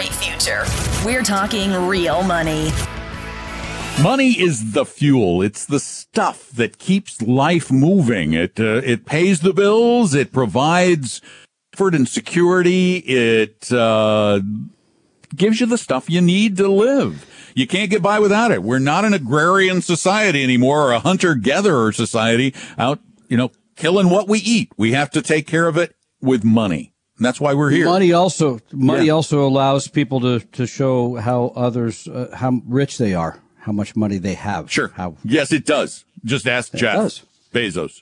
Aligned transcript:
great 0.00 0.14
future. 0.14 0.64
We're 1.04 1.22
talking 1.22 1.74
real 1.86 2.22
money. 2.22 2.70
Money 4.02 4.30
is 4.40 4.72
the 4.72 4.86
fuel. 4.86 5.42
It's 5.42 5.66
the 5.66 5.78
stuff 5.78 6.48
that 6.52 6.78
keeps 6.78 7.20
life 7.20 7.70
moving. 7.70 8.32
It 8.32 8.58
uh, 8.58 8.80
it 8.82 9.04
pays 9.04 9.40
the 9.40 9.52
bills. 9.52 10.14
It 10.14 10.32
provides 10.32 11.20
comfort 11.72 11.94
and 11.94 12.08
security. 12.08 12.96
It 12.96 13.70
uh, 13.70 14.40
gives 15.36 15.60
you 15.60 15.66
the 15.66 15.76
stuff 15.76 16.08
you 16.08 16.22
need 16.22 16.56
to 16.56 16.68
live. 16.68 17.26
You 17.54 17.66
can't 17.66 17.90
get 17.90 18.00
by 18.00 18.20
without 18.20 18.52
it. 18.52 18.62
We're 18.62 18.78
not 18.78 19.04
an 19.04 19.12
agrarian 19.12 19.82
society 19.82 20.42
anymore 20.42 20.88
or 20.88 20.92
a 20.92 21.00
hunter 21.00 21.34
gatherer 21.34 21.92
society 21.92 22.54
out, 22.78 23.00
you 23.28 23.36
know, 23.36 23.50
killing 23.76 24.08
what 24.08 24.28
we 24.28 24.38
eat. 24.38 24.72
We 24.78 24.92
have 24.92 25.10
to 25.10 25.20
take 25.20 25.46
care 25.46 25.66
of 25.66 25.76
it 25.76 25.94
with 26.22 26.42
money. 26.42 26.89
And 27.20 27.26
that's 27.26 27.38
why 27.38 27.52
we're 27.52 27.68
here. 27.68 27.84
Money 27.84 28.14
also 28.14 28.60
money 28.72 29.08
yeah. 29.08 29.12
also 29.12 29.46
allows 29.46 29.88
people 29.88 30.20
to 30.22 30.40
to 30.40 30.66
show 30.66 31.16
how 31.16 31.52
others 31.54 32.08
uh, 32.08 32.30
how 32.34 32.62
rich 32.66 32.96
they 32.96 33.12
are, 33.12 33.38
how 33.58 33.72
much 33.72 33.94
money 33.94 34.16
they 34.16 34.32
have. 34.32 34.72
Sure. 34.72 34.88
How 34.94 35.18
yes, 35.22 35.52
it 35.52 35.66
does. 35.66 36.06
Just 36.24 36.46
ask 36.46 36.72
Jeff 36.72 36.96
does. 36.96 37.22
Bezos. 37.52 38.00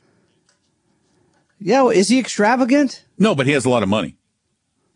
Yeah, 1.58 1.88
is 1.88 2.10
he 2.10 2.20
extravagant? 2.20 3.02
No, 3.18 3.34
but 3.34 3.46
he 3.46 3.52
has 3.54 3.64
a 3.64 3.68
lot 3.68 3.82
of 3.82 3.88
money. 3.88 4.14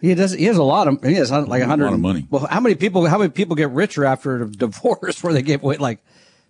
He 0.01 0.15
does. 0.15 0.31
He 0.31 0.45
has 0.45 0.57
a 0.57 0.63
lot 0.63 0.87
of. 0.87 1.03
He 1.03 1.15
has 1.15 1.33
like 1.33 1.61
a 1.61 1.67
hundred. 1.67 1.87
A 1.87 1.89
lot 1.89 1.95
of 1.95 2.01
money. 2.01 2.29
Well, 2.31 2.47
how 2.47 2.61
many 2.61 2.77
people? 2.77 3.05
How 3.07 3.19
many 3.19 3.31
people 3.31 3.57
get 3.57 3.71
richer 3.71 4.05
after 4.05 4.43
a 4.43 4.47
divorce 4.49 5.21
where 5.25 5.33
they 5.33 5.43
gave 5.43 5.65
away 5.65 5.79
like 5.79 5.99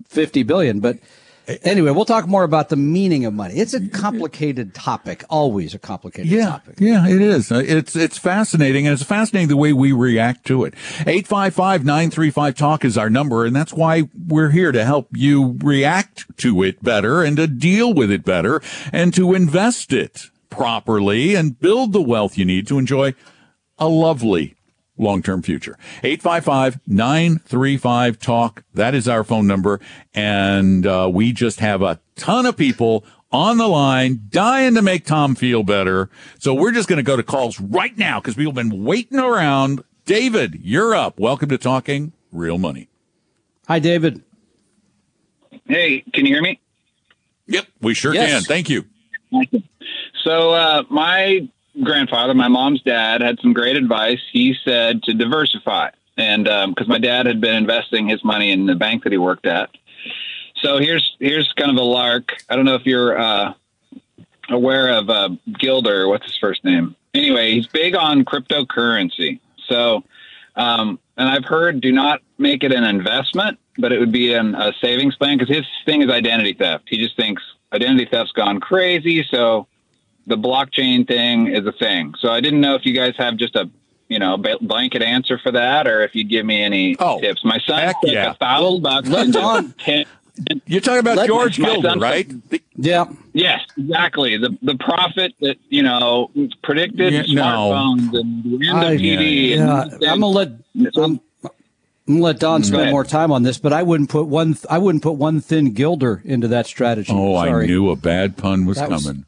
fifty 0.08 0.42
billion? 0.42 0.80
But 0.80 0.98
anyway, 1.62 1.90
we'll 1.90 2.04
talk 2.04 2.26
more 2.26 2.44
about 2.44 2.68
the 2.68 2.76
meaning 2.76 3.24
of 3.24 3.34
money. 3.34 3.54
It's 3.54 3.74
a 3.74 3.88
complicated 3.88 4.74
topic. 4.74 5.24
Always 5.28 5.74
a 5.74 5.78
complicated 5.78 6.30
yeah, 6.30 6.46
topic. 6.46 6.80
Yeah, 6.80 7.06
it 7.08 7.20
is. 7.20 7.50
Uh, 7.50 7.62
it's 7.66 7.96
it's 7.96 8.18
fascinating, 8.18 8.86
and 8.86 8.94
it's 8.94 9.02
fascinating 9.02 9.48
the 9.48 9.56
way 9.56 9.72
we 9.72 9.92
react 9.92 10.46
to 10.46 10.64
it. 10.64 10.74
855-935 10.74 12.56
talk 12.56 12.84
is 12.84 12.96
our 12.98 13.10
number, 13.10 13.44
and 13.44 13.54
that's 13.54 13.72
why 13.72 14.08
we're 14.26 14.50
here 14.50 14.72
to 14.72 14.84
help 14.84 15.08
you 15.12 15.58
react 15.62 16.36
to 16.38 16.62
it 16.62 16.82
better 16.82 17.22
and 17.22 17.36
to 17.36 17.46
deal 17.46 17.92
with 17.92 18.10
it 18.10 18.24
better 18.24 18.62
and 18.92 19.14
to 19.14 19.34
invest 19.34 19.92
it 19.92 20.30
properly 20.50 21.34
and 21.34 21.58
build 21.58 21.92
the 21.92 22.02
wealth 22.02 22.36
you 22.36 22.44
need 22.44 22.66
to 22.66 22.78
enjoy 22.78 23.14
a 23.78 23.88
lovely 23.88 24.54
long-term 24.98 25.42
future. 25.42 25.78
855-935-TALK. 26.02 28.64
That 28.74 28.94
is 28.94 29.08
our 29.08 29.24
phone 29.24 29.46
number. 29.46 29.80
And 30.14 30.86
uh, 30.86 31.10
we 31.12 31.32
just 31.32 31.60
have 31.60 31.82
a 31.82 32.00
ton 32.16 32.46
of 32.46 32.56
people 32.56 33.04
on 33.30 33.58
the 33.58 33.68
line 33.68 34.22
dying 34.28 34.74
to 34.74 34.82
make 34.82 35.06
Tom 35.06 35.34
feel 35.34 35.62
better. 35.62 36.10
So 36.38 36.54
we're 36.54 36.72
just 36.72 36.88
going 36.88 36.98
to 36.98 37.02
go 37.02 37.16
to 37.16 37.22
calls 37.22 37.60
right 37.60 37.96
now 37.96 38.20
because 38.20 38.36
we've 38.36 38.54
been 38.54 38.84
waiting 38.84 39.18
around. 39.18 39.82
David, 40.04 40.60
you're 40.62 40.94
up. 40.94 41.18
Welcome 41.18 41.48
to 41.48 41.58
Talking 41.58 42.12
Real 42.30 42.58
Money. 42.58 42.88
Hi, 43.68 43.78
David. 43.78 44.22
Hey, 45.66 46.04
can 46.12 46.26
you 46.26 46.34
hear 46.34 46.42
me? 46.42 46.60
Yep, 47.46 47.66
we 47.80 47.94
sure 47.94 48.14
yes. 48.14 48.30
can. 48.30 48.42
Thank 48.42 48.68
you. 48.68 48.84
So 50.24 50.52
uh, 50.52 50.84
my 50.88 51.48
grandfather, 51.82 52.34
my 52.34 52.48
mom's 52.48 52.82
dad, 52.82 53.22
had 53.22 53.38
some 53.40 53.52
great 53.52 53.76
advice. 53.76 54.20
He 54.30 54.54
said 54.64 55.02
to 55.04 55.14
diversify, 55.14 55.90
and 56.16 56.44
because 56.44 56.86
um, 56.86 56.88
my 56.88 56.98
dad 56.98 57.26
had 57.26 57.40
been 57.40 57.54
investing 57.54 58.08
his 58.08 58.24
money 58.24 58.50
in 58.50 58.66
the 58.66 58.74
bank 58.74 59.04
that 59.04 59.12
he 59.12 59.18
worked 59.18 59.46
at. 59.46 59.70
So 60.56 60.78
here's 60.78 61.16
here's 61.18 61.52
kind 61.54 61.70
of 61.70 61.76
a 61.76 61.82
lark. 61.82 62.32
I 62.48 62.56
don't 62.56 62.64
know 62.64 62.74
if 62.74 62.86
you're 62.86 63.18
uh, 63.18 63.54
aware 64.48 64.88
of 64.90 65.10
uh, 65.10 65.30
Gilder. 65.58 66.08
What's 66.08 66.26
his 66.26 66.36
first 66.36 66.64
name? 66.64 66.94
Anyway, 67.14 67.52
he's 67.52 67.66
big 67.66 67.94
on 67.94 68.24
cryptocurrency. 68.24 69.40
So, 69.68 70.04
um, 70.56 70.98
and 71.16 71.28
I've 71.28 71.44
heard 71.44 71.80
do 71.80 71.92
not 71.92 72.22
make 72.38 72.64
it 72.64 72.72
an 72.72 72.84
investment, 72.84 73.58
but 73.78 73.92
it 73.92 73.98
would 73.98 74.12
be 74.12 74.32
an, 74.34 74.54
a 74.54 74.72
savings 74.80 75.16
plan 75.16 75.38
because 75.38 75.54
his 75.54 75.66
thing 75.84 76.02
is 76.02 76.10
identity 76.10 76.54
theft. 76.54 76.84
He 76.88 76.96
just 76.96 77.16
thinks 77.16 77.42
identity 77.72 78.06
theft's 78.10 78.32
gone 78.32 78.60
crazy, 78.60 79.24
so 79.30 79.66
the 80.26 80.36
blockchain 80.36 81.06
thing 81.06 81.48
is 81.48 81.66
a 81.66 81.72
thing. 81.72 82.14
So 82.18 82.28
I 82.28 82.40
didn't 82.40 82.60
know 82.60 82.74
if 82.74 82.84
you 82.84 82.94
guys 82.94 83.14
have 83.18 83.36
just 83.36 83.56
a 83.56 83.70
you 84.08 84.18
know 84.18 84.36
blanket 84.60 85.02
answer 85.02 85.38
for 85.38 85.50
that, 85.52 85.86
or 85.86 86.02
if 86.02 86.14
you'd 86.14 86.28
give 86.28 86.44
me 86.44 86.62
any 86.62 86.96
oh, 86.98 87.20
tips. 87.20 87.44
My 87.44 87.58
son 87.66 87.94
yeah. 88.04 88.32
a 88.32 88.34
thousand 88.34 88.82
bucks. 88.82 89.08
Let 89.08 89.34
on. 89.36 89.74
You're 90.66 90.80
talking 90.80 91.00
about 91.00 91.18
Let 91.18 91.26
George 91.26 91.58
Gilder, 91.58 91.98
right? 91.98 92.30
Yeah. 92.74 93.04
Yes, 93.32 93.60
exactly. 93.76 94.38
The 94.38 94.56
the 94.62 94.76
profit 94.76 95.34
that 95.40 95.56
you 95.68 95.82
know 95.82 96.30
predicted 96.62 97.12
yeah, 97.12 97.22
smartphones 97.22 98.12
no. 98.12 98.20
and 98.20 98.44
the 98.44 98.68
end 98.68 98.82
of 98.82 99.00
PD. 99.00 99.48
Yeah, 99.50 99.82
and, 99.82 100.04
I'm 100.04 100.20
gonna 100.20 100.26
let. 100.28 100.48
I'm, 100.96 101.20
I'm 102.08 102.14
gonna 102.14 102.22
let 102.24 102.40
Don 102.40 102.64
spend 102.64 102.90
more 102.90 103.04
time 103.04 103.30
on 103.30 103.42
this, 103.42 103.58
but 103.58 103.72
I 103.72 103.82
wouldn't 103.82 104.10
put 104.10 104.26
one. 104.26 104.56
I 104.68 104.78
wouldn't 104.78 105.02
put 105.02 105.12
one 105.12 105.40
thin 105.40 105.72
Gilder 105.72 106.22
into 106.24 106.48
that 106.48 106.66
strategy. 106.66 107.12
Oh, 107.14 107.34
Sorry. 107.36 107.64
I 107.64 107.66
knew 107.66 107.90
a 107.90 107.96
bad 107.96 108.36
pun 108.36 108.64
was 108.64 108.78
that 108.78 108.88
coming. 108.88 109.18
Was 109.18 109.24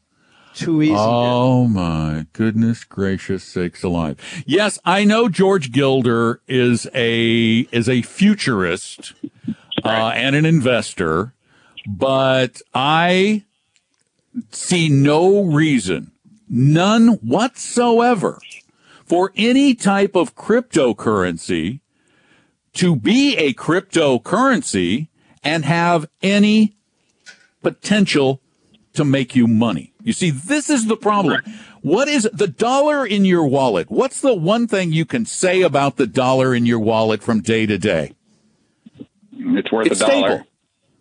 too 0.55 0.81
easy. 0.81 0.95
Oh 0.97 1.67
my 1.67 2.25
goodness 2.33 2.83
gracious 2.83 3.43
sakes 3.43 3.83
alive! 3.83 4.17
Yes, 4.45 4.79
I 4.85 5.03
know 5.03 5.29
George 5.29 5.71
Gilder 5.71 6.41
is 6.47 6.87
a 6.93 7.67
is 7.71 7.87
a 7.87 8.01
futurist 8.01 9.13
uh, 9.83 10.11
and 10.15 10.35
an 10.35 10.45
investor, 10.45 11.33
but 11.87 12.61
I 12.73 13.43
see 14.51 14.89
no 14.89 15.43
reason, 15.43 16.11
none 16.49 17.07
whatsoever, 17.21 18.39
for 19.05 19.31
any 19.35 19.75
type 19.75 20.15
of 20.15 20.35
cryptocurrency 20.35 21.81
to 22.73 22.95
be 22.95 23.35
a 23.37 23.53
cryptocurrency 23.53 25.07
and 25.43 25.63
have 25.65 26.07
any 26.21 26.75
potential 27.61 28.41
to 28.95 29.05
make 29.05 29.35
you 29.35 29.47
money. 29.47 29.93
You 30.03 30.13
see, 30.13 30.29
this 30.29 30.69
is 30.69 30.85
the 30.85 30.97
problem. 30.97 31.41
What 31.81 32.07
is 32.07 32.29
the 32.33 32.47
dollar 32.47 33.05
in 33.05 33.25
your 33.25 33.45
wallet? 33.45 33.89
What's 33.89 34.21
the 34.21 34.33
one 34.33 34.67
thing 34.67 34.91
you 34.91 35.05
can 35.05 35.25
say 35.25 35.61
about 35.61 35.97
the 35.97 36.07
dollar 36.07 36.53
in 36.53 36.65
your 36.65 36.79
wallet 36.79 37.23
from 37.23 37.41
day 37.41 37.65
to 37.65 37.77
day? 37.77 38.13
It's 39.33 39.71
worth 39.71 39.87
it's 39.87 40.01
a 40.01 40.07
dollar. 40.07 40.27
Stable. 40.27 40.47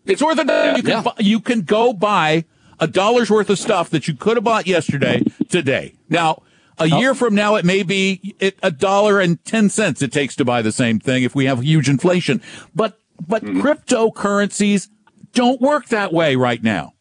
It's 0.07 0.23
worth 0.23 0.39
a 0.39 0.45
dollar. 0.45 0.65
Yeah. 0.65 0.77
You 0.77 0.83
can 0.83 1.05
yeah. 1.05 1.13
you 1.19 1.41
can 1.41 1.63
go 1.63 1.93
buy 1.93 2.45
a 2.81 2.87
dollar's 2.87 3.31
worth 3.31 3.51
of 3.51 3.59
stuff 3.59 3.91
that 3.91 4.09
you 4.09 4.15
could 4.15 4.37
have 4.37 4.45
bought 4.45 4.67
yesterday 4.67 5.23
today. 5.49 5.95
Now, 6.09 6.43
a 6.79 6.83
oh. 6.83 6.99
year 6.99 7.15
from 7.15 7.35
now, 7.35 7.55
it 7.55 7.65
may 7.65 7.83
be 7.83 8.35
a 8.63 8.71
dollar 8.71 9.21
and 9.21 9.43
10 9.45 9.69
cents 9.69 10.03
it 10.03 10.13
takes 10.13 10.35
to 10.37 10.45
buy 10.45 10.63
the 10.63 10.73
same 10.73 10.99
thing 10.99 11.23
if 11.23 11.35
we 11.35 11.47
have 11.47 11.63
huge 11.63 11.89
inflation. 11.89 12.43
But, 12.75 12.99
but 13.27 13.45
mm-hmm. 13.45 13.61
cryptocurrencies 13.61 14.89
don't 15.33 15.61
work 15.61 15.89
that 15.89 16.13
way 16.13 16.37
right 16.37 16.63
now, 16.63 16.94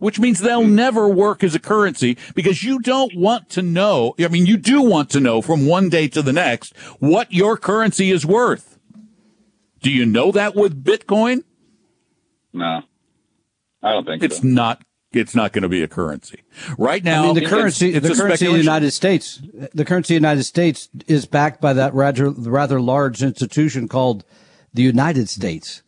which 0.00 0.18
means 0.18 0.40
they'll 0.40 0.66
never 0.66 1.08
work 1.08 1.44
as 1.44 1.54
a 1.54 1.60
currency 1.60 2.18
because 2.34 2.64
you 2.64 2.80
don't 2.80 3.14
want 3.14 3.48
to 3.50 3.62
know. 3.62 4.14
I 4.18 4.26
mean, 4.26 4.46
you 4.46 4.56
do 4.56 4.82
want 4.82 5.10
to 5.10 5.20
know 5.20 5.40
from 5.40 5.66
one 5.66 5.88
day 5.88 6.08
to 6.08 6.22
the 6.22 6.32
next 6.32 6.76
what 6.98 7.32
your 7.32 7.56
currency 7.56 8.10
is 8.10 8.26
worth. 8.26 8.78
Do 9.80 9.90
you 9.90 10.04
know 10.04 10.32
that 10.32 10.56
with 10.56 10.82
Bitcoin? 10.84 11.44
No, 12.52 12.82
I 13.82 13.92
don't 13.92 14.04
think 14.04 14.22
it's 14.22 14.38
so. 14.38 14.48
not 14.48 14.82
it's 15.12 15.34
not 15.34 15.52
going 15.52 15.62
to 15.62 15.68
be 15.68 15.82
a 15.82 15.88
currency 15.88 16.42
right 16.78 17.02
now. 17.02 17.22
I 17.22 17.26
mean, 17.26 17.34
the 17.34 17.46
currency, 17.46 17.94
it's, 17.94 18.06
it's 18.06 18.16
the 18.16 18.22
currency 18.22 18.46
of 18.46 18.52
the 18.52 18.58
United 18.58 18.92
States, 18.92 19.42
the 19.74 19.84
currency 19.84 20.14
of 20.14 20.22
the 20.22 20.26
United 20.26 20.44
States 20.44 20.88
is 21.06 21.26
backed 21.26 21.60
by 21.60 21.72
that 21.72 21.94
rather 21.94 22.30
rather 22.30 22.80
large 22.80 23.22
institution 23.22 23.88
called 23.88 24.24
the 24.72 24.82
United 24.82 25.28
States. 25.28 25.82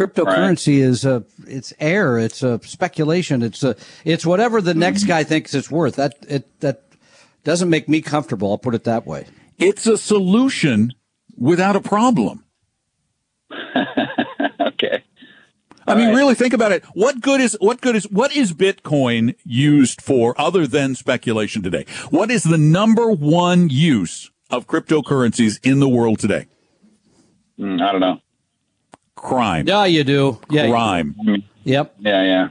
Cryptocurrency 0.00 0.80
right. 0.80 0.88
is 0.88 1.04
a 1.04 1.24
it's 1.46 1.74
air, 1.78 2.16
it's 2.16 2.42
a 2.42 2.58
speculation, 2.62 3.42
it's 3.42 3.62
a 3.62 3.76
it's 4.02 4.24
whatever 4.24 4.62
the 4.62 4.72
next 4.72 5.04
guy 5.04 5.24
thinks 5.24 5.52
it's 5.52 5.70
worth. 5.70 5.96
That 5.96 6.14
it 6.26 6.60
that 6.60 6.84
doesn't 7.44 7.68
make 7.68 7.86
me 7.86 8.00
comfortable. 8.00 8.50
I'll 8.50 8.56
put 8.56 8.74
it 8.74 8.84
that 8.84 9.06
way. 9.06 9.26
It's 9.58 9.86
a 9.86 9.98
solution 9.98 10.94
without 11.36 11.76
a 11.76 11.82
problem. 11.82 12.44
okay. 14.60 15.04
I 15.86 15.94
mean, 15.94 16.08
right. 16.08 16.16
really 16.16 16.34
think 16.34 16.54
about 16.54 16.72
it. 16.72 16.82
What 16.94 17.20
good 17.20 17.42
is 17.42 17.58
what 17.60 17.82
good 17.82 17.94
is 17.94 18.04
what 18.04 18.34
is 18.34 18.54
Bitcoin 18.54 19.34
used 19.44 20.00
for 20.00 20.34
other 20.40 20.66
than 20.66 20.94
speculation 20.94 21.62
today? 21.62 21.84
What 22.08 22.30
is 22.30 22.44
the 22.44 22.56
number 22.56 23.10
one 23.10 23.68
use 23.68 24.30
of 24.48 24.66
cryptocurrencies 24.66 25.60
in 25.62 25.78
the 25.78 25.90
world 25.90 26.20
today? 26.20 26.46
Mm, 27.58 27.82
I 27.82 27.92
don't 27.92 28.00
know. 28.00 28.20
Crime. 29.20 29.68
Yeah, 29.68 29.84
you 29.84 30.02
do. 30.02 30.40
Yeah. 30.48 30.68
Crime. 30.70 31.14
You, 31.20 31.42
yep. 31.64 31.94
Yeah, 31.98 32.22
yeah. 32.22 32.48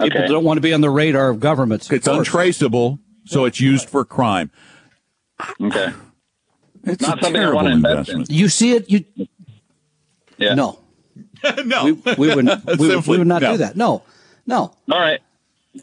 Okay. 0.00 0.10
People 0.10 0.34
don't 0.34 0.44
want 0.44 0.56
to 0.56 0.60
be 0.60 0.72
on 0.72 0.80
the 0.80 0.90
radar 0.90 1.30
of 1.30 1.38
governments. 1.38 1.90
It's 1.92 2.08
untraceable, 2.08 2.98
so 3.24 3.44
it's 3.44 3.60
used 3.60 3.88
for 3.88 4.04
crime. 4.04 4.50
Okay. 5.60 5.92
It's 6.82 7.02
not 7.02 7.22
something 7.22 7.40
I 7.40 7.52
want 7.52 7.68
to 7.68 7.72
invest 7.72 8.10
in. 8.10 8.24
You 8.28 8.48
see 8.48 8.72
it. 8.72 8.90
You. 8.90 9.04
Yeah. 10.38 10.54
No. 10.54 10.80
no, 11.64 11.84
we, 11.84 11.92
we, 11.92 12.34
would 12.34 12.46
we, 12.78 12.88
would, 12.88 13.06
we 13.06 13.18
would 13.18 13.26
not 13.26 13.42
no. 13.42 13.52
do 13.52 13.58
that. 13.58 13.76
No, 13.76 14.02
no. 14.46 14.74
All 14.90 14.98
right. 14.98 15.20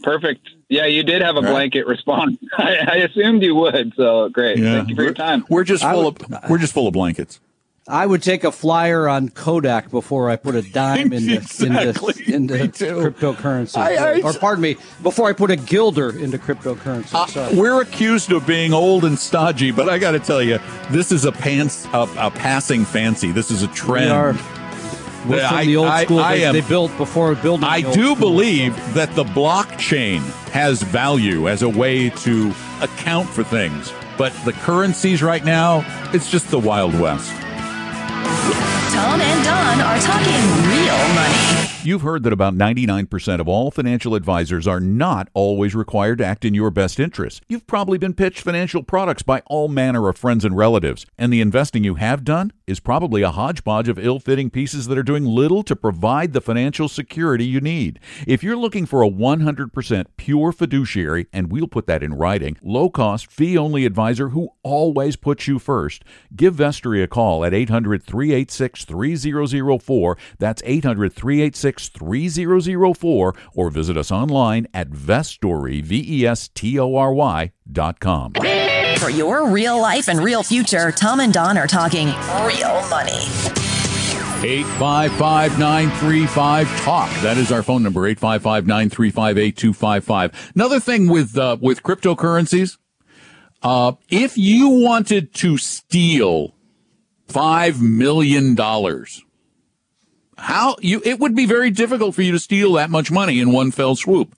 Perfect. 0.03 0.49
Yeah, 0.67 0.85
you 0.85 1.03
did 1.03 1.21
have 1.21 1.37
a 1.37 1.41
blanket 1.41 1.87
response. 1.87 2.37
I, 2.57 2.75
I, 2.87 2.95
assumed 2.97 3.41
you 3.41 3.55
would. 3.55 3.93
So 3.95 4.27
great. 4.29 4.57
Yeah. 4.57 4.73
Thank 4.73 4.89
you 4.89 4.95
for 4.95 5.03
your 5.03 5.13
time. 5.13 5.45
We're 5.49 5.63
just 5.63 5.81
full 5.81 6.11
would, 6.11 6.21
of 6.21 6.49
we're 6.49 6.57
just 6.57 6.73
full 6.73 6.87
of 6.87 6.93
blankets. 6.93 7.39
I 7.87 8.07
would 8.07 8.23
take 8.23 8.43
a 8.43 8.51
flyer 8.51 9.07
on 9.07 9.29
Kodak 9.29 9.91
before 9.91 10.31
I 10.31 10.37
put 10.37 10.55
a 10.55 10.63
dime 10.63 11.13
into 11.13 11.35
exactly. 11.35 12.33
into, 12.33 12.55
into 12.63 12.85
cryptocurrency. 12.85 13.77
I, 13.77 14.17
I, 14.17 14.21
or, 14.21 14.33
pardon 14.33 14.63
me, 14.63 14.77
before 15.03 15.29
I 15.29 15.33
put 15.33 15.51
a 15.51 15.55
guilder 15.55 16.17
into 16.17 16.39
cryptocurrency. 16.39 17.13
Uh, 17.13 17.55
we're 17.55 17.81
accused 17.81 18.31
of 18.31 18.47
being 18.47 18.73
old 18.73 19.05
and 19.05 19.19
stodgy, 19.19 19.69
but 19.69 19.87
I 19.87 19.99
got 19.99 20.11
to 20.11 20.19
tell 20.19 20.41
you, 20.41 20.57
this 20.89 21.11
is 21.11 21.25
a 21.25 21.31
pants 21.31 21.85
a, 21.93 22.07
a, 22.17 22.31
passing 22.31 22.85
fancy. 22.85 23.31
This 23.31 23.51
is 23.51 23.61
a 23.61 23.67
trend. 23.67 24.05
We 24.05 24.11
are, 24.11 24.33
we're 25.27 25.47
from 25.47 25.57
I, 25.57 25.65
the 25.65 25.77
old 25.77 25.99
school 25.99 26.19
I, 26.19 26.37
they, 26.37 26.45
am, 26.45 26.53
they, 26.53 26.61
built 26.61 26.97
before 26.97 27.35
building. 27.35 27.65
I 27.65 27.81
do 27.93 28.15
believe 28.15 28.75
that 28.95 29.13
the 29.13 29.23
blockchain 29.23 30.21
has 30.49 30.81
value 30.81 31.47
as 31.47 31.61
a 31.61 31.69
way 31.69 32.09
to 32.09 32.51
account 32.81 33.29
for 33.29 33.43
things, 33.43 33.93
but 34.17 34.33
the 34.43 34.53
currencies 34.53 35.21
right 35.21 35.45
now, 35.45 35.83
it's 36.15 36.31
just 36.31 36.49
the 36.49 36.59
Wild 36.59 36.99
West. 36.99 37.44
Tom 39.05 39.21
and 39.21 39.43
Don 39.43 39.81
are 39.81 39.99
talking 39.99 40.33
real 40.67 40.97
money. 41.13 41.69
You've 41.83 42.01
heard 42.01 42.23
that 42.23 42.33
about 42.33 42.55
99% 42.55 43.39
of 43.39 43.47
all 43.47 43.69
financial 43.69 44.15
advisors 44.15 44.67
are 44.67 44.79
not 44.79 45.29
always 45.35 45.75
required 45.75 46.17
to 46.17 46.25
act 46.25 46.43
in 46.43 46.55
your 46.55 46.71
best 46.71 46.99
interest. 46.99 47.43
You've 47.47 47.67
probably 47.67 47.99
been 47.99 48.15
pitched 48.15 48.39
financial 48.39 48.81
products 48.81 49.21
by 49.21 49.43
all 49.45 49.67
manner 49.67 50.09
of 50.09 50.17
friends 50.17 50.43
and 50.43 50.57
relatives, 50.57 51.05
and 51.19 51.31
the 51.31 51.39
investing 51.39 51.83
you 51.83 51.95
have 51.95 52.23
done 52.23 52.51
is 52.67 52.79
probably 52.79 53.21
a 53.21 53.31
hodgepodge 53.31 53.87
of 53.87 53.99
ill 53.99 54.19
fitting 54.19 54.49
pieces 54.49 54.87
that 54.87 54.97
are 54.97 55.03
doing 55.03 55.25
little 55.25 55.63
to 55.63 55.75
provide 55.75 56.33
the 56.33 56.41
financial 56.41 56.87
security 56.87 57.45
you 57.45 57.61
need. 57.61 57.99
If 58.27 58.43
you're 58.43 58.57
looking 58.57 58.85
for 58.85 59.03
a 59.03 59.09
100% 59.09 60.05
pure 60.17 60.51
fiduciary, 60.51 61.27
and 61.31 61.51
we'll 61.51 61.67
put 61.67 61.87
that 61.87 62.03
in 62.03 62.15
writing, 62.15 62.57
low 62.61 62.89
cost, 62.89 63.31
fee 63.31 63.57
only 63.57 63.85
advisor 63.85 64.29
who 64.29 64.49
always 64.63 65.15
puts 65.15 65.47
you 65.47 65.59
first, 65.59 66.03
give 66.35 66.55
Vestory 66.55 67.03
a 67.03 67.07
call 67.07 67.45
at 67.45 67.53
800 67.53 68.03
386 68.03 68.85
3004. 68.85 70.17
That's 70.39 70.61
800 70.65 71.13
386 71.13 71.89
3004 71.89 73.35
or 73.53 73.69
visit 73.69 73.97
us 73.97 74.11
online 74.11 74.67
at 74.73 74.89
Vestory, 74.89 75.83
V-E-S-T-O-R-Y 75.83 77.51
dot 77.71 77.99
com. 77.99 78.33
For 79.05 79.11
your 79.11 79.47
real 79.47 79.79
life 79.79 80.09
and 80.09 80.19
real 80.19 80.41
future, 80.41 80.91
Tom 80.91 81.19
and 81.19 81.31
Don 81.31 81.59
are 81.59 81.67
talking 81.67 82.07
real 82.07 82.81
money. 82.89 83.11
855-935-TALK. 84.41 87.21
That 87.21 87.37
is 87.37 87.51
our 87.51 87.61
phone 87.61 87.83
number, 87.83 88.11
855-935-8255. 88.15 90.55
Another 90.55 90.79
thing 90.79 91.07
with, 91.07 91.37
uh, 91.37 91.57
with 91.61 91.83
cryptocurrencies, 91.83 92.79
uh, 93.61 93.91
if 94.09 94.39
you 94.39 94.69
wanted 94.69 95.35
to 95.35 95.59
steal 95.59 96.55
$5 97.27 97.79
million 97.79 98.57
how 100.37 100.75
you, 100.81 100.99
it 101.05 101.19
would 101.19 101.35
be 101.35 101.45
very 101.45 101.69
difficult 101.69 102.15
for 102.15 102.23
you 102.23 102.31
to 102.31 102.39
steal 102.39 102.73
that 102.73 102.89
much 102.89 103.11
money 103.11 103.39
in 103.39 103.51
one 103.51 103.69
fell 103.69 103.95
swoop. 103.95 104.35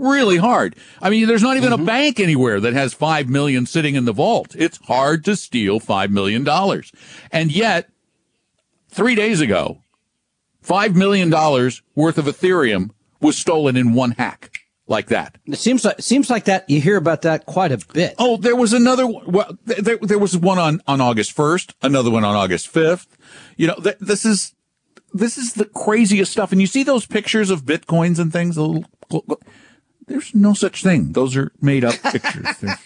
Really 0.00 0.38
hard. 0.38 0.76
I 1.02 1.10
mean, 1.10 1.28
there's 1.28 1.42
not 1.42 1.58
even 1.58 1.72
mm-hmm. 1.72 1.82
a 1.82 1.86
bank 1.86 2.18
anywhere 2.18 2.58
that 2.58 2.72
has 2.72 2.94
five 2.94 3.28
million 3.28 3.66
sitting 3.66 3.96
in 3.96 4.06
the 4.06 4.14
vault. 4.14 4.56
It's 4.58 4.78
hard 4.86 5.26
to 5.26 5.36
steal 5.36 5.78
five 5.78 6.10
million 6.10 6.42
dollars. 6.42 6.90
And 7.30 7.52
yet, 7.52 7.90
three 8.88 9.14
days 9.14 9.42
ago, 9.42 9.82
five 10.62 10.96
million 10.96 11.28
dollars 11.28 11.82
worth 11.94 12.16
of 12.16 12.24
Ethereum 12.24 12.92
was 13.20 13.36
stolen 13.36 13.76
in 13.76 13.92
one 13.92 14.12
hack 14.12 14.50
like 14.86 15.08
that. 15.08 15.36
It 15.44 15.58
seems 15.58 15.84
like 15.84 16.00
seems 16.00 16.30
like 16.30 16.44
that 16.44 16.68
you 16.70 16.80
hear 16.80 16.96
about 16.96 17.20
that 17.22 17.44
quite 17.44 17.70
a 17.70 17.78
bit. 17.92 18.14
Oh, 18.18 18.38
there 18.38 18.56
was 18.56 18.72
another. 18.72 19.06
Well, 19.06 19.58
there, 19.66 19.98
there 19.98 20.18
was 20.18 20.34
one 20.34 20.58
on 20.58 20.80
on 20.86 21.02
August 21.02 21.32
first, 21.32 21.74
another 21.82 22.10
one 22.10 22.24
on 22.24 22.34
August 22.34 22.68
fifth. 22.68 23.18
You 23.58 23.66
know, 23.66 23.74
th- 23.74 23.98
this 24.00 24.24
is 24.24 24.54
this 25.12 25.36
is 25.36 25.52
the 25.52 25.66
craziest 25.66 26.32
stuff. 26.32 26.52
And 26.52 26.60
you 26.60 26.66
see 26.66 26.84
those 26.84 27.04
pictures 27.04 27.50
of 27.50 27.66
bitcoins 27.66 28.18
and 28.18 28.32
things. 28.32 28.58
There's 30.10 30.34
no 30.34 30.54
such 30.54 30.82
thing. 30.82 31.12
Those 31.12 31.36
are 31.36 31.52
made 31.60 31.84
up 31.84 31.94
pictures. 32.02 32.44
There's, 32.60 32.78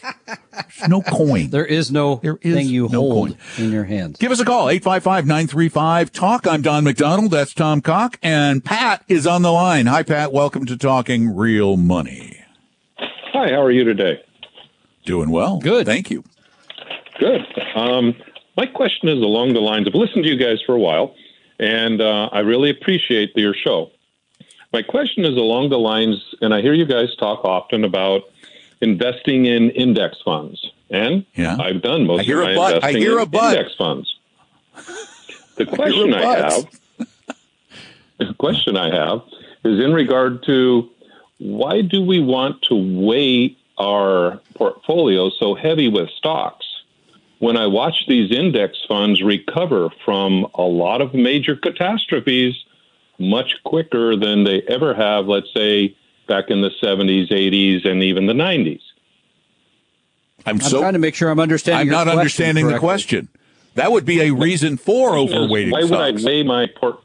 there's 0.52 0.88
no 0.90 1.00
coin. 1.00 1.48
There 1.48 1.64
is 1.64 1.90
no 1.90 2.16
there 2.16 2.38
is 2.42 2.54
thing 2.54 2.66
you 2.66 2.82
no 2.90 3.00
hold 3.00 3.28
coin. 3.30 3.38
in 3.64 3.72
your 3.72 3.84
hands. 3.84 4.18
Give 4.18 4.30
us 4.30 4.40
a 4.40 4.44
call, 4.44 4.66
855-935-TALK. 4.66 6.46
I'm 6.46 6.60
Don 6.60 6.84
McDonald. 6.84 7.30
That's 7.30 7.54
Tom 7.54 7.80
Cock. 7.80 8.18
And 8.22 8.62
Pat 8.62 9.04
is 9.08 9.26
on 9.26 9.40
the 9.40 9.50
line. 9.50 9.86
Hi, 9.86 10.02
Pat. 10.02 10.34
Welcome 10.34 10.66
to 10.66 10.76
Talking 10.76 11.34
Real 11.34 11.78
Money. 11.78 12.44
Hi, 12.98 13.48
how 13.52 13.62
are 13.62 13.70
you 13.70 13.84
today? 13.84 14.22
Doing 15.06 15.30
well. 15.30 15.60
Good. 15.60 15.86
Thank 15.86 16.10
you. 16.10 16.24
Good. 17.18 17.40
Um, 17.74 18.14
my 18.58 18.66
question 18.66 19.08
is 19.08 19.16
along 19.22 19.54
the 19.54 19.60
lines 19.60 19.86
of 19.86 19.94
listened 19.94 20.24
to 20.24 20.30
you 20.30 20.36
guys 20.36 20.58
for 20.66 20.74
a 20.74 20.78
while 20.78 21.14
and 21.58 22.02
uh, 22.02 22.28
I 22.32 22.40
really 22.40 22.68
appreciate 22.68 23.32
your 23.34 23.54
show. 23.54 23.90
My 24.74 24.82
question 24.82 25.24
is 25.24 25.36
along 25.36 25.68
the 25.68 25.78
lines, 25.78 26.34
and 26.40 26.52
I 26.52 26.60
hear 26.60 26.74
you 26.74 26.84
guys 26.84 27.14
talk 27.14 27.44
often 27.44 27.84
about 27.84 28.24
investing 28.80 29.46
in 29.46 29.70
index 29.70 30.20
funds, 30.24 30.68
and 30.90 31.24
yeah. 31.36 31.56
I've 31.60 31.80
done 31.80 32.08
most 32.08 32.28
of 32.28 32.38
my 32.38 32.50
investing 32.50 33.02
in 33.02 33.18
index 33.18 33.74
funds. 33.76 34.16
The 35.56 35.66
question 35.66 36.12
I, 36.12 36.22
I 36.24 36.36
have, 36.38 36.66
the 38.18 38.34
question 38.36 38.76
I 38.76 38.92
have, 38.92 39.22
is 39.64 39.78
in 39.78 39.92
regard 39.92 40.42
to 40.46 40.90
why 41.38 41.80
do 41.80 42.02
we 42.02 42.18
want 42.18 42.60
to 42.62 42.74
weigh 42.74 43.56
our 43.78 44.40
portfolio 44.56 45.30
so 45.30 45.54
heavy 45.54 45.86
with 45.86 46.10
stocks? 46.10 46.66
when 47.38 47.56
I 47.56 47.66
watch 47.66 48.06
these 48.08 48.32
index 48.32 48.78
funds 48.88 49.22
recover 49.22 49.90
from 50.04 50.46
a 50.54 50.62
lot 50.62 51.02
of 51.02 51.12
major 51.12 51.54
catastrophes 51.54 52.54
much 53.18 53.54
quicker 53.64 54.16
than 54.16 54.44
they 54.44 54.62
ever 54.62 54.94
have, 54.94 55.26
let's 55.26 55.52
say, 55.54 55.96
back 56.26 56.44
in 56.48 56.60
the 56.60 56.70
70s, 56.82 57.30
80s, 57.30 57.86
and 57.86 58.02
even 58.02 58.26
the 58.26 58.32
90s. 58.32 58.80
I'm, 60.46 60.60
so, 60.60 60.78
I'm 60.78 60.82
trying 60.82 60.92
to 60.94 60.98
make 60.98 61.14
sure 61.14 61.30
I'm 61.30 61.40
understanding. 61.40 61.88
I'm 61.88 62.06
not 62.06 62.08
understanding 62.08 62.64
correctly. 62.64 62.76
the 62.76 62.80
question. 62.80 63.28
That 63.74 63.92
would 63.92 64.04
be 64.04 64.20
a 64.20 64.30
reason 64.30 64.76
for 64.76 65.12
overweighting. 65.12 65.72
Why 65.72 65.80
would 65.80 65.88
stocks. 65.88 66.24
I 66.24 66.26
weigh 66.26 66.42
my 66.42 66.66
port? 66.66 67.00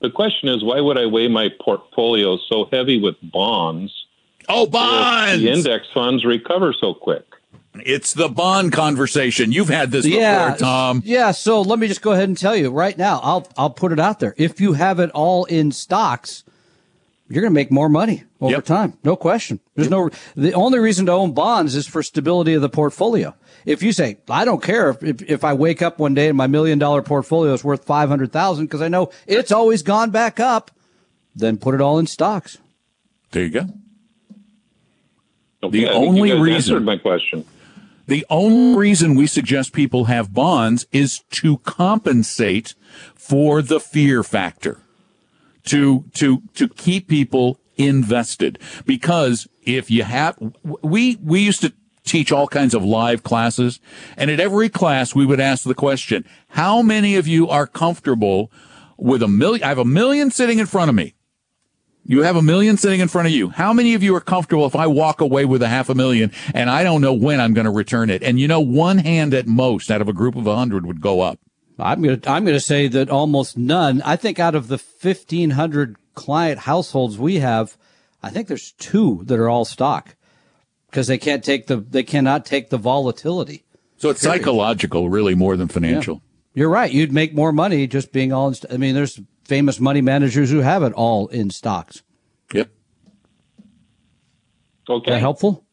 The 0.00 0.10
question 0.10 0.48
is, 0.48 0.64
why 0.64 0.80
would 0.80 0.98
I 0.98 1.06
weigh 1.06 1.28
my 1.28 1.50
portfolio 1.60 2.38
so 2.48 2.66
heavy 2.72 3.00
with 3.00 3.16
bonds? 3.22 4.06
Oh, 4.48 4.66
bonds! 4.66 5.42
the 5.42 5.50
index 5.50 5.86
funds 5.92 6.24
recover 6.24 6.72
so 6.72 6.94
quick. 6.94 7.29
It's 7.74 8.14
the 8.14 8.28
bond 8.28 8.72
conversation. 8.72 9.52
You've 9.52 9.68
had 9.68 9.90
this 9.90 10.04
yeah, 10.04 10.52
before, 10.52 10.58
Tom. 10.58 11.02
Yeah. 11.04 11.30
So 11.30 11.62
let 11.62 11.78
me 11.78 11.86
just 11.86 12.02
go 12.02 12.12
ahead 12.12 12.28
and 12.28 12.36
tell 12.36 12.56
you 12.56 12.70
right 12.70 12.98
now. 12.98 13.20
I'll 13.22 13.46
I'll 13.56 13.70
put 13.70 13.92
it 13.92 14.00
out 14.00 14.18
there. 14.18 14.34
If 14.36 14.60
you 14.60 14.72
have 14.72 14.98
it 14.98 15.10
all 15.10 15.44
in 15.44 15.70
stocks, 15.70 16.42
you're 17.28 17.42
going 17.42 17.52
to 17.52 17.54
make 17.54 17.70
more 17.70 17.88
money 17.88 18.24
over 18.40 18.54
yep. 18.54 18.64
time. 18.64 18.98
No 19.04 19.14
question. 19.14 19.60
There's 19.76 19.86
yep. 19.86 19.92
no. 19.92 20.10
The 20.34 20.52
only 20.52 20.80
reason 20.80 21.06
to 21.06 21.12
own 21.12 21.32
bonds 21.32 21.76
is 21.76 21.86
for 21.86 22.02
stability 22.02 22.54
of 22.54 22.62
the 22.62 22.68
portfolio. 22.68 23.34
If 23.64 23.84
you 23.84 23.92
say 23.92 24.18
I 24.28 24.44
don't 24.44 24.62
care 24.62 24.90
if 24.90 25.02
if, 25.04 25.22
if 25.22 25.44
I 25.44 25.52
wake 25.52 25.80
up 25.80 26.00
one 26.00 26.14
day 26.14 26.26
and 26.26 26.36
my 26.36 26.48
million 26.48 26.78
dollar 26.80 27.02
portfolio 27.02 27.52
is 27.52 27.62
worth 27.62 27.84
five 27.84 28.08
hundred 28.08 28.32
thousand 28.32 28.66
because 28.66 28.82
I 28.82 28.88
know 28.88 29.10
it's 29.28 29.52
always 29.52 29.82
gone 29.82 30.10
back 30.10 30.40
up, 30.40 30.72
then 31.36 31.56
put 31.56 31.76
it 31.76 31.80
all 31.80 32.00
in 32.00 32.08
stocks. 32.08 32.58
There 33.30 33.44
you 33.44 33.50
go. 33.50 33.66
Okay, 35.62 35.84
the 35.84 35.92
only 35.92 36.32
reason 36.32 36.82
my 36.84 36.96
question. 36.96 37.44
The 38.10 38.26
only 38.28 38.76
reason 38.76 39.14
we 39.14 39.28
suggest 39.28 39.72
people 39.72 40.06
have 40.06 40.34
bonds 40.34 40.84
is 40.90 41.20
to 41.30 41.58
compensate 41.58 42.74
for 43.14 43.62
the 43.62 43.78
fear 43.78 44.24
factor. 44.24 44.80
To, 45.66 46.06
to, 46.14 46.42
to 46.54 46.68
keep 46.70 47.06
people 47.06 47.60
invested. 47.76 48.58
Because 48.84 49.46
if 49.62 49.92
you 49.92 50.02
have, 50.02 50.36
we, 50.64 51.18
we 51.22 51.38
used 51.38 51.60
to 51.60 51.72
teach 52.02 52.32
all 52.32 52.48
kinds 52.48 52.74
of 52.74 52.84
live 52.84 53.22
classes. 53.22 53.78
And 54.16 54.28
at 54.28 54.40
every 54.40 54.68
class, 54.68 55.14
we 55.14 55.24
would 55.24 55.38
ask 55.38 55.62
the 55.62 55.72
question, 55.72 56.26
how 56.48 56.82
many 56.82 57.14
of 57.14 57.28
you 57.28 57.48
are 57.48 57.68
comfortable 57.68 58.50
with 58.96 59.22
a 59.22 59.28
million? 59.28 59.62
I 59.62 59.68
have 59.68 59.78
a 59.78 59.84
million 59.84 60.32
sitting 60.32 60.58
in 60.58 60.66
front 60.66 60.88
of 60.88 60.96
me. 60.96 61.14
You 62.04 62.22
have 62.22 62.36
a 62.36 62.42
million 62.42 62.76
sitting 62.76 63.00
in 63.00 63.08
front 63.08 63.28
of 63.28 63.32
you. 63.32 63.50
How 63.50 63.72
many 63.72 63.94
of 63.94 64.02
you 64.02 64.14
are 64.16 64.20
comfortable 64.20 64.66
if 64.66 64.74
I 64.74 64.86
walk 64.86 65.20
away 65.20 65.44
with 65.44 65.62
a 65.62 65.68
half 65.68 65.88
a 65.88 65.94
million 65.94 66.32
and 66.54 66.70
I 66.70 66.82
don't 66.82 67.02
know 67.02 67.12
when 67.12 67.40
I'm 67.40 67.54
going 67.54 67.66
to 67.66 67.70
return 67.70 68.10
it? 68.10 68.22
And 68.22 68.40
you 68.40 68.48
know, 68.48 68.60
one 68.60 68.98
hand 68.98 69.34
at 69.34 69.46
most 69.46 69.90
out 69.90 70.00
of 70.00 70.08
a 70.08 70.12
group 70.12 70.34
of 70.34 70.46
a 70.46 70.56
hundred 70.56 70.86
would 70.86 71.00
go 71.00 71.20
up. 71.20 71.38
I'm 71.78 72.02
going 72.02 72.20
to, 72.20 72.30
I'm 72.30 72.44
going 72.44 72.56
to 72.56 72.60
say 72.60 72.88
that 72.88 73.10
almost 73.10 73.56
none. 73.56 74.02
I 74.02 74.16
think 74.16 74.38
out 74.38 74.54
of 74.54 74.68
the 74.68 74.76
1500 74.78 75.96
client 76.14 76.60
households 76.60 77.18
we 77.18 77.36
have, 77.36 77.76
I 78.22 78.30
think 78.30 78.48
there's 78.48 78.72
two 78.72 79.22
that 79.24 79.38
are 79.38 79.48
all 79.48 79.64
stock 79.64 80.16
because 80.90 81.06
they 81.06 81.18
can't 81.18 81.44
take 81.44 81.66
the, 81.66 81.76
they 81.76 82.02
cannot 82.02 82.44
take 82.44 82.70
the 82.70 82.76
volatility. 82.76 83.64
So 83.96 84.10
it's 84.10 84.22
period. 84.22 84.40
psychological 84.40 85.08
really 85.08 85.34
more 85.34 85.56
than 85.56 85.68
financial. 85.68 86.16
Yeah. 86.16 86.20
You're 86.52 86.70
right. 86.70 86.90
You'd 86.90 87.12
make 87.12 87.34
more 87.34 87.52
money 87.52 87.86
just 87.86 88.12
being 88.12 88.32
all, 88.32 88.52
I 88.70 88.76
mean, 88.76 88.94
there's 88.94 89.20
famous 89.50 89.80
money 89.80 90.00
managers 90.00 90.48
who 90.50 90.60
have 90.60 90.84
it 90.84 90.92
all 90.92 91.26
in 91.26 91.50
stocks. 91.50 92.02
Yep. 92.54 92.70
Okay. 94.88 95.10
That 95.10 95.18
helpful? 95.20 95.64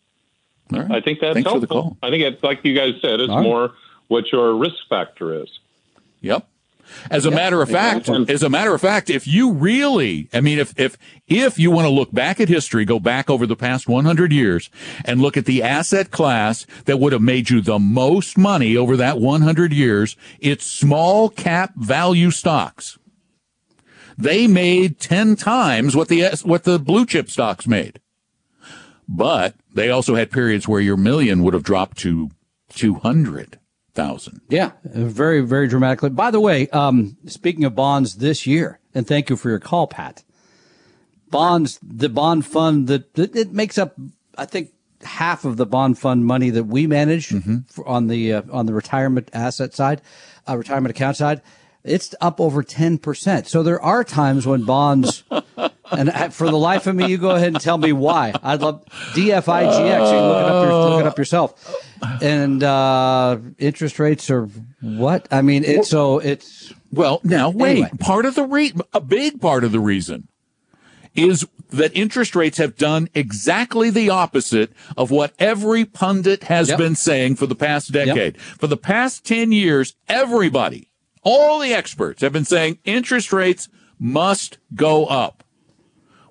Right. 0.72 0.92
I 0.92 1.00
think 1.00 1.20
that's 1.22 1.36
Thanks 1.36 1.48
helpful. 1.50 1.54
for 1.54 1.60
the 1.60 1.68
call. 1.68 1.98
I 2.02 2.10
think 2.10 2.24
it's 2.24 2.44
like 2.44 2.66
you 2.66 2.74
guys 2.76 2.96
said, 3.02 3.20
it's 3.20 3.30
All 3.30 3.38
right. 3.38 3.44
more 3.44 3.72
what 4.08 4.32
your 4.32 4.56
risk 4.56 4.76
factor 4.90 5.44
is. 5.44 5.50
Yep. 6.22 6.48
As 7.12 7.26
a 7.26 7.32
matter 7.32 7.62
of 7.62 7.70
fact, 7.70 8.08
Exactly. 8.08 8.34
as 8.34 8.44
a 8.44 8.50
matter 8.50 8.74
of 8.74 8.80
fact, 8.82 9.10
if 9.10 9.28
you 9.28 9.52
really, 9.52 10.30
I 10.34 10.40
mean, 10.42 10.58
if, 10.58 10.74
if, 10.80 10.98
if 11.28 11.60
you 11.60 11.70
want 11.70 11.86
to 11.86 11.90
look 11.92 12.12
back 12.14 12.40
at 12.40 12.48
history, 12.50 12.84
go 12.86 13.00
back 13.00 13.30
over 13.30 13.46
the 13.46 13.58
past 13.58 13.88
100 13.90 14.32
years 14.32 14.70
and 15.06 15.22
look 15.22 15.36
at 15.38 15.46
the 15.46 15.62
asset 15.62 16.10
class 16.12 16.66
that 16.86 16.98
would 16.98 17.12
have 17.14 17.22
made 17.22 17.50
you 17.50 17.60
the 17.62 17.78
most 17.78 18.38
money 18.38 18.76
over 18.78 18.96
that 18.98 19.20
100 19.20 19.72
years, 19.74 20.16
it's 20.40 20.66
small 20.66 21.30
cap 21.30 21.74
value 21.76 22.32
stocks. 22.32 22.98
They 24.18 24.48
made 24.48 25.00
10 25.00 25.36
times 25.36 25.96
what 25.96 26.08
the, 26.08 26.30
what 26.44 26.64
the 26.64 26.80
blue 26.80 27.06
chip 27.06 27.30
stocks 27.30 27.68
made. 27.68 28.00
But 29.08 29.56
they 29.74 29.90
also 29.90 30.16
had 30.16 30.32
periods 30.32 30.68
where 30.68 30.82
your 30.82 30.98
million 30.98 31.44
would 31.44 31.54
have 31.54 31.64
dropped 31.64 31.98
to 32.00 32.32
200,000. 32.74 34.42
Yeah, 34.50 34.72
very, 34.84 35.42
very 35.42 35.68
dramatically. 35.68 36.10
By 36.10 36.32
the 36.32 36.40
way, 36.40 36.68
um, 36.70 37.18
speaking 37.26 37.64
of 37.64 37.76
bonds 37.76 38.16
this 38.16 38.46
year, 38.46 38.80
and 38.94 39.08
thank 39.08 39.30
you 39.30 39.38
for 39.38 39.50
your 39.50 39.60
call, 39.60 39.88
Pat. 39.88 40.24
Bonds, 41.30 41.80
the 41.82 42.10
bond 42.10 42.46
fund 42.46 42.88
that, 42.88 43.14
that 43.14 43.36
it 43.36 43.54
makes 43.54 43.78
up, 43.78 43.96
I 44.38 44.46
think, 44.46 44.72
half 45.04 45.46
of 45.46 45.58
the 45.58 45.66
bond 45.66 46.00
fund 46.00 46.26
money 46.26 46.50
that 46.50 46.64
we 46.64 46.88
manage 46.88 47.32
for, 47.68 47.88
on 47.88 48.08
the 48.08 48.34
uh, 48.34 48.42
on 48.52 48.66
the 48.66 48.74
retirement 48.74 49.30
asset 49.34 49.74
side, 49.74 50.02
uh, 50.48 50.58
retirement 50.58 50.90
account 50.90 51.18
side. 51.18 51.42
It's 51.84 52.14
up 52.20 52.42
over 52.42 52.64
ten 52.64 52.98
percent. 52.98 53.48
So 53.48 53.64
there 53.64 53.82
are 53.82 54.04
times 54.04 54.46
when 54.46 54.64
bonds, 54.64 55.24
and 55.92 56.34
for 56.34 56.50
the 56.50 56.58
life 56.58 56.86
of 56.88 56.96
me, 56.96 57.08
you 57.08 57.18
go 57.18 57.30
ahead 57.32 57.50
and 57.50 57.62
tell 57.62 57.78
me 57.78 57.94
why. 57.94 58.34
I'd 58.44 58.62
love 58.62 58.84
DFIGX. 59.14 59.22
You 59.22 59.28
can 59.28 60.28
look 60.28 60.38
it 60.38 60.52
up, 60.52 60.64
your, 60.66 60.90
look 60.90 61.02
it 61.02 61.08
up 61.08 61.18
yourself. 61.18 61.76
And 62.22 62.62
uh, 62.64 63.38
interest 63.58 64.00
rates 64.00 64.30
are 64.30 64.48
what? 64.82 65.28
I 65.32 65.42
mean, 65.42 65.64
it's 65.64 65.90
so 65.90 66.20
it's 66.20 66.74
Well, 66.92 67.22
now 67.24 67.50
wait. 67.50 67.72
Anyway. 67.72 67.92
Part 68.00 68.26
of 68.26 68.36
the 68.36 68.44
re- 68.44 68.74
a 68.94 69.00
big 69.02 69.40
part 69.40 69.64
of 69.64 69.72
the 69.72 69.80
reason 69.80 70.28
is 71.16 71.48
that 71.72 71.92
interest 71.96 72.36
rates 72.36 72.58
have 72.60 72.78
done 72.78 73.10
exactly 73.16 73.90
the 73.90 74.10
opposite 74.10 74.72
of 74.96 75.10
what 75.10 75.34
every 75.40 75.84
pundit 75.84 76.44
has 76.44 76.70
Yep. 76.70 76.78
been 76.78 76.96
saying 76.96 77.36
for 77.38 77.48
the 77.48 77.56
past 77.56 77.92
decade. 77.92 78.40
For 78.40 78.68
the 78.68 78.78
past 78.78 79.26
10 79.26 79.52
years, 79.52 79.96
everybody, 80.08 80.90
all 81.30 81.60
the 81.60 81.74
experts 81.74 82.22
have 82.22 82.32
been 82.32 82.46
saying 82.46 82.80
interest 82.86 83.34
rates 83.34 83.68
must 84.00 84.58
go 84.74 85.06
up. 85.08 85.44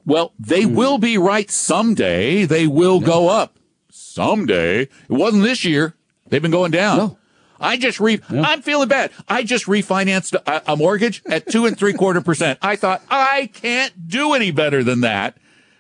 Well, 0.05 0.33
they 0.39 0.63
Hmm. 0.63 0.75
will 0.75 0.99
be 0.99 1.19
right 1.19 1.51
someday. 1.51 2.45
They 2.47 2.67
will 2.67 3.01
go 3.01 3.29
up 3.29 3.59
someday. 3.91 4.83
It 4.83 4.91
wasn't 5.09 5.43
this 5.43 5.65
year. 5.65 5.95
They've 6.29 6.43
been 6.43 6.51
going 6.51 6.71
down. 6.71 6.97
No. 6.99 7.19
I 7.59 7.77
just 7.79 8.01
re, 8.01 8.21
I'm 8.31 8.61
feeling 8.63 8.89
bad. 8.89 9.11
I 9.29 9.43
just 9.43 9.65
refinanced 9.67 10.35
a, 10.35 10.73
a 10.73 10.77
mortgage 10.77 11.23
at 11.27 11.47
two 11.51 11.65
and 11.67 11.77
three 11.79 11.95
quarter 11.95 12.21
percent. 12.21 12.59
I 12.63 12.77
thought 12.77 13.03
I 13.11 13.51
can't 13.53 14.09
do 14.09 14.35
any 14.35 14.51
better 14.51 14.85
than 14.85 15.01
that. 15.01 15.37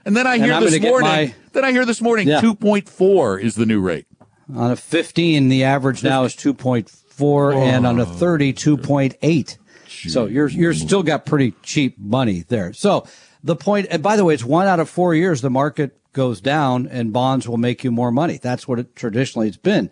And 0.07 0.17
then 0.17 0.27
I 0.27 0.39
hear 0.39 0.53
I'm 0.55 0.63
this 0.63 0.81
morning, 0.81 1.09
my- 1.11 1.35
then 1.53 1.65
I 1.65 1.73
hear 1.73 1.85
this 1.85 2.01
morning, 2.01 2.29
Yeah. 2.29 2.41
2.4 2.41 3.39
is 3.43 3.57
the 3.57 3.67
new 3.67 3.81
rate. 3.81 4.07
on 4.55 4.71
a 4.71 4.77
15, 4.77 5.49
the 5.49 5.65
average 5.65 6.03
now 6.05 6.25
is 6.25 6.35
2.4, 6.35 7.06
and 7.53 7.87
on 7.87 7.99
a 7.99 8.07
30, 8.07 8.53
2.8. 8.53 9.59
So 9.89 10.27
you're 10.27 10.49
you're 10.49 10.75
still 10.75 11.03
got 11.03 11.25
pretty 11.27 11.53
cheap 11.63 11.99
money 11.99 12.45
there. 12.49 12.73
So 12.73 13.07
the 13.43 13.57
point, 13.57 13.87
and 13.91 14.03
by 14.03 14.17
the 14.17 14.25
way, 14.25 14.35
it's 14.35 14.45
one 14.45 14.67
out 14.67 14.81
of 14.81 14.89
four 14.89 15.15
years 15.15 15.41
the 15.41 15.51
market 15.51 15.99
goes 16.13 16.41
down 16.41 16.87
and 16.87 17.13
bonds 17.13 17.49
will 17.49 17.57
make 17.57 17.85
you 17.85 17.91
more 17.91 18.11
money. 18.11 18.39
That's 18.43 18.67
what 18.67 18.79
it 18.79 18.97
traditionally 18.97 19.49
it's 19.49 19.57
been. 19.57 19.91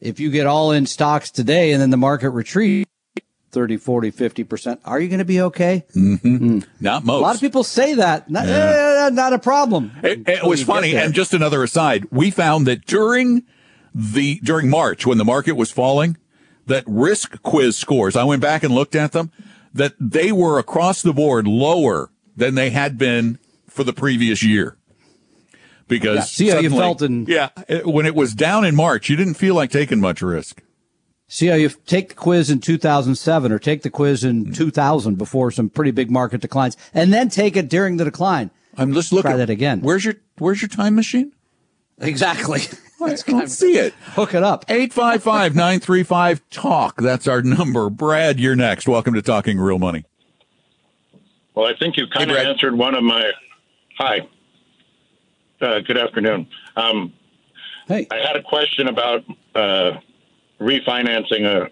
If 0.00 0.20
you 0.20 0.30
get 0.30 0.46
all 0.46 0.72
in 0.72 0.86
stocks 0.86 1.30
today 1.30 1.72
and 1.72 1.80
then 1.80 1.90
the 1.90 1.96
market 1.96 2.30
retreats 2.30 2.88
30, 3.50 3.78
40, 3.78 4.12
50%, 4.12 4.78
are 4.84 5.00
you 5.00 5.08
going 5.08 5.18
to 5.18 5.24
be 5.24 5.40
okay? 5.40 5.84
Not 5.94 7.04
most. 7.04 7.18
A 7.18 7.22
lot 7.22 7.34
of 7.34 7.40
people 7.40 7.64
say 7.64 7.94
that. 7.94 8.30
Not, 8.30 8.46
eh, 8.46 9.10
not 9.12 9.32
a 9.32 9.38
problem. 9.38 9.92
It, 10.02 10.28
it 10.28 10.44
was 10.44 10.62
funny. 10.62 10.94
And 10.96 11.14
just 11.14 11.34
another 11.34 11.62
aside, 11.62 12.06
we 12.10 12.30
found 12.30 12.66
that 12.66 12.86
during 12.86 13.44
the, 13.94 14.38
during 14.44 14.68
March 14.68 15.06
when 15.06 15.18
the 15.18 15.24
market 15.24 15.52
was 15.52 15.70
falling, 15.70 16.16
that 16.68 16.84
risk 16.86 17.42
quiz 17.42 17.76
scores, 17.76 18.16
I 18.16 18.24
went 18.24 18.40
back 18.40 18.62
and 18.62 18.74
looked 18.74 18.94
at 18.94 19.12
them, 19.12 19.30
that 19.74 19.94
they 20.00 20.32
were 20.32 20.58
across 20.58 21.02
the 21.02 21.12
board 21.12 21.46
lower 21.46 22.10
than 22.36 22.54
they 22.54 22.70
had 22.70 22.96
been 22.96 23.38
for 23.68 23.84
the 23.84 23.92
previous 23.92 24.42
year. 24.42 24.76
Because 25.88 26.16
Yeah, 26.16 26.22
see 26.24 26.48
how 26.48 26.58
you 26.60 26.70
felt 26.70 27.02
in- 27.02 27.26
yeah, 27.26 27.48
it- 27.68 27.86
when 27.86 28.06
it 28.06 28.14
was 28.14 28.34
down 28.34 28.64
in 28.64 28.74
March, 28.76 29.08
you 29.08 29.16
didn't 29.16 29.34
feel 29.34 29.54
like 29.54 29.70
taking 29.70 30.00
much 30.00 30.20
risk. 30.22 30.62
See 31.28 31.46
how 31.48 31.56
you 31.56 31.70
take 31.86 32.10
the 32.10 32.14
quiz 32.14 32.48
in 32.50 32.60
2007 32.60 33.52
or 33.52 33.58
take 33.58 33.82
the 33.82 33.90
quiz 33.90 34.24
in 34.24 34.52
2000 34.52 35.16
before 35.18 35.50
some 35.50 35.68
pretty 35.68 35.90
big 35.90 36.10
market 36.10 36.40
declines 36.40 36.76
and 36.94 37.12
then 37.12 37.28
take 37.28 37.56
it 37.56 37.68
during 37.68 37.96
the 37.98 38.04
decline. 38.04 38.50
I'm 38.76 38.94
just 38.94 39.12
looking. 39.12 39.30
Try 39.30 39.36
that 39.36 39.50
again. 39.50 39.80
Where's 39.80 40.04
your 40.04 40.14
Where's 40.38 40.62
your 40.62 40.68
time 40.68 40.94
machine? 40.94 41.32
Exactly. 42.00 42.62
I 43.00 43.14
don't 43.14 43.48
see 43.48 43.78
it. 43.78 43.94
Hook 44.14 44.34
it 44.34 44.42
up. 44.42 44.64
855 44.68 45.54
935 45.54 46.50
TALK. 46.50 46.96
That's 46.96 47.28
our 47.28 47.42
number. 47.42 47.88
Brad, 47.90 48.40
you're 48.40 48.56
next. 48.56 48.88
Welcome 48.88 49.14
to 49.14 49.22
Talking 49.22 49.58
Real 49.58 49.78
Money. 49.78 50.04
Well, 51.54 51.66
I 51.66 51.74
think 51.76 51.96
you 51.96 52.06
kind 52.08 52.30
of 52.30 52.36
answered 52.36 52.76
one 52.76 52.94
of 52.94 53.04
my. 53.04 53.32
Hi. 53.98 54.28
Uh, 55.60 55.80
good 55.80 55.96
afternoon. 55.96 56.48
Um, 56.76 57.12
Hey, 57.88 58.06
I 58.10 58.16
had 58.16 58.36
a 58.36 58.42
question 58.42 58.86
about 58.86 59.24
uh, 59.54 59.92
refinancing 60.60 61.44
a, 61.46 61.70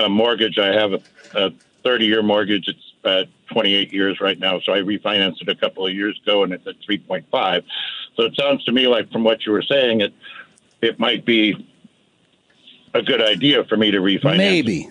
a 0.00 0.08
mortgage. 0.08 0.58
I 0.58 0.72
have 0.72 0.92
a, 0.92 1.00
a 1.34 1.50
30 1.82 2.04
year 2.06 2.22
mortgage. 2.22 2.68
It's 2.68 2.92
uh, 3.04 3.24
28 3.52 3.92
years 3.92 4.20
right 4.20 4.38
now. 4.38 4.60
So 4.60 4.72
I 4.72 4.78
refinanced 4.78 5.42
it 5.42 5.48
a 5.48 5.56
couple 5.56 5.84
of 5.84 5.92
years 5.92 6.18
ago 6.22 6.44
and 6.44 6.52
it's 6.52 6.64
at 6.68 6.76
3.5. 6.88 7.64
So 8.16 8.24
it 8.24 8.36
sounds 8.36 8.64
to 8.64 8.72
me 8.72 8.86
like 8.86 9.10
from 9.10 9.24
what 9.24 9.44
you 9.44 9.50
were 9.50 9.62
saying, 9.62 10.02
it, 10.02 10.14
it 10.82 10.98
might 10.98 11.24
be 11.24 11.66
a 12.94 13.02
good 13.02 13.20
idea 13.22 13.64
for 13.64 13.76
me 13.76 13.90
to 13.90 13.98
refinance. 13.98 14.36
maybe. 14.36 14.88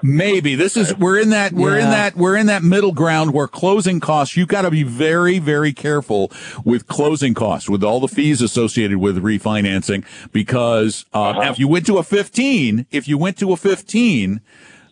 Maybe 0.00 0.54
this 0.54 0.76
is 0.76 0.96
we're 0.96 1.18
in 1.18 1.30
that 1.30 1.52
we're 1.52 1.76
in 1.76 1.90
that 1.90 2.14
we're 2.14 2.36
in 2.36 2.46
that 2.46 2.62
middle 2.62 2.92
ground 2.92 3.32
where 3.32 3.48
closing 3.48 3.98
costs. 3.98 4.36
You've 4.36 4.46
got 4.46 4.62
to 4.62 4.70
be 4.70 4.84
very 4.84 5.40
very 5.40 5.72
careful 5.72 6.30
with 6.64 6.86
closing 6.86 7.34
costs 7.34 7.68
with 7.68 7.82
all 7.82 7.98
the 7.98 8.06
fees 8.06 8.40
associated 8.40 8.98
with 8.98 9.16
refinancing 9.20 10.04
because 10.32 11.04
uh, 11.12 11.30
Uh-huh. 11.30 11.50
if 11.50 11.58
you 11.58 11.66
went 11.66 11.84
to 11.86 11.98
a 11.98 12.04
15, 12.04 12.86
if 12.92 13.08
you 13.08 13.18
went 13.18 13.38
to 13.38 13.52
a 13.52 13.56
15, 13.56 14.40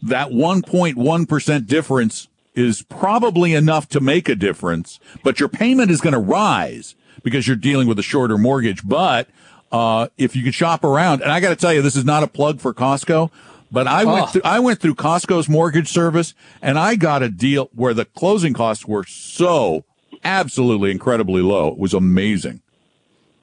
that 0.03 0.31
1.1 0.31 1.29
percent 1.29 1.67
difference 1.69 2.27
is 2.57 2.83
probably 2.83 3.55
enough 3.55 3.89
to 3.91 4.01
make 4.01 4.29
a 4.29 4.35
difference, 4.35 4.99
but 5.23 5.39
your 5.39 5.49
payment 5.49 5.93
is 5.93 6.01
going 6.01 6.15
to 6.15 6.19
rise 6.19 6.97
because 7.23 7.47
you're 7.47 7.57
dealing 7.57 7.87
with 7.87 7.99
a 8.01 8.03
shorter 8.03 8.37
mortgage. 8.37 8.85
But 8.87 9.29
uh, 9.73 10.09
if 10.19 10.37
you 10.37 10.43
could 10.43 10.55
shop 10.55 10.85
around, 10.85 11.23
and 11.23 11.31
I 11.33 11.41
got 11.41 11.51
to 11.51 11.57
tell 11.57 11.73
you, 11.73 11.83
this 11.83 11.97
is 11.97 12.05
not 12.05 12.23
a 12.23 12.27
plug 12.27 12.61
for 12.61 12.73
Costco, 12.73 13.31
but 13.73 13.87
I 13.89 14.05
went 14.05 14.25
Oh. 14.25 14.27
through, 14.29 14.43
I 14.45 14.61
went 14.61 14.81
through 14.81 14.95
Costco's 14.95 15.49
mortgage 15.49 15.89
service, 15.89 16.35
and 16.63 16.79
I 16.79 16.95
got 16.95 17.23
a 17.23 17.29
deal 17.29 17.71
where 17.75 17.93
the 17.95 18.05
closing 18.05 18.53
costs 18.53 18.87
were 18.87 19.05
so 19.05 19.85
absolutely 20.25 20.91
incredibly 20.91 21.43
low. 21.43 21.69
It 21.69 21.79
was 21.79 21.93
amazing. 21.95 22.61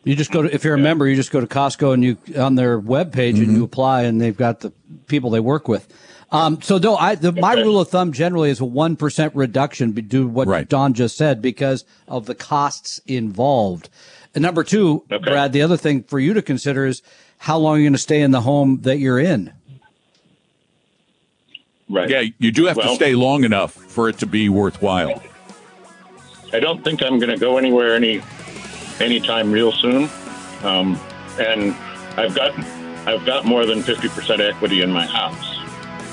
You 0.03 0.15
just 0.15 0.31
go 0.31 0.41
to, 0.41 0.53
if 0.55 0.63
you're 0.63 0.73
a 0.73 0.79
member, 0.79 1.07
you 1.07 1.15
just 1.15 1.31
go 1.31 1.41
to 1.41 1.45
Costco 1.47 1.93
and 1.93 2.03
you, 2.03 2.17
on 2.35 2.55
their 2.55 2.79
webpage 2.81 3.37
and 3.37 3.53
you 3.55 3.63
apply 3.63 4.03
and 4.03 4.19
they've 4.19 4.35
got 4.35 4.61
the 4.61 4.71
people 5.07 5.29
they 5.29 5.39
work 5.39 5.67
with. 5.67 5.87
Um, 6.31 6.59
so 6.61 6.77
no, 6.79 6.95
I, 6.95 7.13
the, 7.15 7.33
my 7.33 7.53
Okay. 7.53 7.61
rule 7.63 7.79
of 7.79 7.89
thumb 7.89 8.11
generally 8.13 8.49
is 8.49 8.59
a 8.61 8.63
1% 8.63 9.31
reduction 9.35 9.91
be- 9.91 10.01
do 10.01 10.27
what 10.27 10.47
Right. 10.47 10.67
Don 10.67 10.93
just 10.95 11.17
said 11.17 11.39
because 11.41 11.83
of 12.07 12.25
the 12.25 12.33
costs 12.33 12.99
involved. 13.05 13.89
And 14.33 14.41
number 14.41 14.63
two, 14.63 15.03
Okay. 15.11 15.23
Brad, 15.23 15.51
the 15.53 15.61
other 15.61 15.77
thing 15.77 16.03
for 16.03 16.19
you 16.19 16.33
to 16.33 16.41
consider 16.41 16.85
is 16.85 17.01
how 17.37 17.57
long 17.57 17.77
you're 17.77 17.85
going 17.85 17.93
to 17.93 17.99
stay 17.99 18.21
in 18.21 18.31
the 18.31 18.41
home 18.41 18.81
that 18.81 18.97
you're 18.97 19.19
in. 19.19 19.51
Right. 21.89 22.09
Yeah, 22.09 22.23
you 22.37 22.51
do 22.53 22.65
have 22.65 22.77
to 22.77 22.95
stay 22.95 23.15
long 23.15 23.43
enough 23.43 23.73
for 23.73 24.07
it 24.07 24.17
to 24.19 24.25
be 24.25 24.47
worthwhile. 24.47 25.21
I 26.53 26.59
don't 26.61 26.83
think 26.83 27.03
I'm 27.03 27.19
going 27.19 27.31
to 27.31 27.37
go 27.37 27.57
anywhere 27.57 27.95
any 27.95 28.21
anytime 29.01 29.51
real 29.51 29.71
soon, 29.73 30.09
um, 30.63 30.97
and 31.37 31.73
I've 32.17 32.33
got 32.33 32.57
I've 33.07 33.25
got 33.25 33.45
more 33.45 33.65
than 33.65 33.81
fifty 33.81 34.07
percent 34.07 34.41
equity 34.41 34.81
in 34.81 34.91
my 34.91 35.05
house. 35.05 35.57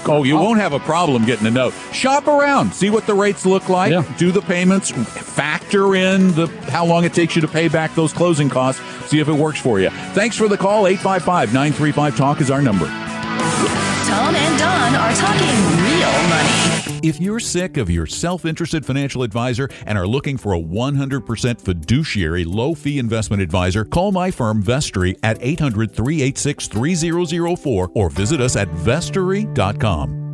Oh, 0.08 0.22
you 0.24 0.36
won't 0.36 0.58
have 0.60 0.72
a 0.72 0.78
problem 0.80 1.24
getting 1.24 1.46
a 1.46 1.50
note. 1.50 1.74
Shop 1.92 2.26
around, 2.26 2.72
see 2.74 2.90
what 2.90 3.06
the 3.06 3.14
rates 3.14 3.44
look 3.44 3.68
like, 3.68 3.92
Yeah. 3.92 4.02
do 4.16 4.32
the 4.32 4.42
payments, 4.42 4.90
factor 4.90 5.94
in 5.94 6.32
the 6.34 6.46
how 6.70 6.84
long 6.84 7.04
it 7.04 7.12
takes 7.14 7.34
you 7.36 7.42
to 7.42 7.48
pay 7.48 7.68
back 7.68 7.94
those 7.94 8.12
closing 8.12 8.48
costs, 8.48 8.80
see 9.06 9.20
if 9.20 9.28
it 9.28 9.34
works 9.34 9.60
for 9.60 9.80
you. 9.80 9.90
Thanks 10.14 10.36
for 10.36 10.48
the 10.48 10.56
call. 10.56 10.84
855-935 10.86 12.16
talk 12.16 12.40
is 12.40 12.50
our 12.50 12.62
number. 12.62 12.86
Tom 12.86 14.34
and 14.34 14.58
Don 14.58 14.94
are 14.94 15.14
talking 15.14 15.56
real 15.84 16.28
money. 16.28 16.77
If 17.02 17.20
you're 17.20 17.38
sick 17.38 17.76
of 17.76 17.88
your 17.88 18.06
self 18.06 18.44
interested 18.44 18.84
financial 18.84 19.22
advisor 19.22 19.68
and 19.86 19.96
are 19.96 20.06
looking 20.06 20.36
for 20.36 20.54
a 20.54 20.60
100% 20.60 21.60
fiduciary 21.60 22.44
low 22.44 22.74
fee 22.74 22.98
investment 22.98 23.40
advisor, 23.40 23.84
call 23.84 24.10
my 24.10 24.30
firm 24.30 24.62
Vestory 24.62 25.16
at 25.22 25.38
800 25.40 25.92
386 25.92 26.66
3004 26.66 27.90
or 27.94 28.10
visit 28.10 28.40
us 28.40 28.56
at 28.56 28.68
vestory.com. 28.68 30.24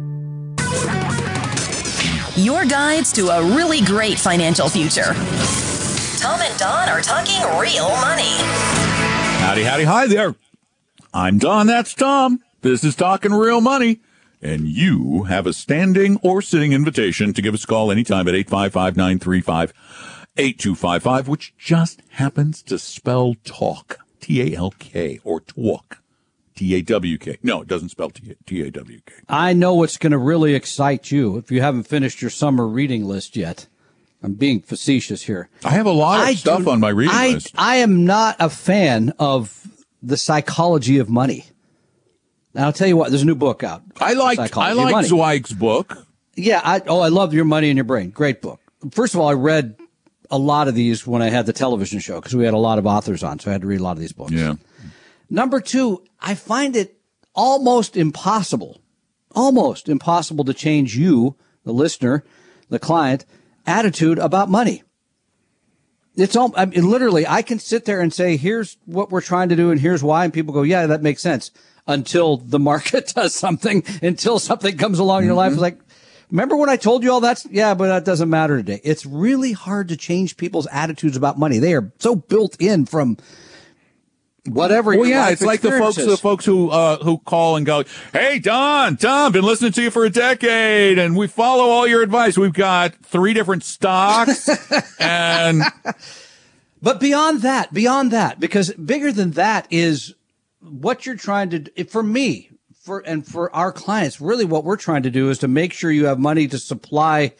Your 2.37 2.65
guides 2.65 3.13
to 3.13 3.29
a 3.29 3.55
really 3.55 3.83
great 3.83 4.19
financial 4.19 4.69
future. 4.69 5.15
Tom 6.19 6.41
and 6.41 6.59
Don 6.59 6.89
are 6.89 7.03
talking 7.03 7.43
real 7.59 7.91
money. 7.91 8.39
Howdy, 9.41 9.63
howdy, 9.65 9.85
hi 9.85 10.07
there. 10.07 10.35
I'm 11.13 11.39
Don, 11.39 11.67
that's 11.67 11.95
Tom. 11.95 12.41
This 12.63 12.83
is 12.83 12.97
Talking 12.97 13.33
Real 13.33 13.61
Money 13.61 14.01
and 14.45 14.69
you 14.69 15.25
have 15.25 15.47
a 15.47 15.53
standing 15.55 16.19
or 16.23 16.41
sitting 16.43 16.73
invitation 16.73 17.33
to 17.33 17.43
give 17.43 17.55
us 17.55 17.65
a 17.65 17.67
call 17.67 17.91
anytime 17.91 18.29
at 18.29 18.35
855-935-8255, 18.35 21.27
which 21.27 21.57
just 21.57 22.03
happens 22.11 22.63
to 22.63 22.79
spell 22.79 23.35
talk, 23.43 23.99
T-A-L-K, 24.21 25.19
or 25.25 25.41
talk, 25.41 26.03
T-A-W-K. 26.55 27.39
No, 27.43 27.63
it 27.63 27.69
doesn't 27.69 27.89
spell 27.89 28.11
T-A-W-K. 28.11 29.15
I 29.29 29.55
know 29.55 29.75
what's 29.75 29.97
going 29.97 30.13
to 30.13 30.19
really 30.19 30.55
excite 30.55 31.11
you 31.11 31.39
if 31.39 31.51
you 31.51 31.63
haven't 31.63 31.85
finished 31.85 32.21
your 32.21 32.31
summer 32.31 32.69
reading 32.69 33.07
list 33.07 33.37
yet. 33.37 33.67
I'm 34.23 34.35
being 34.35 34.61
facetious 34.61 35.23
here. 35.23 35.49
I 35.65 35.71
have 35.71 35.87
a 35.87 35.91
lot 35.91 36.21
of 36.21 36.27
I 36.27 36.35
stuff 36.35 36.65
do, 36.65 36.71
on 36.71 36.81
my 36.81 36.91
reading 36.91 37.15
I, 37.15 37.29
list. 37.31 37.55
I 37.57 37.77
am 37.77 38.05
not 38.05 38.37
a 38.39 38.51
fan 38.51 39.13
of 39.19 39.67
the 40.03 40.17
psychology 40.17 40.99
of 40.99 41.11
money. 41.11 41.47
Now 42.55 42.67
I'll 42.67 42.73
tell 42.73 42.89
you 42.89 42.97
what. 42.97 43.11
There's 43.11 43.23
a 43.23 43.27
new 43.27 43.35
book 43.35 43.63
out. 43.63 43.83
I 44.01 44.15
like 44.15 44.39
I 44.57 44.73
like 44.73 45.07
Zweig's 45.07 45.53
book. 45.53 46.07
Yeah. 46.37 46.61
I, 46.65 46.81
oh, 46.87 47.01
I 47.01 47.09
love 47.09 47.35
Your 47.35 47.45
Money 47.45 47.71
and 47.71 47.77
Your 47.77 47.85
Brain. 47.85 48.11
Great 48.11 48.41
book. 48.41 48.61
First 48.93 49.15
of 49.15 49.21
all, 49.21 49.29
I 49.29 49.35
read 49.35 49.77
a 50.31 50.39
lot 50.39 50.69
of 50.69 50.75
these 50.75 51.07
when 51.07 51.23
I 51.23 51.31
had 51.31 51.47
the 51.47 51.53
television 51.53 52.01
show 52.01 52.21
because 52.21 52.35
we 52.35 52.45
had 52.45 52.55
a 52.55 52.59
lot 52.59 52.79
of 52.79 52.87
authors 52.87 53.23
on, 53.23 53.39
so 53.39 53.51
I 53.51 53.53
had 53.53 53.63
to 53.63 53.67
read 53.67 53.81
a 53.81 53.83
lot 53.83 53.93
of 53.93 53.99
these 53.99 54.13
books. 54.13 54.33
Yeah. 54.33 54.55
Number 55.31 55.61
two, 55.61 56.05
I 56.21 56.35
find 56.35 56.77
it 56.77 56.99
almost 57.35 57.97
impossible, 57.97 58.81
almost 59.33 59.89
impossible 59.89 60.45
to 60.45 60.55
change 60.55 60.97
you, 60.97 61.37
the 61.65 61.73
listener, 61.73 62.25
the 62.69 62.79
client, 62.79 63.25
attitude 63.67 64.19
about 64.19 64.49
money. 64.49 64.83
It's 66.17 66.37
all, 66.37 66.53
I 66.57 66.67
mean, 66.67 66.89
literally, 66.89 67.27
I 67.27 67.43
can 67.43 67.59
sit 67.59 67.87
there 67.87 68.01
and 68.01 68.13
say, 68.13 68.37
here's 68.37 68.77
what 68.85 69.11
we're 69.11 69.21
trying 69.21 69.49
to 69.49 69.57
do 69.57 69.71
and 69.71 69.81
here's 69.81 70.03
why. 70.03 70.25
And 70.25 70.33
people 70.33 70.55
go, 70.55 70.63
yeah, 70.63 70.87
that 70.87 71.03
makes 71.03 71.23
sense 71.23 71.51
until 71.87 72.37
the 72.37 72.59
market 72.59 73.09
does 73.15 73.35
something, 73.35 73.85
until 74.03 74.39
something 74.39 74.77
comes 74.77 74.99
along 74.99 75.23
in 75.23 75.27
your 75.27 75.35
life. 75.35 75.53
It's 75.53 75.61
like, 75.61 75.79
remember 76.31 76.57
when 76.57 76.69
I 76.69 76.77
told 76.77 77.03
you 77.03 77.13
all 77.13 77.21
that? 77.21 77.45
Yeah, 77.51 77.75
but 77.75 77.89
that 77.89 78.05
doesn't 78.05 78.31
matter 78.31 78.57
today. 78.57 78.81
It's 78.85 79.05
really 79.07 79.53
hard 79.53 79.89
to 79.89 79.97
change 79.97 80.37
people's 80.37 80.67
attitudes 80.69 81.17
about 81.17 81.39
money. 81.39 81.59
They 81.59 81.75
are 81.75 81.93
so 81.99 82.17
built 82.17 82.61
in 82.61 82.87
from 82.87 83.19
whatever. 84.47 84.97
Well, 84.97 85.07
yeah, 85.09 85.31
it's 85.31 85.43
like 85.43 85.61
the 85.61 85.73
folks, 85.73 85.97
the 85.97 86.17
folks 86.17 86.45
who 86.45 86.71
uh, 86.71 87.03
who 87.03 87.19
call 87.19 87.57
and 87.57 87.65
go, 87.67 87.85
"Hey, 88.13 88.39
Don, 88.39 88.97
Don, 88.97 89.33
been 89.33 89.45
listening 89.45 89.73
to 89.73 89.83
you 89.83 89.91
for 89.91 90.05
a 90.05 90.11
decade, 90.11 90.99
and 90.99 91.17
we 91.17 91.27
follow 91.27 91.65
all 91.65 91.87
your 91.87 92.03
advice. 92.03 92.37
We've 92.37 92.53
got 92.53 92.95
three 93.05 93.35
different 93.35 93.65
stocks, 93.65 94.49
and." 94.99 95.63
But 96.83 97.01
beyond 97.01 97.41
that, 97.41 97.73
beyond 97.73 98.11
that, 98.11 98.39
because 98.39 98.71
bigger 98.75 99.11
than 99.11 99.31
that 99.31 99.67
is 99.71 100.15
what 100.69 101.07
you're 101.07 101.17
trying 101.17 101.51
to 101.51 101.85
for 101.85 102.03
me 102.03 102.51
for 102.83 103.01
and 103.01 103.27
for 103.27 103.55
our 103.55 103.73
clients 103.73 104.21
really 104.21 104.45
what 104.45 104.65
we're 104.65 104.77
trying 104.77 105.03
to 105.03 105.11
do 105.11 105.31
is 105.31 105.39
to 105.39 105.49
make 105.49 105.73
sure 105.73 105.91
you 105.91 106.07
have 106.07 106.19
money 106.19 106.47
to 106.47 106.59
supply 106.59 107.33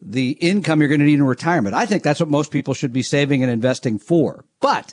the 0.00 0.32
income 0.32 0.80
you're 0.80 0.88
going 0.88 1.00
to 1.00 1.06
need 1.06 1.14
in 1.14 1.22
retirement. 1.22 1.74
I 1.74 1.86
think 1.86 2.02
that's 2.02 2.20
what 2.20 2.28
most 2.28 2.50
people 2.50 2.74
should 2.74 2.92
be 2.92 3.02
saving 3.02 3.42
and 3.42 3.50
investing 3.50 3.98
for. 3.98 4.44
But 4.60 4.92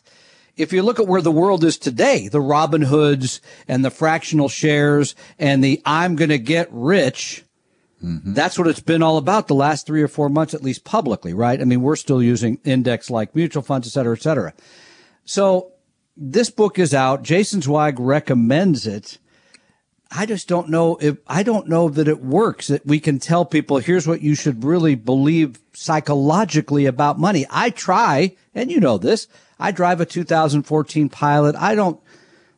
if 0.55 0.71
you 0.71 0.83
look 0.83 0.99
at 0.99 1.07
where 1.07 1.21
the 1.21 1.31
world 1.31 1.63
is 1.63 1.77
today 1.77 2.27
the 2.27 2.41
robin 2.41 2.81
hoods 2.81 3.41
and 3.67 3.83
the 3.83 3.89
fractional 3.89 4.49
shares 4.49 5.15
and 5.39 5.63
the 5.63 5.81
i'm 5.85 6.15
going 6.15 6.29
to 6.29 6.37
get 6.37 6.67
rich 6.71 7.43
mm-hmm. 8.03 8.33
that's 8.33 8.57
what 8.59 8.67
it's 8.67 8.81
been 8.81 9.01
all 9.01 9.17
about 9.17 9.47
the 9.47 9.55
last 9.55 9.87
three 9.87 10.03
or 10.03 10.07
four 10.07 10.29
months 10.29 10.53
at 10.53 10.63
least 10.63 10.83
publicly 10.83 11.33
right? 11.33 11.61
I 11.61 11.63
mean 11.63 11.81
we're 11.81 11.95
still 11.95 12.21
using 12.21 12.59
index 12.63 13.09
like 13.09 13.35
mutual 13.35 13.63
funds 13.63 13.87
et 13.87 13.91
cetera 13.91 14.15
et 14.15 14.21
cetera. 14.21 14.53
So 15.23 15.70
this 16.15 16.49
book 16.49 16.77
is 16.77 16.93
out. 16.93 17.23
Jason 17.23 17.61
Zweig 17.61 17.99
recommends 17.99 18.85
it. 18.85 19.17
I 20.13 20.25
just 20.25 20.49
don't 20.49 20.69
know 20.69 20.97
if 20.99 21.17
I 21.25 21.41
don't 21.41 21.69
know 21.69 21.87
that 21.87 22.09
it 22.09 22.21
works. 22.21 22.67
That 22.67 22.85
we 22.85 22.99
can 22.99 23.17
tell 23.17 23.45
people 23.45 23.77
here's 23.77 24.07
what 24.07 24.21
you 24.21 24.35
should 24.35 24.63
really 24.63 24.95
believe 24.95 25.59
psychologically 25.73 26.85
about 26.85 27.17
money. 27.17 27.45
I 27.49 27.69
try, 27.69 28.35
and 28.53 28.69
you 28.69 28.81
know 28.81 28.97
this. 28.97 29.27
I 29.57 29.71
drive 29.71 30.01
a 30.01 30.05
2014 30.05 31.07
Pilot. 31.07 31.55
I 31.55 31.75
don't 31.75 32.01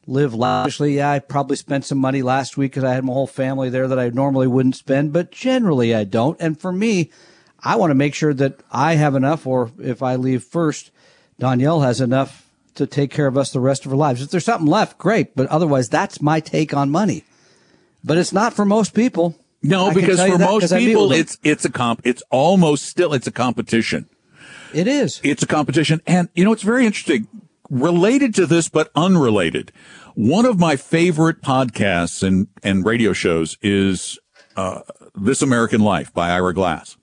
live 0.07 0.33
lavishly. 0.33 0.95
Yeah, 0.95 1.11
I 1.11 1.19
probably 1.19 1.55
spent 1.55 1.85
some 1.85 1.99
money 1.99 2.23
last 2.23 2.57
week 2.57 2.71
because 2.71 2.83
I 2.83 2.93
had 2.93 3.03
my 3.03 3.13
whole 3.13 3.27
family 3.27 3.69
there 3.69 3.87
that 3.87 3.99
I 3.99 4.09
normally 4.09 4.47
wouldn't 4.47 4.75
spend, 4.75 5.13
but 5.13 5.31
generally 5.31 5.93
I 5.93 6.05
don't. 6.05 6.39
And 6.41 6.59
for 6.59 6.71
me, 6.71 7.11
I 7.59 7.75
want 7.75 7.91
to 7.91 7.95
make 7.95 8.15
sure 8.15 8.33
that 8.33 8.61
I 8.71 8.95
have 8.95 9.15
enough, 9.15 9.45
or 9.45 9.71
if 9.79 10.01
I 10.01 10.15
leave 10.15 10.43
first, 10.43 10.91
Danielle 11.39 11.81
has 11.81 12.01
enough 12.01 12.42
to 12.75 12.87
take 12.87 13.11
care 13.11 13.27
of 13.27 13.37
us 13.37 13.51
the 13.51 13.59
rest 13.59 13.85
of 13.85 13.91
our 13.91 13.97
lives. 13.97 14.21
If 14.21 14.31
there's 14.31 14.45
something 14.45 14.67
left, 14.67 14.97
great. 14.97 15.35
But 15.35 15.47
otherwise, 15.47 15.89
that's 15.89 16.21
my 16.21 16.39
take 16.39 16.73
on 16.73 16.89
money. 16.89 17.23
But 18.03 18.17
it's 18.17 18.33
not 18.33 18.53
for 18.53 18.65
most 18.65 18.93
people. 18.93 19.35
No, 19.61 19.87
I 19.87 19.93
because 19.93 20.19
for 20.19 20.37
most 20.37 20.73
people, 20.73 21.13
it's 21.13 21.37
it's 21.41 21.63
a 21.63 21.71
comp. 21.71 22.01
It's 22.03 22.21
almost 22.29 22.85
still 22.85 23.13
it's 23.13 23.27
a 23.27 23.31
competition. 23.31 24.07
It 24.73 24.87
is. 24.87 25.21
It's 25.23 25.41
a 25.41 25.47
competition, 25.47 26.01
and 26.05 26.27
you 26.35 26.43
know 26.43 26.51
it's 26.51 26.63
very 26.63 26.85
interesting. 26.85 27.27
Related 27.69 28.35
to 28.35 28.45
this, 28.45 28.67
but 28.67 28.91
unrelated. 28.93 29.71
One 30.15 30.45
of 30.45 30.59
my 30.59 30.75
favorite 30.75 31.41
podcasts 31.41 32.21
and 32.21 32.47
and 32.61 32.85
radio 32.85 33.13
shows 33.13 33.57
is 33.61 34.19
uh, 34.57 34.81
"This 35.15 35.41
American 35.41 35.79
Life" 35.79 36.13
by 36.13 36.29
Ira 36.29 36.53
Glass, 36.53 36.97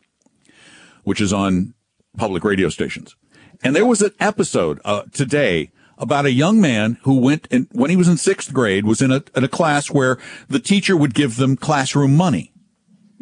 which 1.04 1.20
is 1.20 1.32
on 1.32 1.72
public 2.18 2.44
radio 2.44 2.68
stations. 2.68 3.16
And 3.62 3.76
there 3.76 3.86
was 3.86 4.02
an 4.02 4.12
episode 4.20 4.80
uh, 4.84 5.02
today 5.12 5.70
about 5.98 6.24
a 6.24 6.32
young 6.32 6.60
man 6.60 6.98
who 7.02 7.20
went 7.20 7.46
and 7.50 7.68
when 7.72 7.90
he 7.90 7.96
was 7.96 8.08
in 8.08 8.16
sixth 8.16 8.52
grade 8.52 8.86
was 8.86 9.02
in 9.02 9.12
a, 9.12 9.22
in 9.36 9.44
a 9.44 9.48
class 9.48 9.90
where 9.90 10.18
the 10.48 10.58
teacher 10.58 10.96
would 10.96 11.14
give 11.14 11.36
them 11.36 11.56
classroom 11.56 12.16
money. 12.16 12.52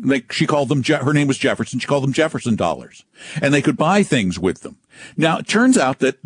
Like 0.00 0.30
she 0.30 0.46
called 0.46 0.68
them, 0.68 0.84
her 0.84 1.12
name 1.12 1.26
was 1.26 1.38
Jefferson. 1.38 1.80
She 1.80 1.88
called 1.88 2.04
them 2.04 2.12
Jefferson 2.12 2.54
dollars 2.54 3.04
and 3.42 3.52
they 3.52 3.62
could 3.62 3.76
buy 3.76 4.04
things 4.04 4.38
with 4.38 4.60
them. 4.60 4.78
Now 5.16 5.38
it 5.38 5.48
turns 5.48 5.76
out 5.76 5.98
that 5.98 6.18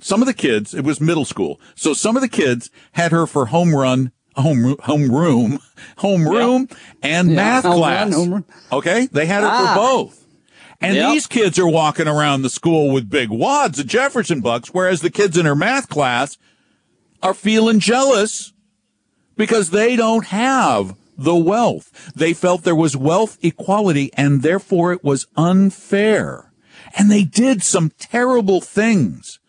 some 0.00 0.20
of 0.20 0.26
the 0.26 0.34
kids, 0.34 0.74
it 0.74 0.84
was 0.84 1.00
middle 1.00 1.24
school. 1.24 1.60
So 1.76 1.94
some 1.94 2.16
of 2.16 2.22
the 2.22 2.28
kids 2.28 2.70
had 2.92 3.12
her 3.12 3.26
for 3.26 3.46
home 3.46 3.74
run 3.74 4.10
home 4.36 4.76
home 4.80 5.14
room, 5.14 5.60
home 5.98 6.26
room, 6.26 6.68
and 7.02 7.30
yeah, 7.30 7.36
math 7.36 7.64
class. 7.64 8.14
Run, 8.14 8.44
okay, 8.72 9.06
they 9.12 9.26
had 9.26 9.42
her 9.42 9.48
ah. 9.50 9.74
for 9.74 9.80
both. 9.80 10.23
And 10.84 10.96
yep. 10.96 11.12
these 11.12 11.26
kids 11.26 11.58
are 11.58 11.68
walking 11.68 12.08
around 12.08 12.42
the 12.42 12.50
school 12.50 12.90
with 12.90 13.08
big 13.08 13.30
wads 13.30 13.78
of 13.78 13.86
Jefferson 13.86 14.40
bucks, 14.40 14.68
whereas 14.68 15.00
the 15.00 15.10
kids 15.10 15.38
in 15.38 15.46
her 15.46 15.54
math 15.54 15.88
class 15.88 16.36
are 17.22 17.34
feeling 17.34 17.80
jealous 17.80 18.52
because 19.36 19.70
they 19.70 19.96
don't 19.96 20.26
have 20.26 20.94
the 21.16 21.36
wealth. 21.36 22.12
They 22.14 22.34
felt 22.34 22.64
there 22.64 22.74
was 22.74 22.96
wealth 22.96 23.38
equality 23.42 24.10
and 24.14 24.42
therefore 24.42 24.92
it 24.92 25.02
was 25.02 25.26
unfair. 25.36 26.52
And 26.96 27.10
they 27.10 27.24
did 27.24 27.62
some 27.62 27.90
terrible 27.98 28.60
things 28.60 29.40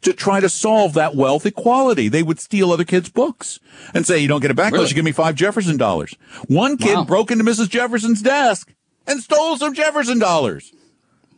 to 0.00 0.14
try 0.14 0.40
to 0.40 0.48
solve 0.48 0.94
that 0.94 1.14
wealth 1.14 1.44
equality. 1.44 2.08
They 2.08 2.22
would 2.22 2.40
steal 2.40 2.72
other 2.72 2.84
kids' 2.84 3.10
books 3.10 3.60
and 3.92 4.06
say, 4.06 4.18
you 4.18 4.28
don't 4.28 4.40
get 4.40 4.50
it 4.50 4.54
back 4.54 4.72
really? 4.72 4.80
unless 4.80 4.90
you 4.90 4.94
give 4.94 5.04
me 5.04 5.12
five 5.12 5.34
Jefferson 5.34 5.76
dollars. 5.76 6.14
One 6.46 6.78
kid 6.78 6.94
wow. 6.94 7.04
broke 7.04 7.30
into 7.30 7.44
Mrs. 7.44 7.68
Jefferson's 7.68 8.22
desk 8.22 8.72
and 9.06 9.20
stole 9.20 9.56
some 9.56 9.74
Jefferson 9.74 10.18
dollars. 10.18 10.72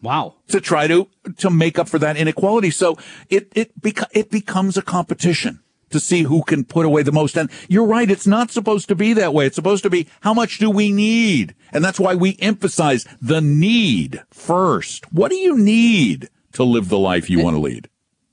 Wow. 0.03 0.35
To 0.49 0.61
try 0.61 0.89
to, 0.89 1.09
to 1.39 1.51
make 1.51 1.79
up 1.79 1.89
for 1.89 1.99
that 2.01 2.17
inequality. 2.17 2.71
So 2.71 2.97
it, 3.31 3.53
it, 3.55 3.81
beca- 3.81 4.11
it 4.13 4.31
becomes 4.31 4.77
a 4.77 4.83
competition 4.83 5.61
to 5.91 6.01
see 6.01 6.23
who 6.23 6.43
can 6.43 6.65
put 6.65 6.87
away 6.87 7.03
the 7.03 7.13
most. 7.13 7.37
And 7.37 7.51
you're 7.69 7.87
right. 7.87 8.11
It's 8.11 8.27
not 8.27 8.51
supposed 8.51 8.89
to 8.89 8.97
be 8.97 9.13
that 9.13 9.33
way. 9.33 9.47
It's 9.47 9.55
supposed 9.55 9.85
to 9.85 9.91
be 9.91 10.09
how 10.23 10.35
much 10.35 10.59
do 10.59 10.71
we 10.71 10.91
need? 10.91 11.55
And 11.71 11.85
that's 11.85 12.01
why 12.01 12.15
we 12.15 12.37
emphasize 12.41 13.07
the 13.21 13.41
need 13.41 14.23
first. 14.31 15.13
What 15.13 15.31
do 15.31 15.37
you 15.37 15.57
need 15.57 16.31
to 16.55 16.65
live 16.65 16.89
the 16.89 16.99
life 16.99 17.31
you 17.31 17.43
want 17.43 17.55
to 17.55 17.61
lead? 17.61 17.89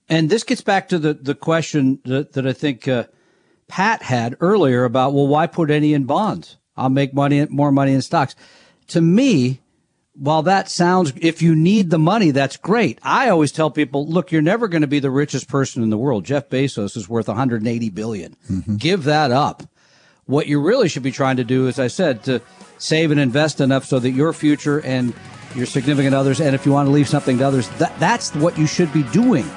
And 0.07 0.29
this 0.29 0.43
gets 0.43 0.61
back 0.61 0.89
to 0.89 0.97
the, 0.97 1.13
the 1.13 1.35
question 1.35 1.99
that, 2.05 2.33
that 2.33 2.47
I 2.47 2.53
think, 2.53 2.87
uh, 2.87 3.03
Pat 3.67 4.01
had 4.01 4.35
earlier 4.39 4.83
about, 4.83 5.13
well, 5.13 5.27
why 5.27 5.45
put 5.45 5.69
any 5.69 5.93
in 5.93 6.05
bonds? 6.05 6.57
I'll 6.75 6.89
make 6.89 7.13
money, 7.13 7.45
more 7.45 7.71
money 7.71 7.93
in 7.93 8.01
stocks 8.01 8.35
to 8.89 9.01
me, 9.01 9.61
while 10.13 10.43
that 10.43 10.69
sounds, 10.69 11.13
if 11.15 11.41
you 11.41 11.55
need 11.55 11.89
the 11.89 11.99
money, 11.99 12.31
that's 12.31 12.57
great. 12.57 12.99
I 13.01 13.29
always 13.29 13.51
tell 13.51 13.71
people, 13.71 14.05
look, 14.07 14.31
you're 14.31 14.41
never 14.41 14.67
going 14.67 14.81
to 14.81 14.87
be 14.87 14.99
the 14.99 15.09
richest 15.09 15.47
person 15.47 15.81
in 15.81 15.89
the 15.89 15.97
world. 15.97 16.25
Jeff 16.25 16.49
Bezos 16.49 16.97
is 16.97 17.07
worth 17.07 17.27
180 17.27 17.89
billion. 17.89 18.35
Mm-hmm. 18.49 18.75
Give 18.75 19.05
that 19.05 19.31
up. 19.31 19.63
What 20.25 20.47
you 20.47 20.61
really 20.61 20.89
should 20.89 21.03
be 21.03 21.11
trying 21.11 21.37
to 21.37 21.43
do, 21.43 21.67
as 21.67 21.79
I 21.79 21.87
said, 21.87 22.23
to 22.25 22.41
save 22.77 23.11
and 23.11 23.19
invest 23.19 23.61
enough 23.61 23.85
so 23.85 23.97
that 23.99 24.11
your 24.11 24.33
future 24.33 24.81
and 24.81 25.13
your 25.55 25.65
significant 25.65 26.13
others, 26.13 26.39
and 26.39 26.53
if 26.53 26.65
you 26.65 26.71
want 26.71 26.87
to 26.87 26.91
leave 26.91 27.07
something 27.07 27.37
to 27.39 27.47
others, 27.47 27.69
that, 27.79 27.97
that's 27.99 28.35
what 28.35 28.57
you 28.57 28.67
should 28.67 28.91
be 28.93 29.03
doing. 29.03 29.49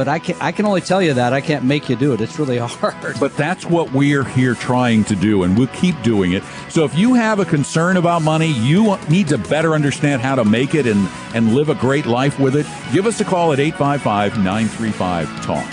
But 0.00 0.08
I 0.08 0.18
can 0.18 0.34
I 0.40 0.50
can 0.50 0.64
only 0.64 0.80
tell 0.80 1.02
you 1.02 1.12
that 1.12 1.34
I 1.34 1.42
can't 1.42 1.62
make 1.62 1.90
you 1.90 1.94
do 1.94 2.14
it. 2.14 2.22
It's 2.22 2.38
really 2.38 2.56
hard. 2.56 3.20
But 3.20 3.36
that's 3.36 3.66
what 3.66 3.92
we're 3.92 4.24
here 4.24 4.54
trying 4.54 5.04
to 5.04 5.14
do, 5.14 5.42
and 5.42 5.58
we'll 5.58 5.66
keep 5.66 6.02
doing 6.02 6.32
it. 6.32 6.42
So 6.70 6.86
if 6.86 6.96
you 6.96 7.12
have 7.12 7.38
a 7.38 7.44
concern 7.44 7.98
about 7.98 8.22
money, 8.22 8.46
you 8.46 8.96
need 9.10 9.28
to 9.28 9.36
better 9.36 9.74
understand 9.74 10.22
how 10.22 10.36
to 10.36 10.44
make 10.46 10.74
it 10.74 10.86
and 10.86 11.06
and 11.34 11.54
live 11.54 11.68
a 11.68 11.74
great 11.74 12.06
life 12.06 12.40
with 12.40 12.56
it. 12.56 12.64
Give 12.94 13.04
us 13.04 13.20
a 13.20 13.26
call 13.26 13.52
at 13.52 13.58
855-935-TALK. 13.58 15.66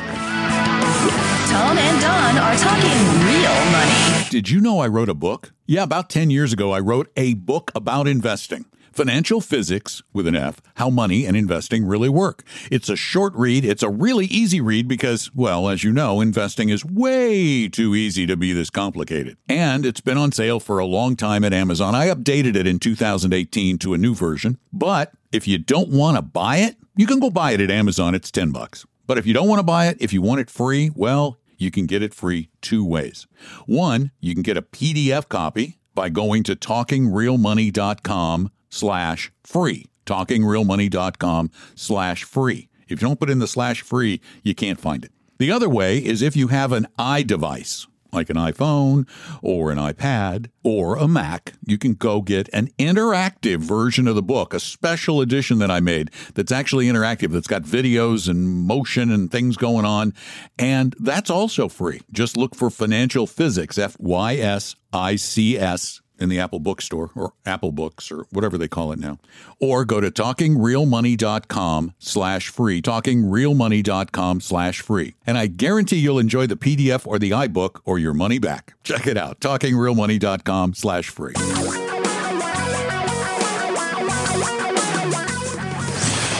Tom 1.47 1.77
and 1.77 2.01
Don 2.01 2.37
are 2.37 2.57
talking 2.57 2.99
real 3.23 3.55
money. 3.71 4.27
Did 4.29 4.49
you 4.49 4.59
know 4.59 4.79
I 4.79 4.89
wrote 4.89 5.07
a 5.07 5.13
book? 5.13 5.53
Yeah, 5.65 5.83
about 5.83 6.09
10 6.09 6.31
years 6.31 6.51
ago, 6.51 6.73
I 6.73 6.81
wrote 6.81 7.09
a 7.15 7.35
book 7.35 7.71
about 7.73 8.09
investing. 8.09 8.65
Financial 8.97 9.41
Fysics 9.41 10.01
with 10.11 10.25
an 10.25 10.35
F, 10.35 10.59
How 10.77 10.89
Money 10.89 11.27
and 11.27 11.37
Investing 11.37 11.85
Really 11.85 12.09
Work. 12.09 12.43
It's 12.71 12.89
a 12.89 12.95
short 12.95 13.31
read. 13.35 13.63
It's 13.63 13.83
a 13.83 13.91
really 13.91 14.25
easy 14.25 14.59
read 14.59 14.87
because, 14.87 15.29
well, 15.35 15.69
as 15.69 15.83
you 15.83 15.91
know, 15.91 16.19
investing 16.19 16.69
is 16.69 16.83
way 16.83 17.67
too 17.67 17.93
easy 17.93 18.25
to 18.25 18.35
be 18.35 18.53
this 18.53 18.71
complicated. 18.71 19.37
And 19.47 19.85
it's 19.85 20.01
been 20.01 20.17
on 20.17 20.31
sale 20.31 20.59
for 20.59 20.79
a 20.79 20.85
long 20.87 21.15
time 21.15 21.43
at 21.43 21.53
Amazon. 21.53 21.93
I 21.93 22.07
updated 22.07 22.55
it 22.55 22.65
in 22.65 22.79
2018 22.79 23.77
to 23.77 23.93
a 23.93 23.99
new 23.99 24.15
version. 24.15 24.57
But 24.73 25.11
if 25.31 25.47
you 25.47 25.59
don't 25.59 25.89
want 25.89 26.17
to 26.17 26.23
buy 26.23 26.57
it, 26.57 26.77
you 26.95 27.05
can 27.05 27.19
go 27.19 27.29
buy 27.29 27.51
it 27.51 27.61
at 27.61 27.69
Amazon. 27.69 28.15
It's 28.15 28.31
10 28.31 28.49
bucks. 28.49 28.87
But 29.05 29.19
if 29.19 29.27
you 29.27 29.33
don't 29.35 29.47
want 29.47 29.59
to 29.59 29.63
buy 29.63 29.89
it, 29.89 29.97
if 29.99 30.11
you 30.11 30.23
want 30.23 30.41
it 30.41 30.49
free, 30.49 30.89
well, 30.95 31.37
you 31.59 31.69
can 31.69 31.85
get 31.85 32.01
it 32.01 32.15
free 32.15 32.49
two 32.61 32.83
ways. 32.83 33.27
One, 33.67 34.09
you 34.19 34.33
can 34.33 34.41
get 34.41 34.57
a 34.57 34.63
PDF 34.63 35.29
copy 35.29 35.77
by 35.93 36.09
going 36.09 36.41
to 36.43 36.55
talkingrealmoney.com 36.55 38.51
slash 38.69 39.31
free. 39.43 39.85
TalkingRealMoney.com 40.05 41.51
slash 41.75 42.23
free. 42.23 42.69
If 42.87 43.01
you 43.01 43.07
don't 43.07 43.19
put 43.19 43.29
in 43.29 43.39
the 43.39 43.47
slash 43.47 43.81
free, 43.81 44.21
you 44.43 44.55
can't 44.55 44.79
find 44.79 45.03
it. 45.03 45.11
The 45.39 45.51
other 45.51 45.69
way 45.69 45.97
is 45.97 46.21
if 46.21 46.35
you 46.35 46.47
have 46.47 46.71
an 46.71 46.87
iDevice, 46.97 47.85
like 48.13 48.29
an 48.29 48.37
iPhone 48.37 49.07
or 49.41 49.71
an 49.71 49.77
iPad 49.77 50.49
or 50.63 50.95
a 50.95 51.07
Mac, 51.07 51.53
you 51.65 51.77
can 51.77 51.93
go 51.93 52.21
get 52.21 52.49
an 52.53 52.69
interactive 52.79 53.57
version 53.57 54.07
of 54.07 54.15
the 54.15 54.23
book, 54.23 54.53
a 54.53 54.59
special 54.59 55.21
edition 55.21 55.59
that 55.59 55.69
I 55.69 55.81
made 55.81 56.09
that's 56.33 56.51
actually 56.51 56.87
interactive, 56.87 57.31
that's 57.31 57.47
got 57.47 57.63
videos 57.63 58.29
and 58.29 58.47
motion 58.47 59.11
and 59.11 59.29
things 59.29 59.57
going 59.57 59.85
on. 59.85 60.13
And 60.57 60.95
that's 60.99 61.29
also 61.29 61.67
free. 61.67 62.01
Just 62.11 62.37
look 62.37 62.55
for 62.55 62.69
Financial 62.69 63.27
Fysics, 63.27 63.77
F 63.77 63.97
Y 63.99 64.35
S 64.37 64.75
I 64.93 65.17
C 65.17 65.57
S 65.57 66.01
in 66.19 66.29
the 66.29 66.39
Apple 66.39 66.59
bookstore 66.59 67.11
or 67.15 67.33
Apple 67.45 67.71
Books 67.71 68.11
or 68.11 68.25
whatever 68.31 68.57
they 68.57 68.67
call 68.67 68.91
it 68.91 68.99
now. 68.99 69.17
Or 69.59 69.85
go 69.85 70.01
to 70.01 70.11
talkingrealmoney.com 70.11 71.93
slash 71.99 72.49
free, 72.49 72.81
talkingrealmoney.com 72.81 74.41
slash 74.41 74.81
free. 74.81 75.15
And 75.25 75.37
I 75.37 75.47
guarantee 75.47 75.97
you'll 75.97 76.19
enjoy 76.19 76.47
the 76.47 76.57
PDF 76.57 77.05
or 77.07 77.19
the 77.19 77.31
iBook 77.31 77.81
or 77.85 77.99
your 77.99 78.13
money 78.13 78.39
back. 78.39 78.73
Check 78.83 79.07
it 79.07 79.17
out, 79.17 79.39
talkingrealmoney.com 79.39 80.73
slash 80.73 81.09
free. 81.09 81.33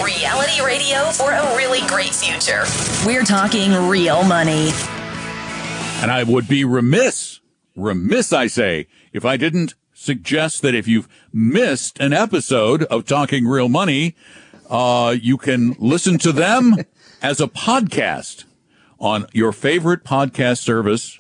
Reality 0.04 0.62
radio 0.64 1.12
for 1.12 1.32
a 1.32 1.56
really 1.58 1.86
great 1.88 2.14
future. 2.14 2.64
We're 3.06 3.24
talking 3.24 3.74
real 3.88 4.24
money. 4.24 4.72
And 6.02 6.12
I 6.12 6.24
would 6.24 6.48
be 6.48 6.64
remiss, 6.64 7.40
remiss, 7.78 8.34
I 8.34 8.48
say, 8.48 8.88
if 9.14 9.24
I 9.24 9.38
didn't 9.38 9.76
suggest 9.94 10.62
that 10.64 10.76
if 10.76 10.88
you've 10.88 11.08
missed 11.32 12.00
an 12.00 12.12
episode 12.12 12.84
of 12.84 13.06
Talking 13.06 13.48
Real 13.48 13.70
Money, 13.70 14.16
uh, 14.70 15.16
you 15.20 15.38
can 15.38 15.76
listen 15.80 16.18
to 16.20 16.32
them 16.32 16.76
as 17.22 17.40
a 17.40 17.48
podcast 17.48 18.44
on 19.00 19.28
your 19.32 19.52
favorite 19.52 20.04
podcast 20.04 20.58
service. 20.60 21.18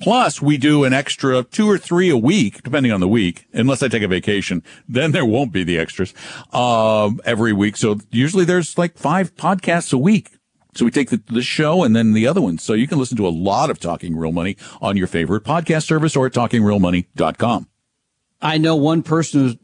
Plus, 0.00 0.40
we 0.40 0.56
do 0.56 0.84
an 0.84 0.92
extra 0.92 1.42
two 1.42 1.68
or 1.68 1.76
three 1.76 2.08
a 2.08 2.16
week, 2.16 2.62
depending 2.62 2.92
on 2.92 3.00
the 3.00 3.08
week, 3.08 3.46
unless 3.52 3.82
I 3.82 3.88
take 3.88 4.02
a 4.02 4.08
vacation. 4.08 4.62
Then 4.88 5.12
there 5.12 5.24
won't 5.24 5.52
be 5.52 5.64
the 5.64 5.78
extras 5.78 6.14
uh, 6.52 7.10
every 7.24 7.52
week. 7.52 7.76
So 7.76 7.98
usually 8.10 8.44
there's 8.44 8.78
like 8.78 8.96
five 8.96 9.34
podcasts 9.36 9.92
a 9.92 9.98
week. 9.98 10.37
So 10.78 10.84
we 10.84 10.92
take 10.92 11.10
the, 11.10 11.20
the 11.26 11.42
show 11.42 11.82
and 11.82 11.96
then 11.96 12.12
the 12.12 12.28
other 12.28 12.40
ones. 12.40 12.62
So 12.62 12.72
you 12.72 12.86
can 12.86 13.00
listen 13.00 13.16
to 13.16 13.26
a 13.26 13.30
lot 13.30 13.68
of 13.68 13.80
Talking 13.80 14.14
Real 14.14 14.30
Money 14.30 14.56
on 14.80 14.96
your 14.96 15.08
favorite 15.08 15.42
podcast 15.42 15.86
service 15.86 16.14
or 16.14 16.26
at 16.26 16.32
talkingrealmoney.com. 16.32 17.68
I 18.40 18.58
know 18.58 18.76
one 18.76 19.02
person 19.02 19.40
who's 19.40 19.56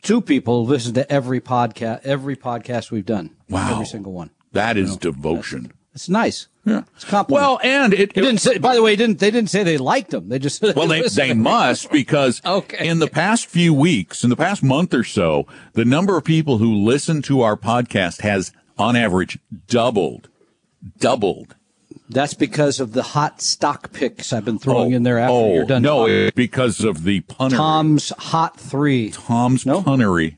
two 0.00 0.22
people 0.22 0.64
listen 0.64 0.94
to 0.94 1.12
every 1.12 1.42
podcast, 1.42 2.00
every 2.04 2.34
podcast 2.34 2.90
we've 2.90 3.04
done. 3.04 3.36
Wow. 3.50 3.72
Every 3.72 3.84
single 3.84 4.14
one. 4.14 4.30
That 4.52 4.78
is 4.78 4.88
you 4.88 4.94
know, 4.94 5.00
devotion. 5.00 5.70
It's 5.94 6.08
nice. 6.08 6.48
Yeah. 6.64 6.84
It's 6.94 7.04
compliment. 7.04 7.42
Well, 7.42 7.60
and 7.62 7.92
it, 7.92 8.00
it, 8.00 8.14
didn't 8.14 8.38
say, 8.38 8.56
by 8.56 8.74
the 8.74 8.82
way, 8.82 8.96
didn't, 8.96 9.18
they 9.18 9.30
didn't 9.30 9.50
say 9.50 9.64
they 9.64 9.76
liked 9.76 10.12
them. 10.12 10.30
They 10.30 10.38
just, 10.38 10.62
well, 10.62 10.88
they, 10.88 11.02
they 11.02 11.34
must 11.34 11.90
because 11.90 12.40
okay. 12.46 12.88
in 12.88 13.00
the 13.00 13.06
past 13.06 13.48
few 13.48 13.74
weeks, 13.74 14.24
in 14.24 14.30
the 14.30 14.36
past 14.36 14.62
month 14.62 14.94
or 14.94 15.04
so, 15.04 15.46
the 15.74 15.84
number 15.84 16.16
of 16.16 16.24
people 16.24 16.56
who 16.56 16.74
listen 16.74 17.20
to 17.20 17.42
our 17.42 17.58
podcast 17.58 18.22
has 18.22 18.50
on 18.78 18.96
average 18.96 19.38
doubled 19.66 20.30
doubled. 20.98 21.54
That's 22.08 22.34
because 22.34 22.80
of 22.80 22.92
the 22.92 23.02
hot 23.02 23.40
stock 23.40 23.92
picks 23.92 24.32
I've 24.32 24.44
been 24.44 24.58
throwing 24.58 24.92
oh, 24.92 24.96
in 24.96 25.04
there 25.04 25.18
after 25.18 25.34
oh, 25.34 25.54
you're 25.54 25.64
done. 25.64 25.82
No, 25.82 26.06
talking. 26.06 26.30
because 26.34 26.84
of 26.84 27.04
the 27.04 27.20
punnery. 27.22 27.56
Tom's 27.56 28.10
hot 28.18 28.58
three. 28.58 29.10
Tom's 29.10 29.64
no? 29.64 29.82
punnery. 29.82 30.36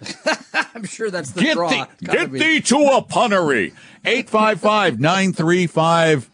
I'm 0.74 0.84
sure 0.84 1.10
that's 1.10 1.32
the 1.32 1.42
get 1.42 1.54
draw. 1.54 1.70
Thee, 1.70 1.84
get 2.00 2.32
be. 2.32 2.38
thee 2.38 2.60
to 2.60 2.76
a 2.76 3.02
punnery. 3.02 3.74
855-935 4.04 6.28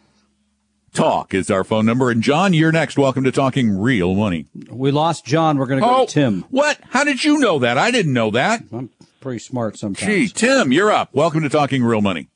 Talk 0.93 1.35
is 1.35 1.51
our 1.51 1.65
phone 1.65 1.87
number. 1.87 2.11
And 2.11 2.23
John, 2.23 2.55
you're 2.55 2.73
next. 2.73 2.99
Welcome 2.99 3.25
to 3.25 3.31
Talking 3.31 3.79
Real 3.79 4.15
Money. 4.15 4.47
We 4.69 4.91
lost 4.91 5.25
John. 5.25 5.59
We're 5.59 5.67
going 5.67 5.81
to 5.81 5.87
go 5.87 5.97
oh, 5.99 6.07
to 6.07 6.13
Tim. 6.13 6.45
What? 6.51 6.81
How 6.91 7.05
did 7.05 7.23
you 7.23 7.39
know 7.39 7.59
that? 7.61 7.79
I 7.79 7.91
didn't 7.91 8.13
know 8.13 8.31
that. 8.33 8.63
I'm 8.73 8.91
pretty 9.21 9.39
smart 9.39 9.79
sometimes. 9.79 10.11
Gee, 10.11 10.29
Tim, 10.29 10.73
you're 10.73 10.91
up. 10.91 11.11
Welcome 11.13 11.43
to 11.43 11.49
Talking 11.49 11.85
Real 11.85 12.01
Money. 12.01 12.29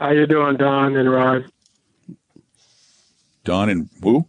How 0.00 0.12
you 0.12 0.26
doing, 0.26 0.56
Don 0.56 0.96
and 0.96 1.12
Ron? 1.12 1.52
Don 3.44 3.68
and 3.68 3.90
who? 4.02 4.26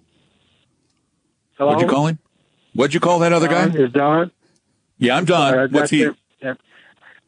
Hello? 1.58 1.70
What'd 1.70 1.82
you 1.82 1.88
call 1.88 2.08
him? 2.08 2.20
What'd 2.74 2.94
you 2.94 3.00
call 3.00 3.20
that 3.20 3.32
other 3.32 3.48
Don, 3.48 3.72
guy? 3.72 3.80
Is 3.80 3.92
Don? 3.94 4.32
Yeah, 4.98 5.16
I'm 5.16 5.24
Don. 5.24 5.58
Uh, 5.58 5.68
What's 5.70 5.90
he? 5.90 6.10
Yeah. 6.42 6.56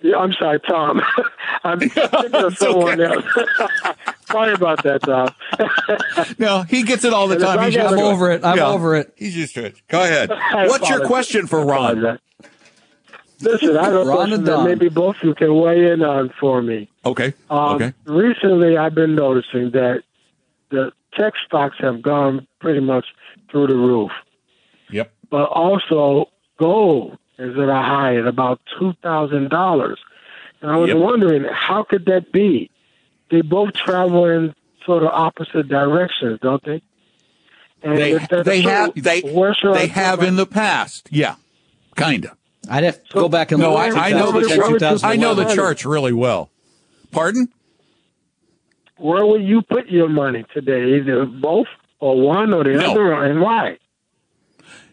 yeah. 0.02 0.18
I'm 0.18 0.34
sorry, 0.34 0.60
Tom. 0.60 1.02
I'm 1.64 1.80
thinking 1.90 2.36
of 2.36 2.58
someone 2.58 3.00
okay. 3.00 3.16
else. 3.16 3.98
sorry 4.28 4.54
about 4.54 4.84
that, 4.84 5.04
Tom. 5.04 6.36
no, 6.38 6.64
he 6.64 6.84
gets 6.84 7.06
it 7.06 7.14
all 7.14 7.30
the 7.30 7.38
time. 7.38 7.64
He's 7.72 7.78
I'm 7.78 7.98
over 7.98 8.30
it. 8.32 8.44
I'm 8.44 8.58
yeah. 8.58 8.68
over 8.68 8.98
it. 8.98 9.14
He's 9.16 9.38
used 9.38 9.56
to 9.56 9.68
it. 9.68 9.82
Go 9.88 10.04
ahead. 10.04 10.30
What's 10.68 10.90
your 10.90 11.08
question 11.08 11.48
for 11.48 11.66
Ron? 11.66 12.20
Listen, 13.44 13.78
I 13.78 13.86
have 13.86 14.08
a 14.08 14.12
question 14.12 14.44
that 14.46 14.64
maybe 14.64 14.90
both 14.90 15.18
of 15.18 15.24
you 15.24 15.36
can 15.36 15.56
weigh 15.56 15.92
in 15.92 16.02
on 16.02 16.32
for 16.40 16.62
me. 16.62 16.90
Okay. 17.06 17.34
Um, 17.50 17.76
okay. 17.76 17.94
Recently, 18.06 18.78
I've 18.78 18.96
been 18.96 19.16
noticing 19.16 19.72
that 19.72 20.04
the 20.70 20.92
tech 21.18 21.34
stocks 21.46 21.78
have 21.80 22.02
gone 22.02 22.48
pretty 22.60 22.80
much 22.80 23.06
through 23.52 23.68
the 23.68 23.76
roof. 23.76 24.12
Yep. 24.90 25.14
But 25.30 25.50
also, 25.50 26.30
gold 26.58 27.18
is 27.38 27.58
at 27.58 27.70
a 27.70 27.82
high 27.82 28.18
at 28.18 28.28
about 28.28 28.62
two 28.80 28.94
thousand 29.02 29.50
dollars. 29.50 30.00
And 30.62 30.72
I 30.72 30.78
was 30.78 30.90
yep. 30.90 30.98
wondering, 30.98 31.44
how 31.52 31.84
could 31.84 32.06
that 32.06 32.32
be? 32.32 32.70
They 33.30 33.42
both 33.42 33.74
travel 33.74 34.26
in 34.26 34.54
sort 34.86 35.04
of 35.04 35.10
opposite 35.10 35.68
directions, 35.68 36.40
don't 36.42 36.64
they? 36.64 36.82
And 37.82 37.98
they 37.98 38.14
they 38.44 38.62
have 38.62 38.94
they 38.96 39.22
they 39.22 39.88
have 39.88 40.24
in 40.24 40.36
the 40.38 40.46
past, 40.46 41.10
yeah, 41.12 41.36
kind 41.96 42.26
of. 42.26 42.38
I'd 42.70 42.84
have 42.84 43.04
to 43.04 43.14
go 43.14 43.30
back 43.30 43.52
and 43.52 43.62
no, 43.62 43.76
I, 43.76 43.88
I 43.90 44.12
know 44.12 44.32
the 44.32 45.00
I 45.04 45.16
know 45.16 45.34
the 45.34 45.54
charts 45.54 45.86
really 45.86 46.14
well. 46.14 46.50
Pardon? 47.12 47.50
Where 48.98 49.26
will 49.26 49.42
you 49.42 49.62
put 49.62 49.88
your 49.88 50.08
money 50.08 50.46
today? 50.54 50.96
Either 50.96 51.26
both 51.26 51.68
or 52.00 52.22
one 52.22 52.54
or 52.54 52.64
the 52.64 52.74
no. 52.74 52.92
other, 52.92 53.14
and 53.14 53.42
why? 53.42 53.78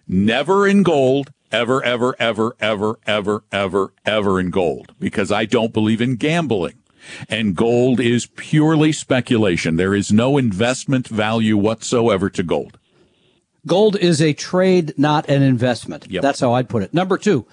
Never 0.09 0.67
in 0.67 0.83
gold, 0.83 1.33
ever, 1.53 1.83
ever, 1.85 2.17
ever, 2.19 2.57
ever, 2.59 2.99
ever, 3.07 3.45
ever, 3.53 3.93
ever 4.05 4.41
in 4.41 4.51
gold, 4.51 4.95
because 4.99 5.31
I 5.31 5.45
don't 5.45 5.73
believe 5.73 6.01
in 6.01 6.17
gambling. 6.17 6.75
And 7.29 7.55
gold 7.55 8.01
is 8.01 8.27
purely 8.27 8.93
speculation. 8.93 9.77
There 9.77 9.95
is 9.95 10.13
no 10.13 10.37
investment 10.37 11.07
value 11.07 11.57
whatsoever 11.57 12.29
to 12.31 12.43
gold. 12.43 12.80
Gold 13.67 13.97
is 13.97 14.23
a 14.23 14.33
trade, 14.33 14.95
not 14.97 15.29
an 15.29 15.43
investment. 15.43 16.07
Yep. 16.09 16.23
That's 16.23 16.41
how 16.41 16.53
I'd 16.55 16.69
put 16.69 16.83
it. 16.83 16.95
Number 16.95 17.19
two, 17.19 17.47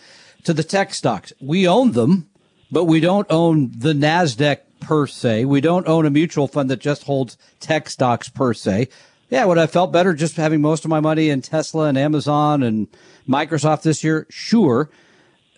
to 0.44 0.54
the 0.54 0.64
tech 0.64 0.94
stocks. 0.94 1.34
We 1.42 1.68
own 1.68 1.92
them, 1.92 2.30
but 2.72 2.86
we 2.86 3.00
don't 3.00 3.28
own 3.30 3.72
the 3.78 3.94
NASDAQ 3.94 4.60
per 4.80 5.08
se. 5.08 5.46
We 5.46 5.62
don't 5.62 5.88
own 5.88 6.06
a 6.06 6.10
mutual 6.10 6.48
fund 6.48 6.70
that 6.70 6.80
just 6.80 7.04
holds 7.04 7.38
tech 7.60 7.90
stocks 7.90 8.30
per 8.30 8.54
se. 8.54 8.88
Yeah, 9.30 9.44
would 9.46 9.58
I 9.58 9.68
felt 9.68 9.92
better 9.92 10.14
just 10.14 10.38
having 10.38 10.62
most 10.62 10.86
of 10.86 10.90
my 10.90 11.02
money 11.02 11.30
in 11.30 11.42
Tesla 11.42 11.88
and 11.88 11.98
Amazon 11.98 12.64
and 12.64 12.88
Microsoft 13.28 13.82
this 13.82 14.04
year? 14.04 14.26
Sure. 14.30 14.90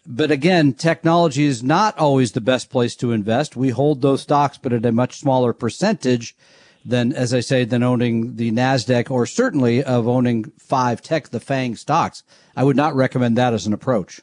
But 0.08 0.32
again, 0.32 0.74
technology 0.74 1.46
is 1.46 1.62
not 1.62 1.96
always 2.00 2.32
the 2.32 2.42
best 2.42 2.72
place 2.72 2.96
to 2.96 3.12
invest. 3.12 3.56
We 3.56 3.70
hold 3.70 4.02
those 4.02 4.24
stocks, 4.24 4.58
but 4.58 4.74
at 4.74 4.86
a 4.86 4.92
much 4.92 5.20
smaller 5.20 5.54
percentage 5.54 6.36
than, 6.90 7.14
as 7.14 7.34
I 7.34 7.40
say, 7.40 7.66
than 7.66 7.84
owning 7.84 8.36
the 8.36 8.52
NASDAQ 8.52 9.10
or 9.10 9.26
certainly 9.26 9.84
of 9.84 10.08
owning 10.08 10.52
five 10.58 11.02
tech, 11.02 11.30
the 11.30 11.40
FANG 11.40 11.76
stocks. 11.76 12.24
I 12.56 12.64
would 12.64 12.76
not 12.76 12.96
recommend 12.96 13.38
that 13.38 13.54
as 13.54 13.66
an 13.66 13.74
approach. 13.74 14.22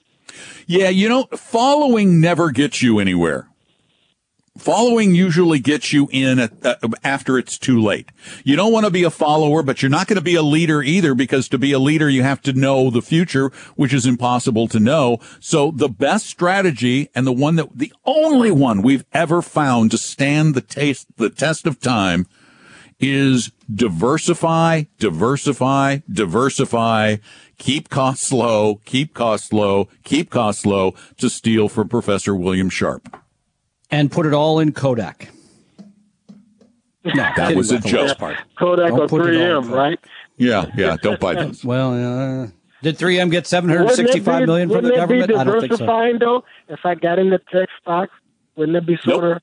Yeah, 0.66 0.88
you 0.88 1.08
know, 1.08 1.24
following 1.34 2.20
never 2.20 2.50
gets 2.50 2.82
you 2.82 2.98
anywhere. 2.98 3.48
Following 4.58 5.14
usually 5.14 5.58
gets 5.58 5.92
you 5.92 6.08
in 6.10 6.38
at, 6.38 6.64
uh, 6.64 6.76
after 7.04 7.36
it's 7.36 7.58
too 7.58 7.78
late. 7.78 8.08
You 8.42 8.56
don't 8.56 8.72
want 8.72 8.86
to 8.86 8.90
be 8.90 9.04
a 9.04 9.10
follower, 9.10 9.62
but 9.62 9.82
you're 9.82 9.90
not 9.90 10.06
going 10.06 10.16
to 10.16 10.22
be 10.22 10.34
a 10.34 10.42
leader 10.42 10.82
either 10.82 11.14
because 11.14 11.48
to 11.50 11.58
be 11.58 11.72
a 11.72 11.78
leader, 11.78 12.08
you 12.08 12.22
have 12.22 12.40
to 12.42 12.54
know 12.54 12.88
the 12.88 13.02
future, 13.02 13.50
which 13.74 13.92
is 13.92 14.06
impossible 14.06 14.66
to 14.68 14.80
know. 14.80 15.18
So 15.40 15.70
the 15.70 15.90
best 15.90 16.26
strategy 16.26 17.10
and 17.14 17.26
the 17.26 17.32
one 17.32 17.56
that 17.56 17.68
the 17.76 17.92
only 18.06 18.50
one 18.50 18.80
we've 18.80 19.04
ever 19.12 19.42
found 19.42 19.90
to 19.90 19.98
stand 19.98 20.54
the 20.54 20.62
taste, 20.62 21.06
the 21.16 21.28
test 21.28 21.66
of 21.66 21.78
time 21.78 22.26
is 22.98 23.52
diversify, 23.72 24.84
diversify, 24.98 25.98
diversify, 26.10 27.16
keep 27.58 27.88
costs 27.88 28.32
low, 28.32 28.76
keep 28.84 29.14
costs 29.14 29.52
low, 29.52 29.88
keep 30.04 30.30
costs 30.30 30.64
low 30.64 30.94
to 31.18 31.28
steal 31.28 31.68
from 31.68 31.88
Professor 31.88 32.34
William 32.34 32.70
Sharpe 32.70 33.16
and 33.90 34.10
put 34.10 34.26
it 34.26 34.32
all 34.32 34.58
in 34.58 34.72
Kodak. 34.72 35.30
No, 37.04 37.28
that 37.36 37.54
was 37.54 37.70
a 37.70 37.78
joke. 37.78 38.18
Part. 38.18 38.36
Kodak 38.58 38.88
don't 38.88 39.12
or 39.12 39.20
3M, 39.20 39.70
right? 39.70 39.98
Yeah, 40.36 40.66
yeah. 40.76 40.96
Don't 41.00 41.20
buy 41.20 41.34
those. 41.34 41.64
well, 41.64 41.92
uh, 41.92 42.48
did 42.82 42.98
3M 42.98 43.30
get 43.30 43.46
seven 43.46 43.70
hundred 43.70 43.90
sixty-five 43.94 44.40
be, 44.40 44.46
million 44.46 44.68
from 44.68 44.84
the 44.84 44.90
government? 44.90 45.32
I 45.32 45.44
don't 45.44 45.60
think 45.60 45.74
so. 45.74 45.86
Though, 46.18 46.44
if 46.68 46.80
I 46.84 46.94
got 46.96 47.18
into 47.18 47.38
tech 47.52 47.68
stocks, 47.80 48.12
wouldn't 48.56 48.76
it 48.76 48.86
be 48.86 48.98
sort 49.02 49.22
nope. 49.22 49.36
of 49.36 49.42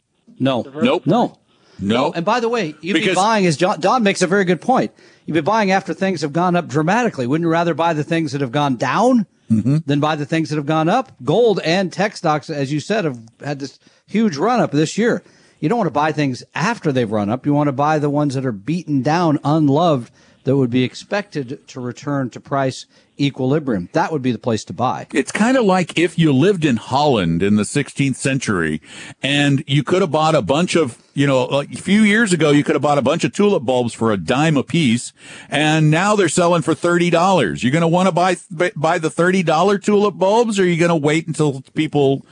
no, 0.73 0.81
nope, 0.81 1.05
no, 1.05 1.39
no? 1.79 2.11
And 2.13 2.25
by 2.25 2.39
the 2.39 2.49
way, 2.49 2.75
you'd 2.81 2.93
because, 2.93 3.09
be 3.09 3.15
buying 3.15 3.45
as 3.45 3.57
John, 3.57 3.79
Don 3.79 4.03
makes 4.03 4.21
a 4.21 4.27
very 4.27 4.45
good 4.45 4.61
point. 4.61 4.91
You'd 5.25 5.33
be 5.33 5.41
buying 5.41 5.71
after 5.71 5.93
things 5.93 6.21
have 6.21 6.33
gone 6.33 6.55
up 6.55 6.67
dramatically. 6.67 7.27
Wouldn't 7.27 7.45
you 7.45 7.51
rather 7.51 7.73
buy 7.73 7.93
the 7.93 8.03
things 8.03 8.31
that 8.33 8.41
have 8.41 8.51
gone 8.51 8.75
down 8.75 9.25
mm-hmm. 9.49 9.77
than 9.85 9.99
buy 9.99 10.15
the 10.15 10.25
things 10.25 10.49
that 10.49 10.57
have 10.57 10.65
gone 10.65 10.89
up? 10.89 11.11
Gold 11.23 11.59
and 11.63 11.91
tech 11.91 12.15
stocks, 12.17 12.49
as 12.49 12.71
you 12.71 12.79
said, 12.79 13.05
have 13.05 13.19
had 13.39 13.59
this 13.59 13.79
huge 14.05 14.37
run 14.37 14.59
up 14.59 14.71
this 14.71 14.97
year. 14.97 15.23
You 15.59 15.69
don't 15.69 15.77
want 15.77 15.87
to 15.87 15.91
buy 15.91 16.11
things 16.11 16.43
after 16.53 16.91
they've 16.91 17.09
run 17.09 17.29
up. 17.29 17.45
You 17.45 17.53
want 17.53 17.69
to 17.69 17.73
buy 17.73 17.97
the 17.97 18.09
ones 18.09 18.35
that 18.35 18.45
are 18.45 18.51
beaten 18.51 19.01
down, 19.01 19.39
unloved, 19.45 20.11
that 20.43 20.57
would 20.57 20.69
be 20.69 20.83
expected 20.83 21.67
to 21.67 21.79
return 21.79 22.29
to 22.31 22.39
price 22.39 22.85
equilibrium. 23.19 23.89
That 23.93 24.11
would 24.11 24.21
be 24.21 24.31
the 24.31 24.39
place 24.39 24.63
to 24.65 24.73
buy. 24.73 25.07
It's 25.13 25.31
kind 25.31 25.55
of 25.55 25.65
like 25.65 25.97
if 25.97 26.17
you 26.17 26.33
lived 26.33 26.65
in 26.65 26.77
Holland 26.77 27.43
in 27.43 27.55
the 27.55 27.63
16th 27.63 28.15
century 28.15 28.81
and 29.21 29.63
you 29.67 29.83
could 29.83 30.01
have 30.01 30.11
bought 30.11 30.35
a 30.35 30.41
bunch 30.41 30.75
of, 30.75 31.01
you 31.13 31.27
know, 31.27 31.45
a 31.45 31.65
few 31.65 32.01
years 32.01 32.33
ago, 32.33 32.51
you 32.51 32.63
could 32.63 32.75
have 32.75 32.81
bought 32.81 32.97
a 32.97 33.03
bunch 33.03 33.23
of 33.23 33.33
tulip 33.33 33.63
bulbs 33.63 33.93
for 33.93 34.11
a 34.11 34.17
dime 34.17 34.57
a 34.57 34.63
piece 34.63 35.13
and 35.49 35.91
now 35.91 36.15
they're 36.15 36.29
selling 36.29 36.63
for 36.63 36.73
$30. 36.73 37.63
You're 37.63 37.71
going 37.71 37.81
to 37.81 37.87
want 37.87 38.07
to 38.07 38.11
buy, 38.11 38.37
buy 38.75 38.97
the 38.97 39.09
$30 39.09 39.83
tulip 39.83 40.17
bulbs 40.17 40.59
or 40.59 40.63
are 40.63 40.65
you 40.65 40.77
going 40.77 40.89
to 40.89 40.95
wait 40.95 41.27
until 41.27 41.61
people 41.73 42.25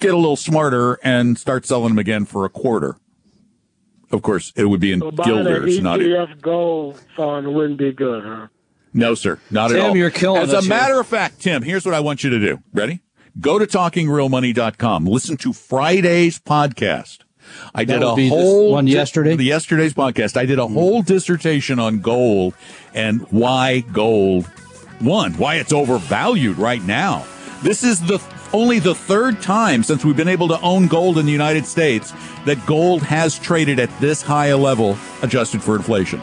get 0.00 0.12
a 0.12 0.16
little 0.16 0.36
smarter 0.36 0.98
and 1.02 1.38
start 1.38 1.64
selling 1.64 1.90
them 1.90 1.98
again 1.98 2.24
for 2.24 2.44
a 2.44 2.50
quarter. 2.50 2.96
Of 4.10 4.22
course, 4.22 4.52
it 4.56 4.64
would 4.64 4.80
be 4.80 4.92
in 4.92 5.00
so 5.00 5.10
guilders, 5.10 5.80
not 5.80 6.00
ETF 6.00 6.40
gold 6.40 7.00
fund 7.16 7.54
wouldn't 7.54 7.78
be 7.78 7.92
good, 7.92 8.24
huh? 8.24 8.46
No, 8.92 9.14
sir, 9.14 9.40
not 9.50 9.68
Tim, 9.68 9.76
at 9.78 9.86
all. 9.86 9.96
You're 9.96 10.10
killing 10.10 10.42
As 10.42 10.54
us 10.54 10.66
a 10.66 10.68
matter 10.68 10.94
here. 10.94 11.00
of 11.00 11.06
fact, 11.06 11.40
Tim, 11.40 11.62
here's 11.62 11.84
what 11.84 11.94
I 11.94 12.00
want 12.00 12.22
you 12.22 12.30
to 12.30 12.38
do. 12.38 12.62
Ready? 12.72 13.00
Go 13.40 13.58
to 13.58 13.66
talkingrealmoney.com. 13.66 15.06
Listen 15.06 15.36
to 15.38 15.52
Friday's 15.52 16.38
podcast. 16.38 17.24
I 17.74 17.84
did 17.84 18.02
a 18.02 18.14
whole 18.28 18.72
one 18.72 18.86
yesterday. 18.86 19.36
The 19.36 19.44
yesterday's 19.44 19.94
podcast. 19.94 20.36
I 20.36 20.46
did 20.46 20.58
a 20.58 20.66
hmm. 20.66 20.74
whole 20.74 21.02
dissertation 21.02 21.78
on 21.78 22.00
gold 22.00 22.54
and 22.94 23.22
why 23.30 23.80
gold. 23.80 24.46
One, 25.00 25.32
why 25.34 25.56
it's 25.56 25.72
overvalued 25.72 26.56
right 26.56 26.82
now. 26.82 27.26
This 27.62 27.82
is 27.82 28.00
the 28.00 28.18
only 28.54 28.78
the 28.78 28.94
third 28.94 29.42
time 29.42 29.82
since 29.82 30.04
we've 30.04 30.16
been 30.16 30.28
able 30.28 30.48
to 30.48 30.60
own 30.60 30.86
gold 30.86 31.18
in 31.18 31.26
the 31.26 31.32
United 31.32 31.66
States 31.66 32.12
that 32.46 32.64
gold 32.66 33.02
has 33.02 33.38
traded 33.38 33.78
at 33.80 33.90
this 34.00 34.22
high 34.22 34.46
a 34.46 34.56
level 34.56 34.96
adjusted 35.22 35.62
for 35.62 35.74
inflation. 35.74 36.22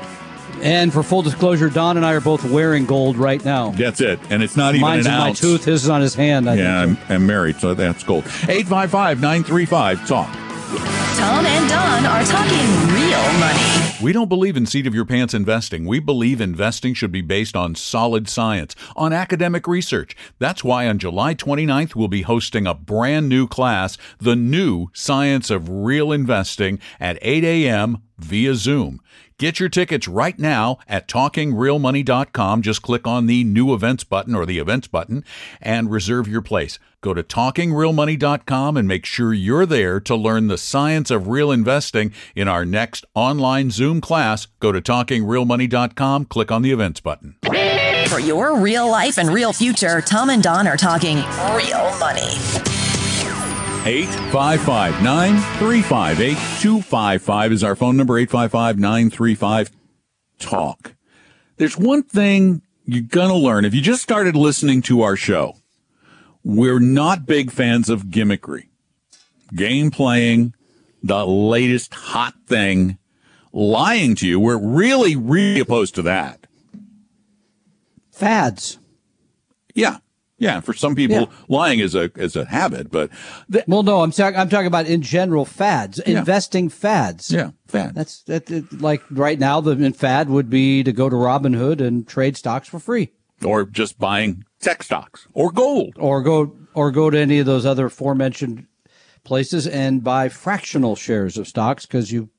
And 0.62 0.94
for 0.94 1.04
full 1.04 1.24
disclosure, 1.24 1.70
Don 1.70 1.98
and 1.98 2.06
I 2.06 2.14
are 2.14 2.22
both 2.22 2.50
wearing 2.50 2.86
gold 2.86 3.18
right 3.18 3.44
now. 3.44 3.72
That's 3.72 4.00
it. 4.00 4.20
And 4.30 4.42
it's 4.44 4.56
not 4.56 4.76
even 4.76 4.82
Mine's 4.82 5.06
an 5.08 5.14
in 5.14 5.20
ounce. 5.20 5.44
my 5.44 5.50
tooth. 5.50 5.66
His 5.66 5.84
is 5.84 5.90
on 5.90 6.02
his 6.02 6.16
hand. 6.16 6.50
I 6.50 6.56
yeah, 6.56 6.80
I'm, 6.82 6.98
I'm 7.10 7.26
married, 7.26 7.58
so 7.58 7.74
that's 7.74 8.04
gold. 8.04 8.24
855 8.48 9.20
935 9.20 10.08
TALK. 10.08 10.51
Tom 10.78 11.46
and 11.46 11.70
Don 11.70 12.06
are 12.06 12.24
talking 12.24 12.94
real 12.96 13.40
money. 13.40 13.60
We 14.02 14.14
don't 14.14 14.30
believe 14.30 14.56
in 14.56 14.66
seat 14.66 14.88
of 14.88 14.96
your 14.96 15.04
pants 15.04 15.34
investing. 15.34 15.86
We 15.86 16.00
believe 16.00 16.40
investing 16.40 16.94
should 16.94 17.12
be 17.12 17.22
based 17.22 17.58
on 17.58 17.76
solid 17.76 18.30
science, 18.30 18.74
on 18.96 19.12
academic 19.12 19.68
research. 19.68 20.16
That's 20.40 20.64
why 20.64 20.88
on 20.88 20.98
July 20.98 21.36
29th, 21.36 21.94
we'll 21.94 22.08
be 22.08 22.22
hosting 22.22 22.68
a 22.68 22.74
brand 22.74 23.28
new 23.28 23.48
class, 23.48 23.98
The 24.20 24.38
New 24.38 24.88
Science 24.94 25.50
of 25.50 25.68
Real 25.70 26.12
Investing, 26.12 26.80
at 27.02 27.20
8 27.22 27.44
a.m. 27.44 27.98
via 28.18 28.56
Zoom. 28.56 29.02
Get 29.42 29.60
your 29.60 29.70
tickets 29.70 30.08
right 30.08 30.38
now 30.38 30.78
at 30.88 31.08
talkingrealmoney.com. 31.08 32.62
Just 32.62 32.84
click 32.84 33.08
on 33.08 33.26
the 33.26 33.44
new 33.44 33.74
events 33.74 34.04
button 34.04 34.36
or 34.36 34.46
the 34.46 34.60
events 34.60 34.88
button 34.88 35.26
and 35.60 35.90
reserve 35.90 36.28
your 36.28 36.44
place. 36.44 36.78
Go 37.02 37.16
to 37.16 37.24
talkingrealmoney.com 37.24 38.78
and 38.78 38.88
make 38.88 39.04
sure 39.04 39.34
you're 39.34 39.66
there 39.66 40.00
to 40.02 40.16
learn 40.16 40.46
the 40.46 40.60
science 40.60 41.10
of 41.10 41.28
real 41.28 41.52
investing 41.52 42.14
in 42.36 42.48
our 42.48 42.66
next 42.66 43.04
online 43.16 43.72
Zoom 43.72 44.00
class. 44.00 44.46
Go 44.60 44.72
to 44.72 44.80
talkingrealmoney.com, 44.80 46.26
click 46.26 46.52
on 46.52 46.62
the 46.62 46.72
events 46.72 47.00
button. 47.00 47.38
For 48.10 48.20
your 48.20 48.60
real 48.60 48.88
life 48.92 49.18
and 49.18 49.28
real 49.32 49.54
future, 49.54 50.02
Tom 50.02 50.30
and 50.30 50.44
Don 50.44 50.68
are 50.68 50.78
talking 50.78 51.16
real 51.56 51.98
money. 51.98 52.81
855 53.84 55.02
935 55.02 56.22
8255 56.22 57.52
is 57.52 57.64
our 57.64 57.76
phone 57.76 57.98
number 57.98 58.16
855 58.16 58.78
935 58.78 59.72
talk. 60.38 60.94
There's 61.58 61.80
one 61.80 62.04
thing 62.04 62.62
you're 62.86 63.02
going 63.02 63.30
to 63.30 63.36
learn 63.36 63.66
if 63.66 63.74
you 63.74 63.82
just 63.82 64.04
started 64.04 64.36
listening 64.36 64.84
to 64.84 65.02
our 65.02 65.16
show. 65.16 65.56
We're 66.44 66.80
not 66.80 67.26
big 67.26 67.50
fans 67.50 67.90
of 67.90 68.04
gimmickry, 68.04 68.68
game 69.56 69.90
playing, 69.90 70.54
the 71.02 71.26
latest 71.26 71.92
hot 71.96 72.36
thing, 72.46 73.00
lying 73.52 74.14
to 74.18 74.28
you. 74.28 74.40
We're 74.40 74.60
really, 74.60 75.16
really 75.16 75.60
opposed 75.60 75.96
to 75.96 76.04
that. 76.04 76.46
Fads. 78.12 78.78
Yeah. 79.74 79.98
Yeah, 80.42 80.60
for 80.60 80.74
some 80.74 80.96
people, 80.96 81.18
yeah. 81.18 81.26
lying 81.50 81.78
is 81.78 81.94
a 81.94 82.12
is 82.16 82.36
a 82.36 82.46
habit, 82.46 82.90
but 82.90 83.12
well, 83.68 83.84
no, 83.84 84.02
I'm 84.02 84.10
talking 84.10 84.40
I'm 84.40 84.50
talking 84.50 84.66
about 84.66 84.88
in 84.88 85.04
general 85.04 85.46
fads, 85.46 86.02
yeah. 86.04 86.18
investing 86.18 86.68
fads. 86.68 87.30
Yeah, 87.30 87.52
fad. 87.68 87.94
That's 87.94 88.24
that. 88.24 88.50
Like 88.82 89.04
right 89.12 89.38
now, 89.38 89.62
the 89.62 89.92
fad 89.92 90.32
would 90.32 90.50
be 90.50 90.84
to 90.84 90.92
go 90.92 91.10
to 91.10 91.16
Robinhood 91.16 91.80
and 91.80 92.08
trade 92.08 92.38
stocks 92.38 92.68
for 92.68 92.80
free, 92.80 93.12
or 93.46 93.66
just 93.66 94.00
buying 94.00 94.44
tech 94.60 94.82
stocks 94.82 95.28
or 95.36 95.52
gold, 95.52 95.94
or 96.00 96.24
go 96.24 96.58
or 96.74 96.90
go 96.90 97.12
to 97.12 97.20
any 97.20 97.38
of 97.38 97.46
those 97.46 97.64
other 97.64 97.86
aforementioned 97.86 98.66
places 99.24 99.68
and 99.68 100.04
buy 100.04 100.28
fractional 100.28 100.96
shares 100.96 101.38
of 101.38 101.48
stocks 101.48 101.86
because 101.86 102.12
you 102.12 102.32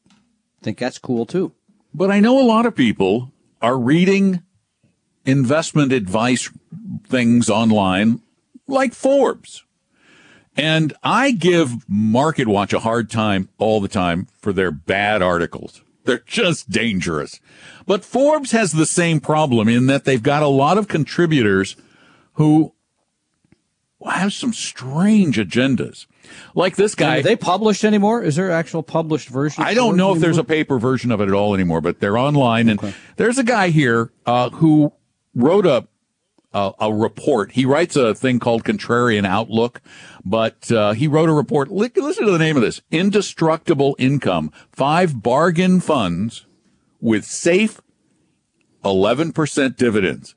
think 0.61 0.77
that's 0.77 0.99
cool 0.99 1.25
too. 1.25 1.53
But 1.95 2.11
I 2.11 2.19
know 2.19 2.41
a 2.41 2.43
lot 2.43 2.67
of 2.67 2.75
people 2.75 3.31
are 3.61 3.79
reading 3.79 4.43
investment 5.25 5.93
advice 5.93 6.51
things 7.13 7.49
online 7.49 8.21
like 8.67 8.95
Forbes. 8.95 9.63
And 10.57 10.93
I 11.03 11.31
give 11.31 11.87
MarketWatch 11.89 12.73
a 12.73 12.81
hard 12.81 13.11
time 13.11 13.49
all 13.59 13.81
the 13.81 13.89
time 13.89 14.27
for 14.41 14.53
their 14.53 14.71
bad 14.73 15.23
articles. 15.23 15.83
They're 16.05 16.25
just 16.27 16.71
dangerous. 16.71 17.39
But 17.87 18.05
Forbes 18.05 18.51
has 18.51 18.73
the 18.73 18.87
same 18.87 19.21
problem 19.21 19.69
in 19.69 19.87
that 19.87 20.05
they've 20.05 20.23
got 20.23 20.43
a 20.43 20.49
lot 20.49 20.79
of 20.79 20.89
contributors 20.89 21.77
who 22.35 22.75
have 24.05 24.33
some 24.33 24.53
strange 24.53 25.37
agendas. 25.37 26.07
Like 26.55 26.77
this 26.77 26.95
guy. 26.95 27.19
Are 27.19 27.23
they 27.23 27.37
published 27.37 27.85
anymore? 27.85 28.23
Is 28.23 28.37
there 28.37 28.51
actual 28.51 28.83
published 28.83 29.29
version? 29.29 29.65
I 29.65 29.75
don't 29.75 29.97
know 29.97 30.11
if 30.11 30.17
anymore? 30.17 30.21
there's 30.23 30.39
a 30.39 30.45
paper 30.45 30.79
version 30.79 31.13
of 31.13 31.21
it 31.21 31.29
at 31.29 31.35
all 31.35 31.55
anymore, 31.55 31.81
but 31.81 32.01
they're 32.01 32.19
online. 32.19 32.71
Okay. 32.71 32.89
And 32.89 32.97
there's 33.17 33.39
a 33.39 33.45
guy 33.45 33.69
here 33.69 34.11
uh, 34.27 34.51
who 34.51 34.93
wrote 35.35 35.67
a, 35.67 35.87
a, 36.55 36.73
a 36.81 36.93
report. 36.93 37.53
He 37.53 37.65
writes 37.65 37.97
a 37.97 38.15
thing 38.15 38.39
called 38.39 38.65
Contrarian 38.65 39.27
Outlook, 39.27 39.81
but 40.25 40.71
uh, 40.71 40.93
he 40.93 41.07
wrote 41.09 41.29
a 41.29 41.33
report. 41.33 41.71
Listen 41.71 42.25
to 42.27 42.31
the 42.31 42.39
name 42.39 42.57
of 42.57 42.63
this: 42.63 42.81
Indestructible 42.91 43.97
Income: 43.99 44.53
Five 44.71 45.23
Bargain 45.23 45.81
Funds 45.81 46.47
with 47.01 47.25
safe 47.25 47.81
11% 48.85 49.77
dividends. 49.77 50.35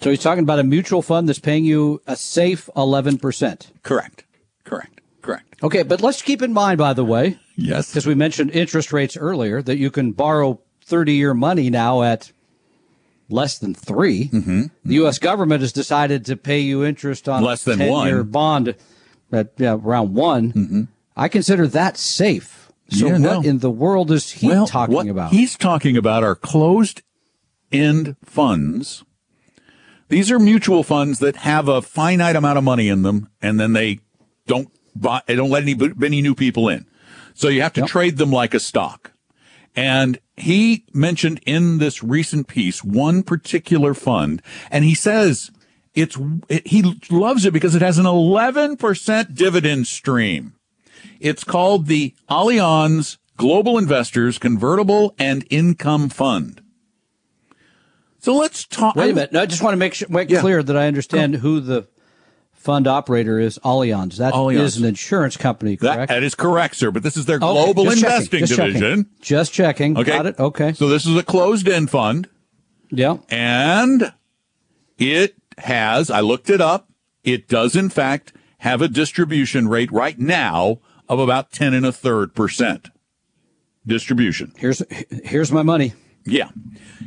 So 0.00 0.10
he's 0.10 0.22
talking 0.22 0.44
about 0.44 0.58
a 0.58 0.64
mutual 0.64 1.02
fund 1.02 1.28
that's 1.28 1.38
paying 1.38 1.64
you 1.64 2.00
a 2.06 2.14
safe 2.16 2.70
11%. 2.76 3.82
Correct. 3.82 4.24
Correct. 4.64 5.00
Correct. 5.22 5.56
Okay, 5.62 5.82
but 5.82 6.00
let's 6.00 6.22
keep 6.22 6.40
in 6.40 6.52
mind, 6.52 6.78
by 6.78 6.92
the 6.92 7.04
way, 7.04 7.38
Yes. 7.56 7.90
because 7.90 8.06
we 8.06 8.14
mentioned 8.14 8.50
interest 8.52 8.92
rates 8.92 9.16
earlier, 9.16 9.60
that 9.60 9.76
you 9.76 9.90
can 9.90 10.12
borrow 10.12 10.60
30 10.84 11.14
year 11.14 11.34
money 11.34 11.68
now 11.68 12.02
at 12.02 12.32
less 13.28 13.58
than 13.58 13.74
3 13.74 14.28
Mm-hmm. 14.28 14.62
The 14.84 14.94
U.S. 14.94 15.18
government 15.18 15.60
has 15.60 15.72
decided 15.72 16.24
to 16.26 16.36
pay 16.36 16.60
you 16.60 16.84
interest 16.84 17.28
on 17.28 17.42
Less 17.42 17.64
than 17.64 17.78
10 17.78 18.06
year 18.06 18.18
one. 18.18 18.30
bond 18.30 18.74
at 19.32 19.52
yeah, 19.58 19.74
around 19.74 20.14
one. 20.14 20.88
I 21.16 21.28
consider 21.28 21.66
that 21.68 21.96
safe. 21.96 22.70
So 22.90 23.06
Yeah, 23.06 23.12
what 23.12 23.20
no. 23.20 23.40
in 23.42 23.58
the 23.58 23.70
world 23.70 24.10
is 24.10 24.30
he 24.30 24.48
well, 24.48 24.66
talking 24.66 24.94
what 24.94 25.06
about? 25.08 25.30
He's 25.32 25.56
talking 25.58 25.96
about 25.96 26.24
our 26.24 26.34
closed 26.34 27.02
end 27.70 28.16
funds. 28.24 29.04
These 30.08 30.30
are 30.30 30.38
mutual 30.38 30.82
funds 30.82 31.18
that 31.18 31.36
have 31.36 31.68
a 31.68 31.82
finite 31.82 32.34
amount 32.34 32.56
of 32.56 32.64
money 32.64 32.88
in 32.88 33.02
them, 33.02 33.28
and 33.42 33.60
then 33.60 33.74
they 33.74 34.00
don't 34.46 34.70
buy, 34.96 35.20
they 35.26 35.36
don't 35.36 35.50
let 35.50 35.64
any, 35.64 35.76
any 36.02 36.22
new 36.22 36.34
people 36.34 36.66
in. 36.70 36.86
So 37.34 37.48
you 37.48 37.60
have 37.60 37.74
to 37.74 37.80
Yep. 37.82 37.88
trade 37.90 38.16
them 38.16 38.30
like 38.32 38.54
a 38.54 38.60
stock. 38.60 39.12
And 39.76 40.18
he 40.36 40.84
mentioned 40.92 41.40
in 41.46 41.78
this 41.78 42.02
recent 42.02 42.48
piece 42.48 42.82
one 42.82 43.22
particular 43.22 43.94
fund, 43.94 44.42
and 44.70 44.84
he 44.84 44.94
says 44.94 45.50
it's 45.94 46.16
it, 46.48 46.66
he 46.66 46.96
loves 47.10 47.44
it 47.44 47.52
because 47.52 47.74
it 47.74 47.82
has 47.82 47.98
an 47.98 48.04
11% 48.04 49.34
dividend 49.34 49.86
stream. 49.86 50.54
It's 51.20 51.44
called 51.44 51.86
the 51.86 52.14
Allianz 52.28 53.18
Global 53.36 53.78
Investors 53.78 54.38
Convertible 54.38 55.14
and 55.18 55.44
Income 55.50 56.08
Fund. 56.10 56.60
So 58.20 58.34
let's 58.36 58.64
talk. 58.64 58.96
Wait 58.96 59.10
a 59.10 59.14
minute. 59.14 59.32
No, 59.32 59.40
I 59.42 59.46
just 59.46 59.62
want 59.62 59.72
to 59.74 59.78
make 59.78 59.94
sure, 59.94 60.08
make 60.08 60.28
Yeah. 60.28 60.40
clear 60.40 60.62
that 60.62 60.76
I 60.76 60.86
understand 60.88 61.36
who 61.36 61.60
the 61.60 61.86
fund 62.68 62.86
operator 62.86 63.40
is. 63.40 63.58
Allianz. 63.64 64.16
That 64.18 64.34
is 64.34 64.34
Allianz. 64.34 64.78
an 64.78 64.84
insurance 64.84 65.38
company, 65.38 65.76
That, 65.76 65.94
correct? 65.94 66.08
that 66.10 66.22
is 66.22 66.34
correct, 66.34 66.76
sir. 66.76 66.90
But 66.90 67.02
this 67.02 67.16
is 67.16 67.24
their 67.24 67.36
Okay, 67.38 67.46
global 67.46 67.84
just 67.84 68.00
checking, 68.02 68.14
investing 68.14 68.40
just 68.40 68.56
checking. 68.56 68.72
division. 68.74 69.06
Just 69.22 69.52
checking. 69.54 69.96
Okay. 69.96 70.10
Got 70.10 70.26
it. 70.26 70.38
Okay. 70.38 70.74
So 70.74 70.86
this 70.88 71.06
is 71.06 71.16
a 71.16 71.22
closed 71.22 71.66
end 71.66 71.90
fund. 71.90 72.28
Yeah. 72.90 73.16
And 73.30 74.12
it 74.98 75.34
has, 75.56 76.10
I 76.10 76.20
looked 76.20 76.50
it 76.50 76.60
up, 76.60 76.90
it 77.24 77.48
does 77.48 77.74
in 77.74 77.88
fact 77.88 78.34
have 78.58 78.82
a 78.82 78.88
distribution 78.88 79.66
rate 79.68 79.90
right 79.90 80.18
now 80.18 80.80
of 81.08 81.18
about 81.18 81.50
10 81.52 81.72
and 81.72 81.86
a 81.86 81.92
third 81.92 82.34
percent 82.34 82.88
distribution. 83.86 84.52
Here's 84.58 84.82
here's 85.24 85.50
my 85.50 85.62
money. 85.62 85.94
Yeah. 86.26 86.50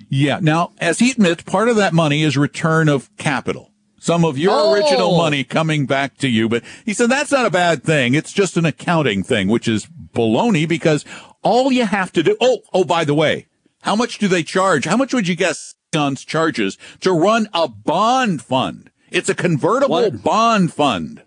Yeah. 0.10 0.39
Now, 0.41 0.71
as 0.80 0.97
he 0.97 1.12
admits, 1.12 1.43
part 1.43 1.69
of 1.69 1.76
that 1.76 1.93
money 1.93 2.24
is 2.24 2.36
return 2.36 2.89
of 2.89 3.15
capital. 3.17 3.70
Some 4.03 4.25
of 4.25 4.35
your 4.35 4.51
Oh. 4.57 4.73
original 4.73 5.15
money 5.15 5.43
coming 5.43 5.85
back 5.85 6.17
to 6.17 6.27
you. 6.27 6.49
But 6.49 6.63
he 6.83 6.91
said 6.91 7.11
that's 7.11 7.31
not 7.31 7.45
a 7.45 7.51
bad 7.51 7.83
thing. 7.83 8.15
It's 8.15 8.33
just 8.33 8.57
an 8.57 8.65
accounting 8.65 9.21
thing, 9.21 9.47
which 9.47 9.67
is 9.67 9.87
baloney 10.11 10.67
because 10.67 11.05
all 11.43 11.71
you 11.71 11.85
have 11.85 12.11
to 12.13 12.23
do. 12.23 12.35
Oh, 12.41 12.61
oh, 12.73 12.83
by 12.83 13.05
the 13.05 13.13
way, 13.13 13.45
how 13.83 13.95
much 13.95 14.17
do 14.17 14.27
they 14.27 14.41
charge? 14.41 14.85
How 14.85 14.97
much 14.97 15.13
would 15.13 15.27
you 15.27 15.35
guess 15.35 15.75
John's 15.93 16.25
charges 16.25 16.79
to 17.01 17.11
run 17.11 17.47
a 17.53 17.67
bond 17.67 18.41
fund? 18.41 18.89
It's 19.11 19.29
a 19.29 19.35
convertible 19.35 20.09
bond 20.09 20.73
fund. 20.73 21.21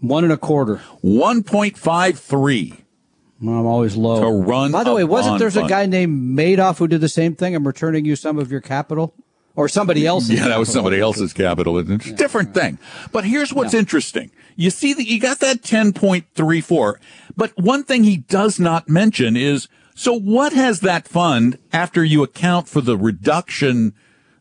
One 0.00 0.24
and 0.24 0.32
a 0.32 0.38
quarter. 0.38 0.80
1.53. 1.04 2.84
I'm 3.42 3.48
always 3.66 3.96
low. 3.96 4.20
To 4.20 4.30
run 4.30 4.72
By 4.72 4.82
the 4.84 4.94
way, 4.94 5.04
wasn't 5.04 5.38
there's 5.38 5.56
a 5.56 5.66
guy 5.66 5.84
named 5.84 6.38
Madoff 6.38 6.78
who 6.78 6.88
did 6.88 7.02
the 7.02 7.08
same 7.08 7.34
thing? 7.34 7.54
I'm 7.54 7.66
returning 7.66 8.04
you 8.06 8.16
some 8.16 8.38
of 8.38 8.50
your 8.50 8.60
capital, 8.60 9.14
or 9.58 9.68
somebody 9.68 10.06
else's. 10.06 10.38
Yeah, 10.38 10.46
that 10.46 10.58
was 10.60 10.72
somebody 10.72 11.00
else's 11.00 11.32
capital. 11.32 11.78
It's 11.78 12.06
a 12.06 12.12
different 12.12 12.54
thing. 12.54 12.78
But 13.10 13.24
here's 13.24 13.52
what's 13.52 13.74
interesting. 13.74 14.30
You 14.54 14.70
see 14.70 14.94
that 14.94 15.08
you 15.08 15.18
got 15.18 15.40
that 15.40 15.62
10.34. 15.62 16.94
But 17.36 17.58
one 17.58 17.82
thing 17.82 18.04
he 18.04 18.18
does 18.18 18.60
not 18.60 18.88
mention 18.88 19.36
is, 19.36 19.66
so 19.96 20.16
what 20.16 20.52
has 20.52 20.78
that 20.80 21.08
fund 21.08 21.58
after 21.72 22.04
you 22.04 22.22
account 22.22 22.68
for 22.68 22.80
the 22.80 22.96
reduction, 22.96 23.94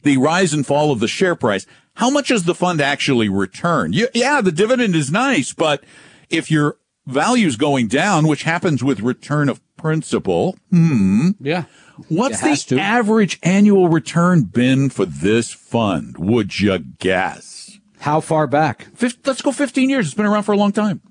the 0.04 0.18
rise 0.18 0.54
and 0.54 0.68
fall 0.68 0.92
of 0.92 1.00
the 1.00 1.08
share 1.08 1.36
price? 1.36 1.66
How 1.96 2.12
much 2.12 2.28
does 2.28 2.44
the 2.44 2.54
fund 2.54 2.80
actually 2.80 3.28
return? 3.28 3.94
You, 3.94 4.10
yeah, 4.14 4.42
the 4.42 4.52
dividend 4.52 4.96
is 4.96 5.12
nice, 5.12 5.52
but 5.52 5.84
if 6.30 6.52
your 6.52 6.78
value's 7.08 7.56
going 7.56 7.88
down, 7.88 8.28
which 8.28 8.44
happens 8.44 8.84
with 8.84 9.00
return 9.00 9.50
of 9.50 9.62
principal, 9.78 10.60
hmm. 10.70 11.30
Yeah. 11.40 11.64
What's 12.10 12.42
the 12.42 12.76
to. 12.76 12.80
average 12.80 13.40
annual 13.44 13.90
return 13.90 14.44
been 14.44 14.90
for 14.90 15.06
this 15.06 15.52
fund? 15.54 16.18
Would 16.18 16.60
you 16.60 16.80
guess? 17.00 17.80
How 18.00 18.20
far 18.22 18.48
back? 18.48 18.88
Fif- 18.96 19.18
let's 19.26 19.42
go 19.42 19.52
15 19.52 19.90
years. 19.90 20.06
It's 20.08 20.14
been 20.16 20.26
around 20.26 20.44
for 20.44 20.52
a 20.54 20.58
long 20.58 20.72
time. 20.72 21.02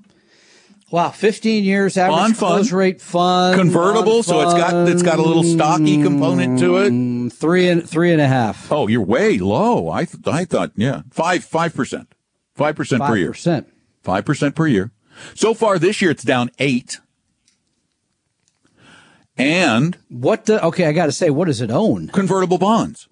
Wow, 0.92 1.11
15 1.11 1.64
years 1.64 1.96
average 1.96 2.16
Bond 2.16 2.37
fund. 2.37 2.70
rate 2.72 3.01
fund. 3.01 3.59
Convertible, 3.59 4.22
so 4.22 4.40
it's 4.42 4.55
got 4.55 4.88
it's 4.88 5.03
got 5.03 5.18
a 5.18 5.22
little 5.22 5.42
stocky 5.42 6.01
component 6.01 6.61
to 6.61 6.77
it. 6.77 6.92
Mm, 6.92 7.33
three 7.33 7.68
and 7.68 7.87
three 7.88 8.12
and 8.12 8.20
a 8.20 8.29
half. 8.29 8.70
Oh, 8.70 8.87
you're 8.87 9.03
way 9.03 9.37
low. 9.38 9.90
I 9.90 10.05
th- 10.05 10.27
I 10.29 10.44
thought 10.44 10.70
yeah, 10.77 11.03
five 11.11 11.44
five 11.44 11.75
percent, 11.75 12.14
five 12.55 12.77
percent 12.77 13.03
per 13.03 13.09
Five 13.09 13.18
year, 13.18 13.31
percent. 13.33 13.66
five 14.05 14.25
percent 14.25 14.55
per 14.55 14.68
year. 14.68 14.92
So 15.35 15.55
far 15.55 15.81
this 15.81 16.01
year, 16.01 16.12
it's 16.12 16.22
down 16.22 16.51
eight. 16.61 17.01
And 19.38 19.99
What? 20.09 20.46
The, 20.46 20.62
okay, 20.66 20.87
I 20.87 20.92
got 20.92 21.07
to 21.07 21.12
say, 21.12 21.31
what 21.31 21.46
does 21.46 21.61
it 21.61 21.70
own? 21.70 22.09
convertible 22.09 22.59
bonds. 22.59 23.09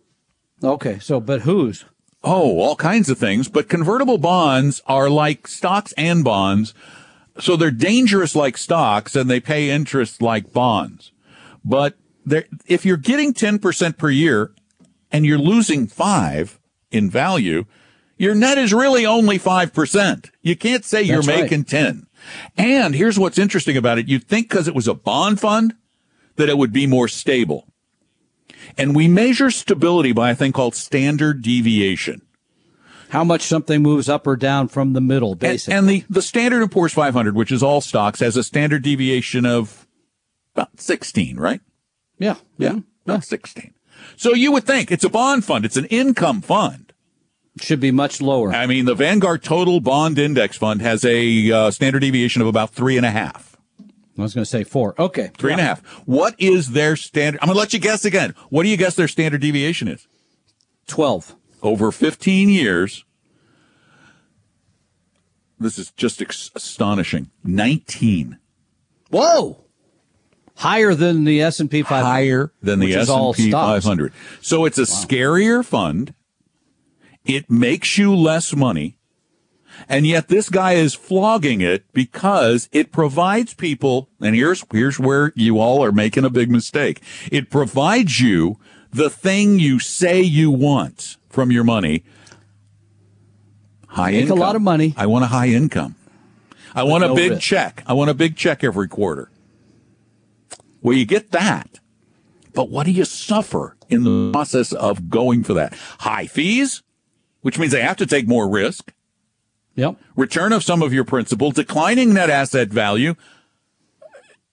Okay, 0.62 0.98
so 0.98 1.20
but 1.20 1.42
whose? 1.42 1.84
Oh, 2.22 2.58
all 2.60 2.76
kinds 2.76 3.10
of 3.10 3.18
things. 3.18 3.48
But 3.48 3.68
convertible 3.68 4.16
bonds 4.18 4.80
are 4.86 5.10
like 5.10 5.46
stocks 5.46 5.92
and 5.98 6.24
bonds. 6.24 6.72
So 7.38 7.56
they're 7.56 7.70
dangerous 7.70 8.34
like 8.34 8.56
stocks 8.56 9.14
and 9.14 9.28
they 9.28 9.40
pay 9.40 9.68
interest 9.70 10.22
like 10.22 10.52
bonds. 10.52 11.12
But 11.64 11.98
if 12.66 12.86
you're 12.86 12.96
getting 12.96 13.34
10% 13.34 13.98
per 13.98 14.08
year 14.08 14.52
and 15.12 15.26
you're 15.26 15.36
losing 15.38 15.86
five 15.86 16.58
in 16.90 17.10
value, 17.10 17.66
your 18.16 18.34
net 18.34 18.56
is 18.56 18.72
really 18.72 19.04
only 19.04 19.38
5%. 19.38 20.30
You 20.40 20.56
can't 20.56 20.84
say 20.84 21.02
you're 21.02 21.16
That's 21.16 21.28
right. 21.28 21.42
making 21.42 21.64
10. 21.64 22.06
And 22.56 22.94
here's 22.94 23.18
what's 23.18 23.38
interesting 23.38 23.76
about 23.76 23.98
it. 23.98 24.08
You'd 24.08 24.24
think 24.24 24.48
because 24.48 24.68
it 24.68 24.74
was 24.74 24.88
a 24.88 24.94
bond 24.94 25.40
fund 25.40 25.74
that 26.36 26.48
it 26.48 26.58
would 26.58 26.72
be 26.72 26.86
more 26.86 27.08
stable. 27.08 27.66
And 28.78 28.94
we 28.96 29.08
measure 29.08 29.50
stability 29.50 30.12
by 30.12 30.30
a 30.30 30.34
thing 30.34 30.52
called 30.52 30.74
standard 30.74 31.42
deviation. 31.42 32.22
How 33.10 33.22
much 33.22 33.42
something 33.42 33.82
moves 33.82 34.08
up 34.08 34.26
or 34.26 34.34
down 34.36 34.68
from 34.68 34.92
the 34.92 35.00
middle, 35.00 35.32
And, 35.32 35.40
basically. 35.40 35.74
and 35.74 35.88
the, 35.88 36.04
the 36.10 36.22
Standard 36.22 36.68
& 36.70 36.72
Poor's 36.72 36.92
500, 36.92 37.36
which 37.36 37.52
is 37.52 37.62
all 37.62 37.80
stocks, 37.80 38.20
has 38.20 38.36
a 38.36 38.42
standard 38.42 38.82
deviation 38.82 39.46
of 39.46 39.86
about 40.56 40.80
16, 40.80 41.36
right? 41.36 41.60
yeah, 42.18 42.36
yeah, 42.58 42.78
About 43.04 43.22
16. 43.24 43.72
So 44.16 44.34
you 44.34 44.50
would 44.52 44.64
think 44.64 44.90
it's 44.90 45.04
a 45.04 45.08
bond 45.08 45.44
fund. 45.44 45.64
It's 45.64 45.76
an 45.76 45.84
income 45.86 46.40
fund. 46.40 46.92
should 47.60 47.80
be 47.80 47.90
much 47.92 48.20
lower. 48.20 48.52
I 48.52 48.66
mean, 48.66 48.84
the 48.84 48.94
Vanguard 48.94 49.44
Total 49.44 49.80
Bond 49.80 50.18
Index 50.18 50.56
Fund 50.56 50.80
has 50.82 51.04
a 51.04 51.52
uh, 51.52 51.70
standard 51.70 52.00
deviation 52.00 52.42
of 52.42 52.48
about 52.48 52.70
three 52.70 52.96
and 52.96 53.06
a 53.06 53.10
half. 53.10 53.53
I 54.18 54.22
was 54.22 54.32
going 54.34 54.44
to 54.44 54.50
say 54.50 54.62
four. 54.64 54.94
Okay, 54.98 55.30
Three 55.36 55.52
and 55.52 55.60
a 55.60 55.64
half. 55.64 55.80
What 56.06 56.34
is 56.38 56.70
their 56.70 56.94
standard? 56.96 57.40
I'm 57.42 57.48
going 57.48 57.54
to 57.56 57.58
let 57.60 57.72
you 57.72 57.80
guess 57.80 58.04
again. 58.04 58.34
What 58.48 58.62
do 58.62 58.68
you 58.68 58.76
guess 58.76 58.94
their 58.94 59.08
standard 59.08 59.40
deviation 59.40 59.88
is? 59.88 60.06
twelve. 60.86 61.34
over 61.62 61.90
15 61.90 62.48
years, 62.50 63.04
this 65.58 65.78
is 65.78 65.90
just 65.92 66.20
ex- 66.20 66.50
astonishing. 66.54 67.30
19 67.42 68.38
Whoa, 69.10 69.64
higher 70.56 70.94
than 70.94 71.24
the 71.24 71.40
S 71.40 71.58
and 71.60 71.70
P 71.70 71.82
500. 71.82 72.04
higher 72.04 72.52
than 72.62 72.80
the 72.80 72.86
Which 72.88 72.96
is 72.96 73.08
all 73.10 73.30
S&P 73.32 73.50
stocks. 73.50 73.84
500. 73.84 74.12
So 74.42 74.64
it's 74.64 74.78
a 74.78 74.82
scarier 74.82 75.64
fund. 75.64 76.14
It 77.24 77.48
makes 77.50 77.96
you 77.96 78.14
less 78.14 78.54
money. 78.54 78.98
And 79.88 80.06
yet 80.06 80.28
this 80.28 80.48
guy 80.48 80.72
is 80.74 80.94
flogging 80.94 81.60
it 81.60 81.84
because 81.92 82.68
it 82.72 82.92
provides 82.92 83.54
people, 83.54 84.08
and 84.20 84.34
here's, 84.34 84.64
here's 84.72 84.98
where 84.98 85.32
you 85.34 85.58
all 85.58 85.84
are 85.84 85.92
making 85.92 86.24
a 86.24 86.30
big 86.30 86.50
mistake. 86.50 87.02
It 87.30 87.50
provides 87.50 88.20
you 88.20 88.58
the 88.90 89.10
thing 89.10 89.58
you 89.58 89.78
say 89.78 90.22
you 90.22 90.50
want 90.50 91.16
from 91.28 91.50
your 91.50 91.64
money. 91.64 92.04
High 93.88 94.12
Make 94.12 94.30
a 94.30 94.34
lot 94.34 94.56
of 94.56 94.62
money. 94.62 94.94
I 94.96 95.06
want 95.06 95.24
a 95.24 95.28
high 95.28 95.48
income. 95.48 95.96
I 96.74 96.82
want 96.82 97.04
a 97.04 97.08
no 97.08 97.14
big 97.14 97.30
risk. 97.32 97.42
check. 97.42 97.82
I 97.86 97.92
want 97.92 98.10
a 98.10 98.14
big 98.14 98.36
check 98.36 98.64
every 98.64 98.88
quarter. 98.88 99.30
Well, 100.82 100.96
you 100.96 101.04
get 101.06 101.30
that. 101.30 101.80
But 102.52 102.70
what 102.70 102.86
do 102.86 102.92
you 102.92 103.04
suffer 103.04 103.76
in 103.88 104.04
the 104.04 104.32
process 104.32 104.72
of 104.72 105.10
going 105.10 105.44
for 105.44 105.54
that? 105.54 105.74
High 106.00 106.26
fees, 106.26 106.82
which 107.40 107.58
means 107.58 107.72
they 107.72 107.82
have 107.82 107.96
to 107.96 108.06
take 108.06 108.28
more 108.28 108.48
risk, 108.48 108.92
Yep. 109.76 109.96
return 110.16 110.52
of 110.52 110.62
some 110.62 110.82
of 110.82 110.92
your 110.92 111.04
principal, 111.04 111.50
declining 111.50 112.14
net 112.14 112.30
asset 112.30 112.68
value. 112.68 113.14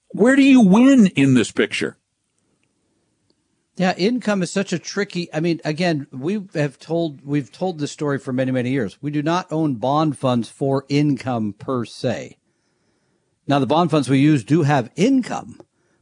Where 0.10 0.36
do 0.36 0.42
you 0.42 0.62
win 0.62 1.08
in 1.08 1.36
this 1.36 1.52
picture? 1.52 1.98
Yeah, 3.78 3.94
income 3.98 4.44
is 4.44 4.52
such 4.52 4.74
a 4.74 4.80
tricky. 4.80 5.34
I 5.34 5.40
mean, 5.40 5.62
again, 5.64 6.06
we 6.12 6.44
have 6.54 6.78
told 6.78 7.26
we've 7.26 7.52
told 7.52 7.80
this 7.80 7.92
story 7.92 8.20
for 8.20 8.34
many 8.34 8.52
many 8.52 8.72
years. 8.72 8.98
We 9.02 9.12
do 9.12 9.24
not 9.24 9.52
own 9.52 9.76
bond 9.76 10.18
funds 10.18 10.50
for 10.50 10.86
income 10.90 11.54
per 11.54 11.86
se. 11.86 12.38
Now, 13.48 13.60
the 13.60 13.66
bond 13.66 13.90
funds 13.90 14.10
we 14.10 14.20
use 14.20 14.44
do 14.44 14.64
have 14.64 14.92
income, 14.96 15.60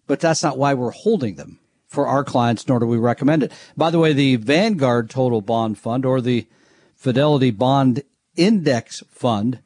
but 0.08 0.20
that's 0.20 0.44
not 0.44 0.58
why 0.58 0.74
we're 0.74 0.92
holding 0.92 1.36
them 1.36 1.60
for 1.88 2.06
our 2.06 2.24
clients, 2.24 2.68
nor 2.68 2.80
do 2.80 2.86
we 2.86 2.98
recommend 2.98 3.44
it. 3.44 3.52
By 3.78 3.90
the 3.92 4.00
way, 4.00 4.14
the 4.14 4.36
Vanguard 4.36 5.10
Total 5.10 5.42
Bond 5.42 5.78
Fund 5.78 6.06
or 6.06 6.22
the 6.22 6.48
Fidelity 6.96 7.50
Bond 7.50 8.04
Index 8.40 9.04
Fund 9.10 9.60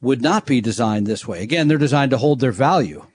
would 0.00 0.22
not 0.22 0.46
be 0.46 0.60
designed 0.60 1.06
this 1.06 1.26
way. 1.26 1.42
Again, 1.42 1.68
they're 1.68 1.76
designed 1.76 2.12
to 2.12 2.18
hold 2.18 2.40
their 2.40 2.52
value. 2.52 3.06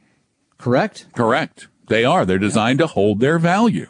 Correct? 0.58 1.08
Correct. 1.16 1.68
They 1.88 2.04
are. 2.04 2.26
They're 2.26 2.38
designed 2.38 2.80
to 2.80 2.88
hold 2.88 3.20
their 3.20 3.40
value. 3.40 3.88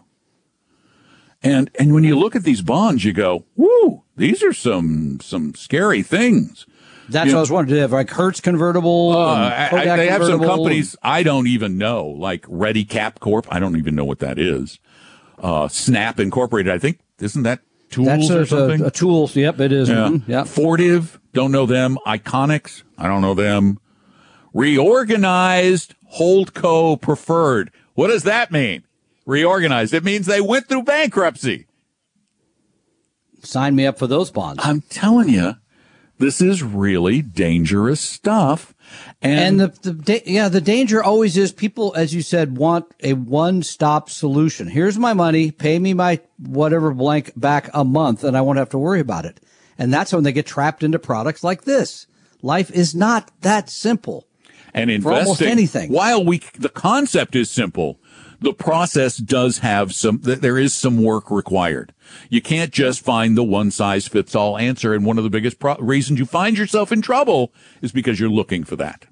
And 1.43 1.69
and 1.77 1.93
when 1.93 2.03
you 2.03 2.17
look 2.17 2.35
at 2.35 2.43
these 2.43 2.61
bonds, 2.61 3.03
you 3.03 3.13
go, 3.13 3.45
"Whoo, 3.55 4.03
these 4.15 4.41
are 4.43 4.53
some 4.53 5.19
some 5.21 5.53
scary 5.53 6.01
things." 6.01 6.65
That's 7.07 7.27
you 7.27 7.33
what 7.33 7.37
I 7.37 7.41
was 7.41 7.51
wondering. 7.51 7.69
Do 7.69 7.75
they 7.75 7.81
have 7.81 7.91
like 7.91 8.09
Hertz 8.09 8.41
convertible? 8.41 9.11
Uh, 9.11 9.67
I, 9.71 9.95
they 9.97 10.07
have 10.07 10.23
some 10.23 10.41
companies 10.41 10.95
I 11.03 11.21
don't 11.21 11.47
even 11.47 11.77
know, 11.77 12.07
like 12.07 12.45
Ready 12.47 12.83
Cap 12.83 13.19
Corp. 13.19 13.45
I 13.51 13.59
don't 13.59 13.77
even 13.77 13.93
know 13.95 14.05
what 14.05 14.19
that 14.19 14.39
is. 14.39 14.79
Uh, 15.37 15.67
Snap 15.67 16.19
Incorporated. 16.19 16.73
I 16.73 16.79
think 16.79 16.99
isn't 17.19 17.43
that 17.43 17.61
tools 17.89 18.07
That's 18.07 18.29
a, 18.29 18.39
or 18.41 18.45
something? 18.45 18.81
A, 18.81 18.87
a 18.87 18.91
tools. 18.91 19.35
Yep, 19.35 19.59
it 19.59 19.71
is. 19.71 19.89
Yeah. 19.89 19.95
Mm-hmm. 19.95 20.31
Yep. 20.31 20.47
Fortive. 20.47 21.19
Don't 21.33 21.51
know 21.51 21.65
them. 21.65 21.97
Iconics. 22.05 22.83
I 22.97 23.07
don't 23.07 23.21
know 23.21 23.33
them. 23.33 23.79
Reorganized 24.53 25.95
Holdco 26.17 26.99
Preferred. 26.99 27.71
What 27.93 28.07
does 28.07 28.23
that 28.23 28.51
mean? 28.51 28.83
Reorganized. 29.25 29.93
It 29.93 30.03
means 30.03 30.25
they 30.25 30.41
went 30.41 30.67
through 30.67 30.83
bankruptcy. 30.83 31.65
Sign 33.41 33.75
me 33.75 33.85
up 33.85 33.97
for 33.97 34.07
those 34.07 34.31
bonds. 34.31 34.63
I'm 34.63 34.81
telling 34.81 35.29
you, 35.29 35.55
this 36.17 36.41
is 36.41 36.63
really 36.63 37.21
dangerous 37.21 38.01
stuff. 38.01 38.74
And, 39.25 39.61
and 39.61 39.71
the, 39.71 39.91
the 39.91 40.23
yeah, 40.25 40.49
the 40.49 40.61
danger 40.61 41.03
always 41.03 41.35
is 41.35 41.51
people, 41.51 41.93
as 41.95 42.13
you 42.13 42.21
said, 42.21 42.57
want 42.57 42.85
a 43.01 43.13
one-stop 43.13 44.09
solution. 44.09 44.67
Here's 44.67 44.97
my 44.97 45.13
money, 45.13 45.51
pay 45.51 45.79
me 45.79 45.93
my 45.93 46.19
whatever 46.37 46.93
blank 46.93 47.31
back 47.35 47.69
a 47.73 47.83
month, 47.83 48.23
and 48.23 48.37
I 48.37 48.41
won't 48.41 48.59
have 48.59 48.69
to 48.69 48.77
worry 48.77 48.99
about 48.99 49.25
it. 49.25 49.39
And 49.77 49.93
that's 49.93 50.13
when 50.13 50.23
they 50.23 50.31
get 50.31 50.45
trapped 50.45 50.83
into 50.83 50.99
products 50.99 51.43
like 51.43 51.63
this. 51.63 52.07
Life 52.41 52.69
is 52.71 52.93
not 52.93 53.31
that 53.41 53.69
simple. 53.69 54.27
And 54.73 54.91
investing, 54.91 55.47
anything. 55.47 55.91
while 55.91 56.23
we, 56.23 56.41
the 56.59 56.69
concept 56.69 57.35
is 57.35 57.49
simple, 57.49 57.99
the 58.41 58.53
process 58.53 59.17
does 59.17 59.59
have 59.59 59.93
some, 59.93 60.19
there 60.21 60.57
is 60.57 60.73
some 60.73 61.01
work 61.01 61.31
required. 61.31 61.93
You 62.29 62.41
can't 62.41 62.71
just 62.71 63.01
find 63.01 63.37
the 63.37 63.43
one 63.43 63.71
size 63.71 64.07
fits 64.07 64.35
all 64.35 64.57
answer. 64.57 64.93
And 64.93 65.05
one 65.05 65.17
of 65.17 65.23
the 65.23 65.29
biggest 65.29 65.59
pro- 65.59 65.77
reasons 65.77 66.19
you 66.19 66.25
find 66.25 66.57
yourself 66.57 66.91
in 66.91 67.01
trouble 67.01 67.53
is 67.81 67.91
because 67.91 68.19
you're 68.19 68.29
looking 68.29 68.63
for 68.63 68.75
that. 68.75 69.07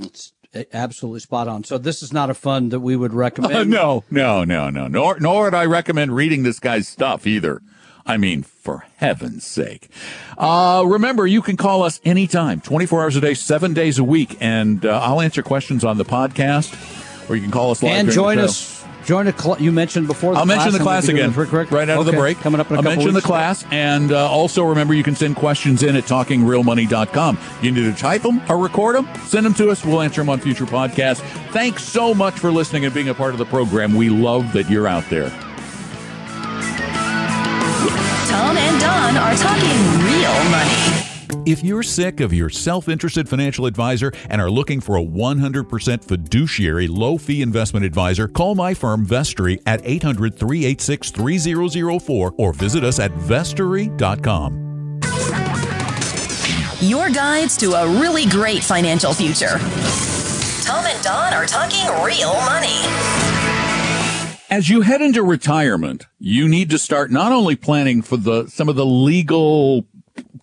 It's 0.00 0.32
absolutely 0.72 1.20
spot 1.20 1.48
on. 1.48 1.64
So 1.64 1.78
this 1.78 2.02
is 2.02 2.12
not 2.12 2.30
a 2.30 2.34
fund 2.34 2.70
that 2.70 2.80
we 2.80 2.96
would 2.96 3.12
recommend. 3.12 3.54
Uh, 3.54 3.64
no, 3.64 4.04
no, 4.10 4.44
no, 4.44 4.70
no. 4.70 4.88
Nor, 4.88 5.20
nor 5.20 5.44
would 5.44 5.54
I 5.54 5.64
recommend 5.64 6.14
reading 6.14 6.42
this 6.42 6.58
guy's 6.58 6.88
stuff 6.88 7.26
either. 7.26 7.60
I 8.08 8.16
mean, 8.18 8.44
for 8.44 8.86
heaven's 8.96 9.44
sake. 9.44 9.90
Uh, 10.38 10.84
remember, 10.86 11.26
you 11.26 11.42
can 11.42 11.56
call 11.56 11.82
us 11.82 12.00
anytime, 12.04 12.60
24 12.60 13.02
hours 13.02 13.16
a 13.16 13.20
day, 13.20 13.34
seven 13.34 13.74
days 13.74 13.98
a 13.98 14.04
week, 14.04 14.36
and 14.40 14.86
uh, 14.86 15.00
I'll 15.02 15.20
answer 15.20 15.42
questions 15.42 15.84
on 15.84 15.98
the 15.98 16.04
podcast, 16.04 17.28
or 17.28 17.34
you 17.34 17.42
can 17.42 17.50
call 17.50 17.72
us 17.72 17.82
live. 17.82 17.92
And 17.92 18.10
join 18.10 18.38
us 18.38 18.75
Join 19.06 19.28
a 19.28 19.38
cl- 19.38 19.60
you 19.60 19.70
mentioned 19.70 20.08
before. 20.08 20.34
I'll 20.34 20.44
mention 20.44 20.72
the 20.72 20.80
class 20.80 21.06
again 21.06 21.32
quick, 21.32 21.48
quick. 21.48 21.70
right 21.70 21.88
out 21.88 21.98
okay. 21.98 22.00
of 22.00 22.06
the 22.06 22.20
break. 22.20 22.38
Coming 22.38 22.60
up 22.60 22.68
in 22.72 22.74
a 22.74 22.78
I'll 22.78 22.82
couple 22.82 22.96
mention 22.96 23.14
weeks. 23.14 23.24
I'll 23.24 23.32
mention 23.32 23.60
the 23.60 23.68
class, 23.68 23.72
and 23.72 24.10
uh, 24.10 24.28
also 24.28 24.64
remember 24.64 24.94
you 24.94 25.04
can 25.04 25.14
send 25.14 25.36
questions 25.36 25.84
in 25.84 25.94
at 25.94 26.04
talkingrealmoney.com. 26.04 27.38
You 27.62 27.70
need 27.70 27.84
to 27.84 27.94
type 27.94 28.22
them 28.22 28.42
or 28.50 28.58
record 28.58 28.96
them, 28.96 29.08
send 29.26 29.46
them 29.46 29.54
to 29.54 29.70
us. 29.70 29.84
We'll 29.84 30.02
answer 30.02 30.22
them 30.22 30.28
on 30.28 30.40
future 30.40 30.66
podcasts. 30.66 31.20
Thanks 31.52 31.84
so 31.84 32.14
much 32.14 32.34
for 32.34 32.50
listening 32.50 32.84
and 32.84 32.92
being 32.92 33.08
a 33.08 33.14
part 33.14 33.30
of 33.30 33.38
the 33.38 33.46
program. 33.46 33.94
We 33.94 34.08
love 34.08 34.52
that 34.54 34.68
you're 34.68 34.88
out 34.88 35.08
there. 35.08 35.30
Tom 38.26 38.56
and 38.56 38.80
Don 38.80 39.16
are 39.16 39.36
talking 39.36 40.04
real 40.04 40.50
money. 40.50 41.05
If 41.44 41.62
you're 41.62 41.82
sick 41.82 42.20
of 42.20 42.32
your 42.32 42.50
self 42.50 42.88
interested 42.88 43.28
financial 43.28 43.66
advisor 43.66 44.12
and 44.30 44.40
are 44.40 44.50
looking 44.50 44.80
for 44.80 44.96
a 44.96 45.02
100% 45.02 46.04
fiduciary 46.04 46.88
low 46.88 47.18
fee 47.18 47.42
investment 47.42 47.84
advisor, 47.84 48.28
call 48.28 48.54
my 48.54 48.74
firm 48.74 49.06
Vestory 49.06 49.60
at 49.66 49.80
800 49.84 50.36
386 50.36 51.10
3004 51.10 52.34
or 52.36 52.52
visit 52.52 52.84
us 52.84 52.98
at 52.98 53.12
vestory.com. 53.12 54.66
Your 56.80 57.08
guides 57.10 57.56
to 57.56 57.72
a 57.72 57.88
really 58.00 58.26
great 58.26 58.62
financial 58.62 59.14
future. 59.14 59.58
Tom 60.66 60.84
and 60.84 61.02
Don 61.02 61.32
are 61.32 61.46
talking 61.46 61.86
real 62.04 62.34
money. 62.34 62.82
As 64.50 64.68
you 64.68 64.82
head 64.82 65.00
into 65.00 65.22
retirement, 65.22 66.06
you 66.18 66.46
need 66.48 66.70
to 66.70 66.78
start 66.78 67.10
not 67.10 67.32
only 67.32 67.56
planning 67.56 68.02
for 68.02 68.16
the 68.16 68.46
some 68.48 68.68
of 68.68 68.76
the 68.76 68.86
legal 68.86 69.86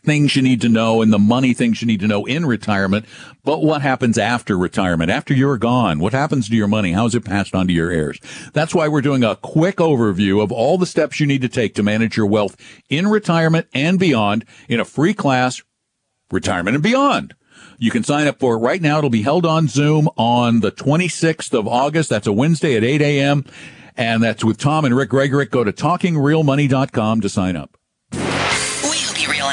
things 0.04 0.36
you 0.36 0.42
need 0.42 0.62
to 0.62 0.70
know 0.70 1.02
and 1.02 1.14
the 1.14 1.20
money 1.20 1.54
things 1.54 1.82
you 1.82 1.88
need 1.88 2.02
to 2.02 2.08
know 2.08 2.26
in 2.26 2.46
retirement, 2.46 3.06
but 3.44 3.64
what 3.64 3.82
happens 3.82 4.18
after 4.18 4.58
retirement, 4.58 5.10
after 5.10 5.34
you're 5.34 5.58
gone? 5.58 6.00
What 6.00 6.14
happens 6.14 6.50
to 6.50 6.56
your 6.56 6.68
money? 6.68 6.92
How 6.92 7.06
is 7.06 7.16
it 7.16 7.26
passed 7.26 7.56
on 7.56 7.68
to 7.68 7.74
your 7.74 7.92
heirs? 7.92 8.20
That's 8.54 8.76
why 8.76 8.88
we're 8.88 9.02
doing 9.02 9.24
a 9.24 9.36
quick 9.38 9.78
overview 9.78 10.44
of 10.44 10.52
all 10.52 10.78
the 10.78 10.86
steps 10.86 11.20
you 11.20 11.26
need 11.26 11.42
to 11.42 11.50
take 11.50 11.76
to 11.76 11.84
manage 11.84 12.18
your 12.18 12.26
wealth 12.26 12.58
in 12.90 13.08
retirement 13.08 13.68
and 13.74 14.00
beyond 14.00 14.46
in 14.68 14.80
a 14.80 14.86
free 14.86 15.14
class, 15.14 15.62
Retirement 16.32 16.76
and 16.76 16.84
Beyond. 16.84 17.36
You 17.78 17.92
can 17.92 18.04
sign 18.04 18.28
up 18.28 18.40
for 18.40 18.56
it 18.56 18.60
right 18.60 18.82
now. 18.82 18.98
It'll 18.98 19.10
be 19.10 19.22
held 19.22 19.46
on 19.46 19.68
Zoom 19.68 20.10
on 20.18 20.62
the 20.62 20.72
26th 20.72 21.58
of 21.58 21.68
August. 21.68 22.10
That's 22.10 22.28
a 22.28 22.34
Wednesday 22.34 22.76
at 22.76 22.84
8 22.84 23.02
a.m. 23.02 23.46
And 23.96 24.24
that's 24.24 24.44
with 24.44 24.58
Tom 24.58 24.86
and 24.86 24.96
Rick 24.96 25.12
Gregorek. 25.12 25.52
Go 25.52 25.64
to 25.64 25.72
talkingrealmoney.com 25.72 27.22
to 27.22 27.30
sign 27.30 27.56
up 27.56 27.78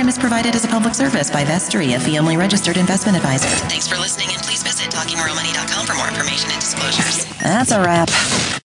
is 0.00 0.18
provided 0.18 0.54
as 0.54 0.64
a 0.64 0.68
public 0.68 0.94
service 0.94 1.30
by 1.30 1.44
Vestory, 1.44 1.94
a 1.94 2.00
fee-only 2.00 2.36
registered 2.36 2.76
investment 2.76 3.16
advisor. 3.16 3.48
Thanks 3.68 3.86
for 3.86 3.96
listening, 3.96 4.28
and 4.32 4.42
please 4.42 4.62
visit 4.62 4.90
talkingrealmoney.com 4.90 5.86
for 5.86 5.94
more 5.94 6.08
information 6.08 6.50
and 6.50 6.60
disclosures. 6.60 7.26
That's 7.40 7.72
a 7.72 7.80
wrap. 7.80 8.08